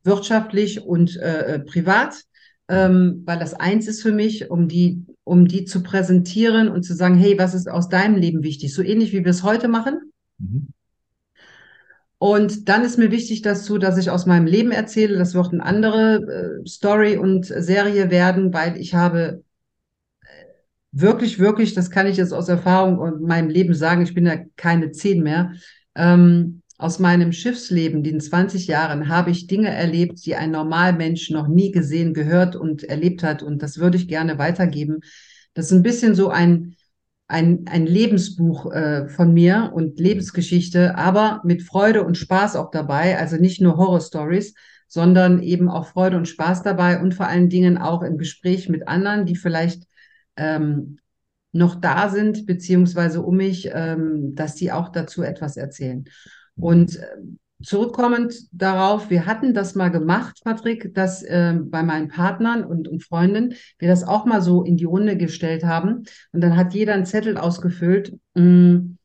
[0.03, 2.23] wirtschaftlich und äh, äh privat,
[2.69, 6.95] ähm, weil das eins ist für mich, um die um die zu präsentieren und zu
[6.95, 8.73] sagen, hey, was ist aus deinem Leben wichtig?
[8.73, 9.99] So ähnlich wie wir es heute machen.
[10.37, 10.69] Mhm
[12.21, 15.17] und dann ist mir wichtig dazu, dass ich aus meinem Leben erzähle.
[15.17, 19.43] Das wird eine andere äh, Story und Serie werden, weil ich habe
[20.21, 20.27] äh,
[20.91, 24.35] wirklich, wirklich, das kann ich jetzt aus Erfahrung und meinem Leben sagen, ich bin ja
[24.55, 25.53] keine zehn mehr.
[25.95, 31.47] Ähm, aus meinem Schiffsleben, den 20 Jahren, habe ich Dinge erlebt, die ein Normalmensch noch
[31.47, 33.41] nie gesehen, gehört und erlebt hat.
[33.41, 34.99] Und das würde ich gerne weitergeben.
[35.55, 36.75] Das ist ein bisschen so ein,
[37.31, 43.17] ein, ein Lebensbuch äh, von mir und Lebensgeschichte, aber mit Freude und Spaß auch dabei.
[43.17, 44.53] Also nicht nur Horror-Stories,
[44.87, 48.87] sondern eben auch Freude und Spaß dabei und vor allen Dingen auch im Gespräch mit
[48.87, 49.83] anderen, die vielleicht
[50.35, 50.99] ähm,
[51.53, 56.05] noch da sind, beziehungsweise um mich, ähm, dass die auch dazu etwas erzählen.
[56.55, 57.05] Und äh,
[57.63, 63.03] zurückkommend darauf, wir hatten das mal gemacht, Patrick, dass äh, bei meinen Partnern und, und
[63.03, 66.03] Freunden wir das auch mal so in die Runde gestellt haben.
[66.31, 68.17] Und dann hat jeder einen Zettel ausgefüllt.
[68.35, 68.97] Mh, mm,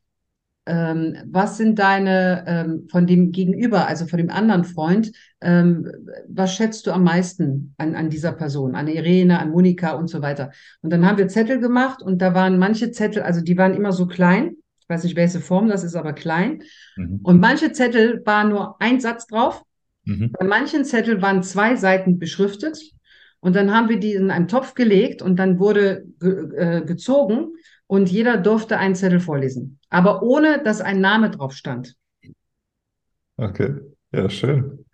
[0.67, 5.89] ähm, was sind deine ähm, von dem Gegenüber, also von dem anderen Freund, ähm,
[6.27, 10.21] was schätzt du am meisten an, an dieser Person, an Irene, an Monika und so
[10.21, 10.51] weiter?
[10.81, 13.93] Und dann haben wir Zettel gemacht und da waren manche Zettel, also die waren immer
[13.93, 14.57] so klein.
[14.87, 16.63] Ich weiß nicht, welche Form das ist, aber klein.
[16.95, 17.19] Mhm.
[17.23, 19.63] Und manche Zettel waren nur ein Satz drauf.
[20.05, 20.31] Mhm.
[20.31, 22.79] Bei manchen Zettel waren zwei Seiten beschriftet.
[23.41, 27.53] Und dann haben wir die in einen Topf gelegt und dann wurde ge äh, gezogen
[27.85, 31.95] und jeder durfte einen Zettel vorlesen, aber ohne dass ein Name drauf stand.
[33.37, 33.75] Okay,
[34.11, 34.85] ja, schön.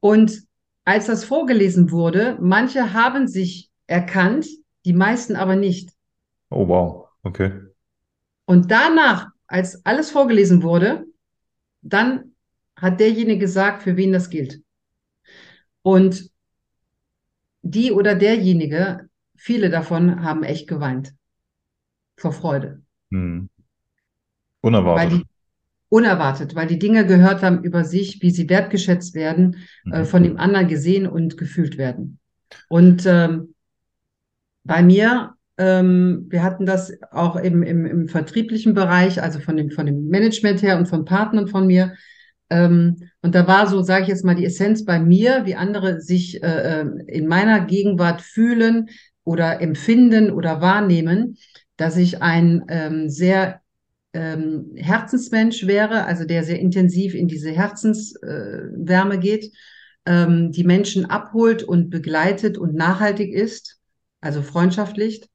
[0.00, 0.42] Und
[0.84, 4.46] als das vorgelesen wurde, manche haben sich erkannt,
[4.84, 5.92] die meisten aber nicht.
[6.50, 7.52] Oh, wow, okay.
[8.48, 11.04] Und danach, als alles vorgelesen wurde,
[11.82, 12.32] dann
[12.76, 14.62] hat derjenige gesagt, für wen das gilt.
[15.82, 16.30] Und
[17.60, 21.12] die oder derjenige, viele davon haben echt geweint
[22.16, 22.80] vor Freude.
[23.10, 23.50] Hm.
[24.62, 25.10] Unerwartet.
[25.10, 25.26] Weil die,
[25.90, 29.92] unerwartet, weil die Dinge gehört haben über sich, wie sie wertgeschätzt werden, äh, mhm.
[29.92, 32.18] äh, von dem anderen gesehen und gefühlt werden.
[32.70, 33.54] Und ähm,
[34.64, 39.86] bei mir, wir hatten das auch eben im, im vertrieblichen Bereich, also von dem, von
[39.86, 41.94] dem Management her und von Partnern von mir.
[42.48, 46.00] Ähm, und da war so, sage ich jetzt mal, die Essenz bei mir, wie andere
[46.00, 48.88] sich äh, äh in meiner Gegenwart fühlen
[49.24, 51.36] oder empfinden oder wahrnehmen
[51.78, 53.62] dass ich ein ähm, sehr
[54.12, 59.52] ähm, Herzensmensch wäre, also der sehr intensiv in diese Herzenswärme äh, geht,
[60.04, 63.78] ähm, die Menschen abholt und begleitet und nachhaltig ist,
[64.20, 65.30] also freundschaftlich.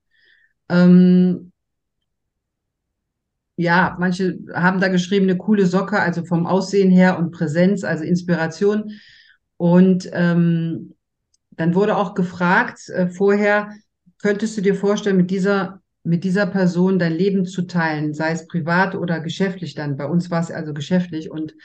[0.70, 1.52] Ähm,
[3.56, 8.04] ja, manche haben da geschrieben, eine coole Socke, also vom Aussehen her und Präsenz, also
[8.04, 8.92] Inspiration.
[9.58, 10.96] Und ähm,
[11.52, 13.72] dann wurde auch gefragt äh, vorher,
[14.22, 18.48] könntest du dir vorstellen, mit dieser mit dieser Person dein Leben zu teilen, sei es
[18.48, 19.96] privat oder geschäftlich dann.
[19.96, 21.56] Bei uns war es also geschäftlich und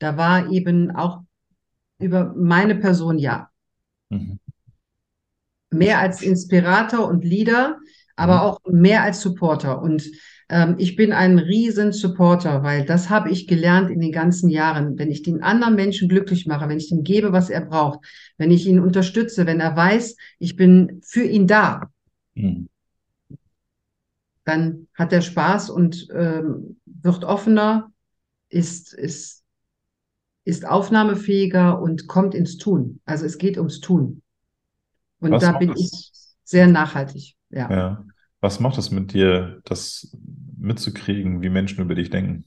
[0.00, 1.22] da war eben auch
[2.00, 3.50] über meine Person ja.
[4.10, 4.40] Mhm.
[5.70, 7.78] Mehr als Inspirator und Leader,
[8.16, 8.40] aber mhm.
[8.40, 9.82] auch mehr als Supporter.
[9.82, 10.04] Und
[10.48, 14.98] ähm, ich bin ein riesen Supporter, weil das habe ich gelernt in den ganzen Jahren.
[14.98, 18.00] Wenn ich den anderen Menschen glücklich mache, wenn ich ihm gebe, was er braucht,
[18.38, 21.90] wenn ich ihn unterstütze, wenn er weiß, ich bin für ihn da,
[22.34, 22.68] mhm
[24.44, 27.92] dann hat er Spaß und ähm, wird offener,
[28.50, 29.42] ist, ist,
[30.44, 33.00] ist aufnahmefähiger und kommt ins Tun.
[33.04, 34.22] Also es geht ums Tun.
[35.20, 35.80] Und Was da bin das?
[35.80, 36.12] ich
[36.44, 37.34] sehr nachhaltig.
[37.54, 37.70] Ja.
[37.70, 38.04] ja.
[38.40, 40.14] Was macht es mit dir, das
[40.58, 42.44] mitzukriegen, wie Menschen über dich denken?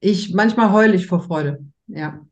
[0.00, 1.64] Ich manchmal heule ich vor Freude.
[1.86, 2.26] Ja.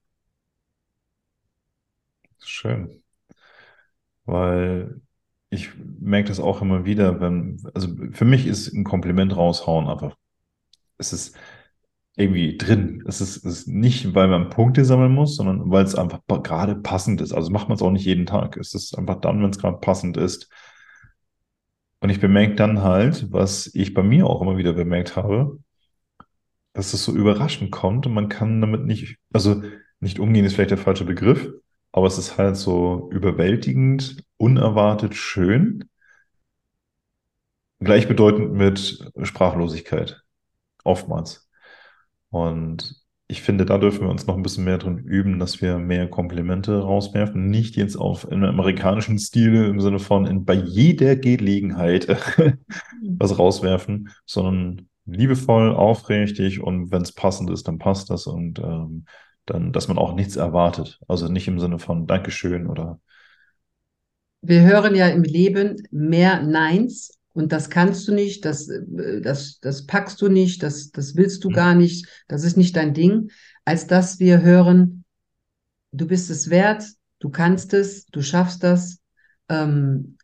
[2.41, 3.03] Schön.
[4.25, 5.01] Weil
[5.51, 5.71] ich
[6.01, 10.17] merke das auch immer wieder, wenn, also für mich ist ein Kompliment raushauen einfach,
[10.99, 11.37] es ist
[12.17, 13.05] irgendwie drin.
[13.07, 16.77] Es ist, es ist nicht, weil man Punkte sammeln muss, sondern weil es einfach gerade
[16.77, 17.33] passend ist.
[17.33, 18.57] Also macht man es auch nicht jeden Tag.
[18.57, 20.49] Es ist einfach dann, wenn es gerade passend ist.
[22.05, 25.59] Und ich bemerke dann halt, was ich bei mir auch immer wieder bemerkt habe,
[26.75, 29.63] dass es so überraschend kommt und man kann damit nicht, also
[30.01, 31.51] nicht umgehen ist vielleicht der falsche Begriff,
[31.93, 35.89] aber es ist halt so überwältigend, unerwartet schön,
[37.81, 40.21] gleichbedeutend mit Sprachlosigkeit,
[40.85, 41.49] oftmals.
[42.29, 45.79] Und ich finde, da dürfen wir uns noch ein bisschen mehr drin üben, dass wir
[45.79, 47.49] mehr Komplimente rauswerfen.
[47.49, 52.07] Nicht jetzt auf einem amerikanischen Stil im Sinne von in, bei jeder Gelegenheit
[53.03, 59.07] was rauswerfen, sondern liebevoll, aufrichtig und wenn es passend ist, dann passt das und ähm,
[59.47, 61.01] dann, dass man auch nichts erwartet.
[61.09, 63.01] Also nicht im Sinne von Dankeschön oder.
[64.43, 68.71] Wir hören ja im Leben mehr Neins und das kannst du nicht, das,
[69.23, 71.55] das, das packst du nicht, das, das willst du mhm.
[71.55, 73.31] gar nicht, das ist nicht dein Ding,
[73.65, 75.05] als dass wir hören,
[75.93, 76.85] du bist es wert,
[77.19, 79.01] du kannst es, du schaffst das,
[79.49, 80.17] ähm,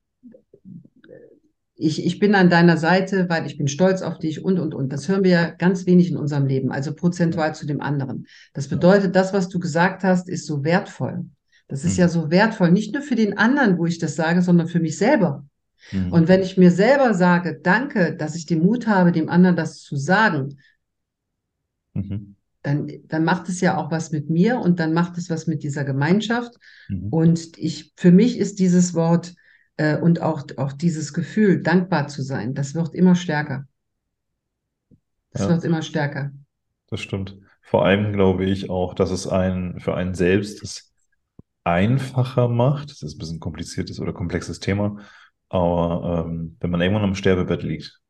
[1.74, 4.92] ich, ich bin an deiner Seite, weil ich bin stolz auf dich und, und, und.
[4.92, 8.26] Das hören wir ja ganz wenig in unserem Leben, also prozentual zu dem anderen.
[8.52, 11.24] Das bedeutet, das, was du gesagt hast, ist so wertvoll.
[11.68, 12.00] Das ist mhm.
[12.00, 14.98] ja so wertvoll, nicht nur für den anderen, wo ich das sage, sondern für mich
[14.98, 15.46] selber.
[15.90, 16.12] Mhm.
[16.12, 19.80] Und wenn ich mir selber sage, danke, dass ich den Mut habe, dem anderen das
[19.82, 20.58] zu sagen,
[21.94, 22.36] mhm.
[22.62, 25.62] dann, dann macht es ja auch was mit mir und dann macht es was mit
[25.62, 26.54] dieser Gemeinschaft.
[26.88, 27.08] Mhm.
[27.10, 29.34] Und ich, für mich ist dieses Wort
[29.76, 33.66] Äh, und auch, auch dieses Gefühl, dankbar zu sein, das wird immer stärker.
[35.32, 35.48] Das Ja.
[35.48, 36.30] wird immer stärker.
[36.88, 37.38] Das stimmt.
[37.62, 40.92] Vor allem glaube ich auch, dass es einen für einen selbst es
[41.64, 42.90] einfacher macht.
[42.90, 44.98] Das ist ein bisschen ein kompliziertes oder komplexes Thema.
[45.50, 48.00] Aber ähm, wenn man irgendwann am Sterbebett liegt,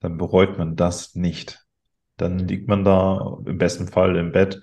[0.00, 1.66] dann bereut man das nicht.
[2.16, 4.60] Dann liegt man da im besten Fall im Bett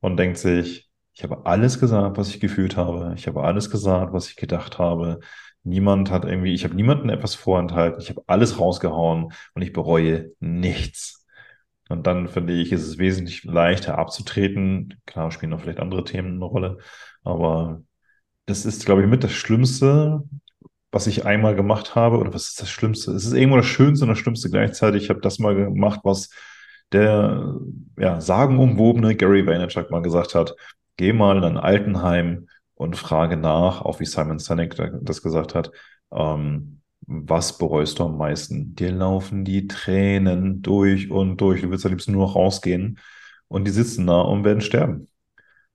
[0.00, 3.14] und denkt sich, ich habe alles gesagt, was ich gefühlt habe.
[3.16, 5.20] Ich habe alles gesagt, was ich gedacht habe.
[5.64, 8.00] Niemand hat irgendwie, ich habe niemandem etwas vorenthalten.
[8.00, 11.26] Ich habe alles rausgehauen und ich bereue nichts.
[11.88, 14.94] Und dann finde ich, ist es wesentlich leichter abzutreten.
[15.06, 16.78] Klar, spielen noch vielleicht andere Themen eine Rolle,
[17.22, 17.82] aber
[18.46, 20.22] das ist, glaube ich, mit das Schlimmste,
[20.92, 22.18] was ich einmal gemacht habe.
[22.18, 23.12] Oder was ist das Schlimmste?
[23.12, 25.04] Es ist irgendwo das Schönste und das Schlimmste gleichzeitig.
[25.04, 26.30] Ich habe das mal gemacht, was
[26.92, 27.56] der
[27.98, 30.54] ja, sagenumwobene Gary Vaynerchuk mal gesagt hat.
[30.96, 35.54] Geh mal in ein Altenheim und frage nach, auch wie Simon Sinek da- das gesagt
[35.54, 35.70] hat,
[36.12, 38.74] ähm, was bereust du am meisten?
[38.76, 41.62] Dir laufen die Tränen durch und durch.
[41.62, 42.98] Du willst am liebsten nur noch rausgehen.
[43.48, 45.08] Und die sitzen da und werden sterben.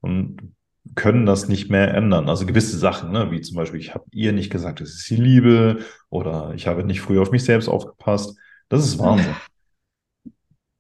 [0.01, 0.55] Und
[0.95, 2.29] können das nicht mehr ändern.
[2.29, 5.15] Also gewisse Sachen, ne, wie zum Beispiel, ich habe ihr nicht gesagt, dass ich sie
[5.15, 8.37] liebe, oder ich habe nicht früher auf mich selbst aufgepasst.
[8.69, 9.35] Das ist Wahnsinn.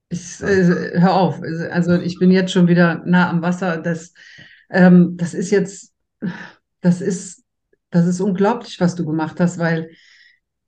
[0.09, 1.41] Ich, äh, hör auf.
[1.69, 3.75] Also ich bin jetzt schon wieder nah am Wasser.
[3.77, 4.13] Das,
[4.69, 5.91] ähm, das ist jetzt,
[6.79, 7.43] das ist,
[7.89, 9.89] das ist unglaublich, was du gemacht hast, weil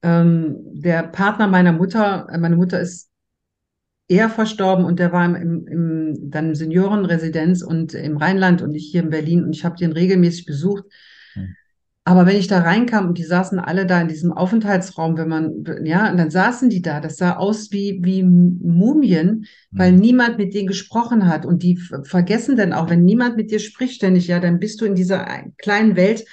[0.02, 3.09] ähm, der Partner meiner Mutter, äh, meine Mutter ist
[4.10, 8.88] eher verstorben und der war im, im, dann im Seniorenresidenz und im Rheinland und ich
[8.92, 10.84] hier in Berlin und ich habe den regelmäßig besucht.
[11.34, 11.56] Hm.
[12.06, 15.64] Aber wenn ich da reinkam und die saßen alle da in diesem Aufenthaltsraum, wenn man,
[15.84, 20.00] ja, und dann saßen die da, das sah aus wie, wie Mumien, weil Hm.
[20.00, 21.46] niemand mit denen gesprochen hat.
[21.46, 24.86] Und die vergessen dann auch, wenn niemand mit dir spricht ständig, ja, dann bist du
[24.86, 26.26] in dieser ein- kleinen Welt.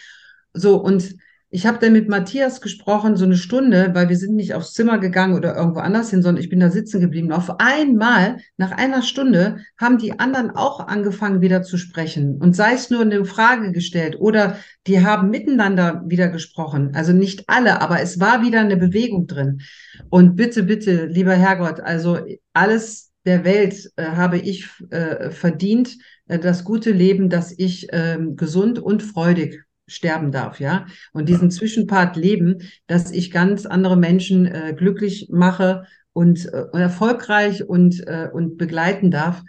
[0.54, 1.14] So, und
[1.56, 4.98] ich habe dann mit Matthias gesprochen, so eine Stunde, weil wir sind nicht aufs Zimmer
[4.98, 7.32] gegangen oder irgendwo anders hin, sondern ich bin da sitzen geblieben.
[7.32, 12.36] Auf einmal, nach einer Stunde, haben die anderen auch angefangen, wieder zu sprechen.
[12.42, 16.90] Und sei es nur eine Frage gestellt oder die haben miteinander wieder gesprochen.
[16.94, 19.62] Also nicht alle, aber es war wieder eine Bewegung drin.
[20.10, 22.18] Und bitte, bitte, lieber Herrgott, also
[22.52, 25.96] alles der Welt äh, habe ich äh, verdient,
[26.28, 30.86] äh, das gute Leben, dass ich ähm, gesund und freudig sterben darf, ja.
[31.12, 37.68] Und diesen Zwischenpart leben, dass ich ganz andere Menschen äh, glücklich mache und äh, erfolgreich
[37.68, 39.42] und, äh, und begleiten darf.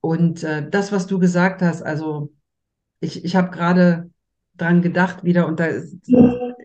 [0.00, 2.32] Und äh, das, was du gesagt hast, also
[3.00, 4.10] ich, ich habe gerade
[4.56, 5.96] dran gedacht wieder und da ist,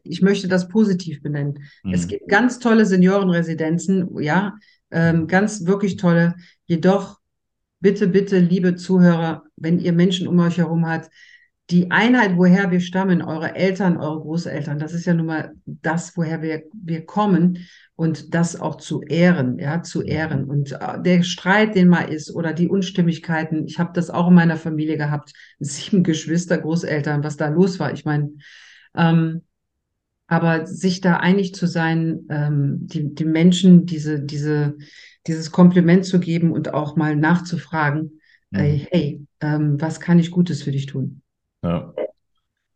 [0.04, 1.64] ich möchte das positiv benennen.
[1.92, 2.08] Es Mhm.
[2.10, 4.56] gibt ganz tolle Seniorenresidenzen, ja,
[4.92, 6.36] ähm, ganz wirklich tolle.
[6.66, 7.20] Jedoch
[7.80, 11.10] bitte, bitte, liebe Zuhörer, wenn ihr Menschen um euch herum habt,
[11.74, 16.16] die Einheit, woher wir stammen, eure Eltern, eure Großeltern, das ist ja nun mal das,
[16.16, 17.58] woher wir, wir kommen
[17.96, 20.46] und das auch zu ehren, ja, zu ehren.
[20.46, 24.36] Und äh, der Streit, den mal ist oder die Unstimmigkeiten, ich habe das auch in
[24.36, 27.92] meiner Familie gehabt, sieben Geschwister, Großeltern, was da los war.
[27.92, 28.34] Ich meine,
[28.96, 29.42] ähm,
[30.28, 34.78] aber sich da einig zu sein, ähm, die, die Menschen diese, diese,
[35.26, 38.20] dieses Kompliment zu geben und auch mal nachzufragen,
[38.54, 38.60] Mhm.
[38.60, 41.23] äh, hey, ähm, was kann ich Gutes für dich tun?
[41.64, 41.94] Ja.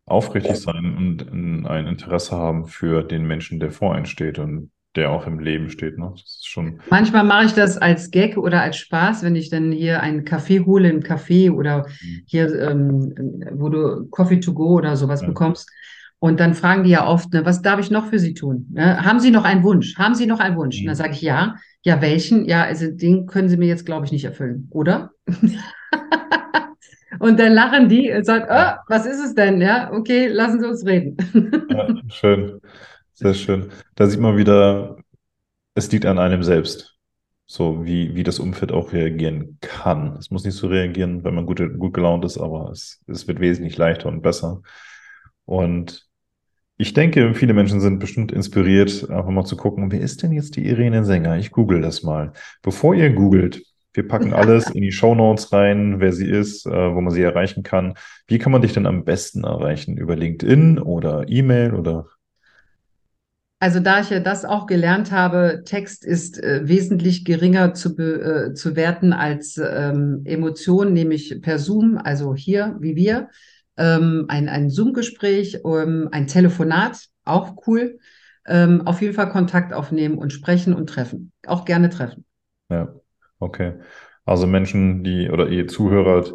[0.06, 5.12] Aufrichtig sein und ein Interesse haben für den Menschen, der vor einem steht und der
[5.12, 5.98] auch im Leben steht.
[5.98, 6.10] Ne?
[6.14, 9.72] Das ist schon, Manchmal mache ich das als Gag oder als Spaß, wenn ich dann
[9.72, 12.24] hier einen Kaffee hole im Café oder Mhm.
[12.26, 13.14] hier, ähm,
[13.54, 15.28] wo du Coffee to go oder sowas Ja.
[15.28, 15.70] bekommst.
[16.20, 18.68] Und dann fragen die ja oft, ne, was darf ich noch für Sie tun?
[18.72, 19.04] Ne?
[19.06, 19.98] Haben Sie noch einen Wunsch?
[19.98, 20.80] Haben Sie noch einen Wunsch?
[20.80, 20.98] Und dann Mhm.
[20.98, 21.56] sage ich ja.
[21.84, 22.46] Ja, welchen?
[22.46, 25.12] Ja, also den können Sie mir jetzt, glaube ich, nicht erfüllen, oder?
[27.20, 29.62] Und dann lachen die und sagen, oh, was ist es denn?
[29.62, 31.18] Ja, okay, lassen Sie uns reden.
[31.70, 32.62] ja, schön,
[33.14, 33.70] sehr schön.
[33.96, 34.98] Da sieht man wieder,
[35.74, 36.96] es liegt an einem selbst.
[37.50, 40.18] So wie, wie das Umfeld auch reagieren kann.
[40.18, 43.40] Es muss nicht so reagieren, wenn man gut, gut gelaunt ist, aber es, es wird
[43.40, 44.62] wesentlich leichter und besser.
[45.46, 46.08] Und
[46.76, 50.58] ich denke, viele Menschen sind bestimmt inspiriert, einfach mal zu gucken, wer ist denn jetzt
[50.58, 51.38] die Irene Sänger?
[51.38, 52.34] Ich google das mal.
[52.62, 57.02] Bevor ihr googelt, wir packen alles in die Shownotes rein, wer sie ist, äh, wo
[57.02, 57.96] man sie erreichen kann.
[58.28, 59.98] Wie kann man dich denn am besten erreichen?
[59.98, 62.06] Über LinkedIn oder E-Mail oder?
[63.60, 68.50] Also da ich ja das auch gelernt habe, Text ist äh, wesentlich geringer zu, be,
[68.52, 73.30] äh, zu werten als ähm, Emotion, nämlich per Zoom, also hier wie wir,
[73.78, 77.98] ähm, ein, ein Zoom-Gespräch, ähm, ein Telefonat, auch cool.
[78.46, 81.32] Ähm, auf jeden Fall Kontakt aufnehmen und sprechen und treffen.
[81.46, 82.26] Auch gerne treffen.
[82.70, 82.94] Ja,
[83.40, 83.74] okay.
[84.26, 86.26] Also Menschen, die oder ihr Zuhörer,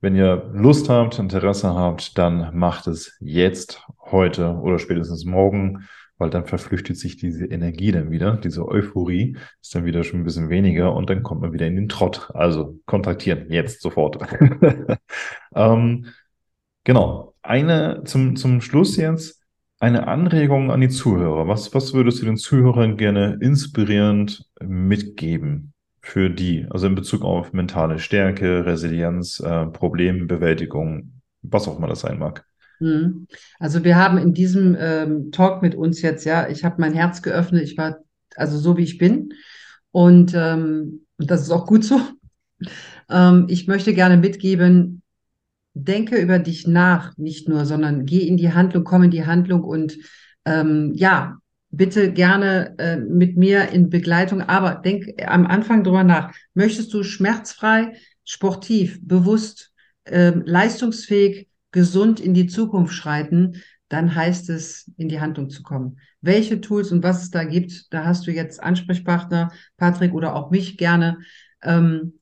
[0.00, 5.88] Wenn ihr Lust habt, Interesse habt, dann macht es jetzt, heute oder spätestens morgen,
[6.18, 10.24] weil dann verflüchtet sich diese Energie dann wieder, diese Euphorie ist dann wieder schon ein
[10.24, 12.30] bisschen weniger und dann kommt man wieder in den Trott.
[12.34, 14.18] Also kontaktieren, jetzt sofort.
[15.54, 16.06] ähm,
[16.84, 17.34] genau.
[17.42, 19.42] Eine zum, zum Schluss jetzt
[19.80, 21.46] eine Anregung an die Zuhörer.
[21.46, 25.72] Was, was würdest du den Zuhörern gerne inspirierend mitgeben?
[26.08, 32.00] Für die, also in Bezug auf mentale Stärke, Resilienz, äh, Problembewältigung, was auch immer das
[32.00, 32.46] sein mag.
[32.78, 33.26] Hm.
[33.58, 37.20] Also wir haben in diesem ähm, Talk mit uns jetzt, ja, ich habe mein Herz
[37.20, 37.98] geöffnet, ich war
[38.36, 39.34] also so wie ich bin
[39.90, 42.00] und ähm, das ist auch gut so.
[43.10, 45.00] Ähm, ich möchte gerne mitgeben,
[45.72, 49.64] denke über dich nach, nicht nur, sondern geh in die Handlung, komm in die Handlung
[49.64, 49.96] und
[50.44, 51.38] ähm, ja,
[51.78, 54.42] bitte gerne äh, mit mir in Begleitung.
[54.42, 56.34] Aber denk am Anfang drüber nach.
[56.52, 57.94] Möchtest du schmerzfrei,
[58.24, 59.72] sportiv, bewusst,
[60.04, 63.62] äh, leistungsfähig, gesund in die Zukunft schreiten?
[63.88, 66.00] Dann heißt es, in die Handlung zu kommen.
[66.20, 70.50] Welche Tools und was es da gibt, da hast du jetzt Ansprechpartner, Patrick oder auch
[70.50, 71.18] mich gerne.
[71.62, 72.17] Ähm,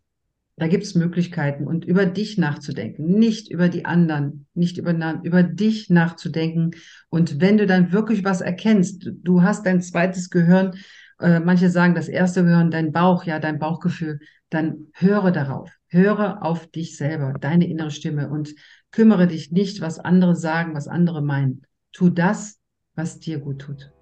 [0.57, 5.43] da gibt es Möglichkeiten und über dich nachzudenken, nicht über die anderen, nicht über, über
[5.43, 6.71] dich nachzudenken.
[7.11, 10.75] Und wenn du dann wirklich was erkennst, du hast dein zweites Gehirn,
[11.21, 14.19] äh, manche sagen das erste Gehirn, dein Bauch, ja, dein Bauchgefühl,
[14.49, 18.55] dann höre darauf, höre auf dich selber, deine innere Stimme und
[18.91, 21.63] kümmere dich nicht, was andere sagen, was andere meinen.
[21.93, 22.61] Tu das,
[22.95, 23.93] was dir gut tut.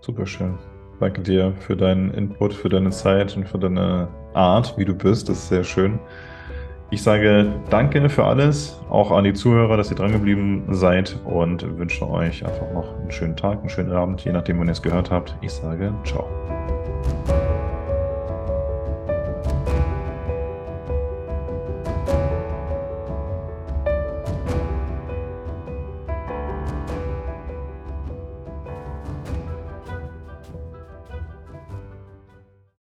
[0.00, 0.79] Super schön.
[1.00, 5.28] Danke dir für deinen Input, für deine Zeit und für deine Art, wie du bist.
[5.28, 5.98] Das ist sehr schön.
[6.90, 12.08] Ich sage danke für alles, auch an die Zuhörer, dass ihr drangeblieben seid und wünsche
[12.08, 15.10] euch einfach noch einen schönen Tag, einen schönen Abend, je nachdem, wann ihr es gehört
[15.10, 15.36] habt.
[15.40, 16.26] Ich sage ciao.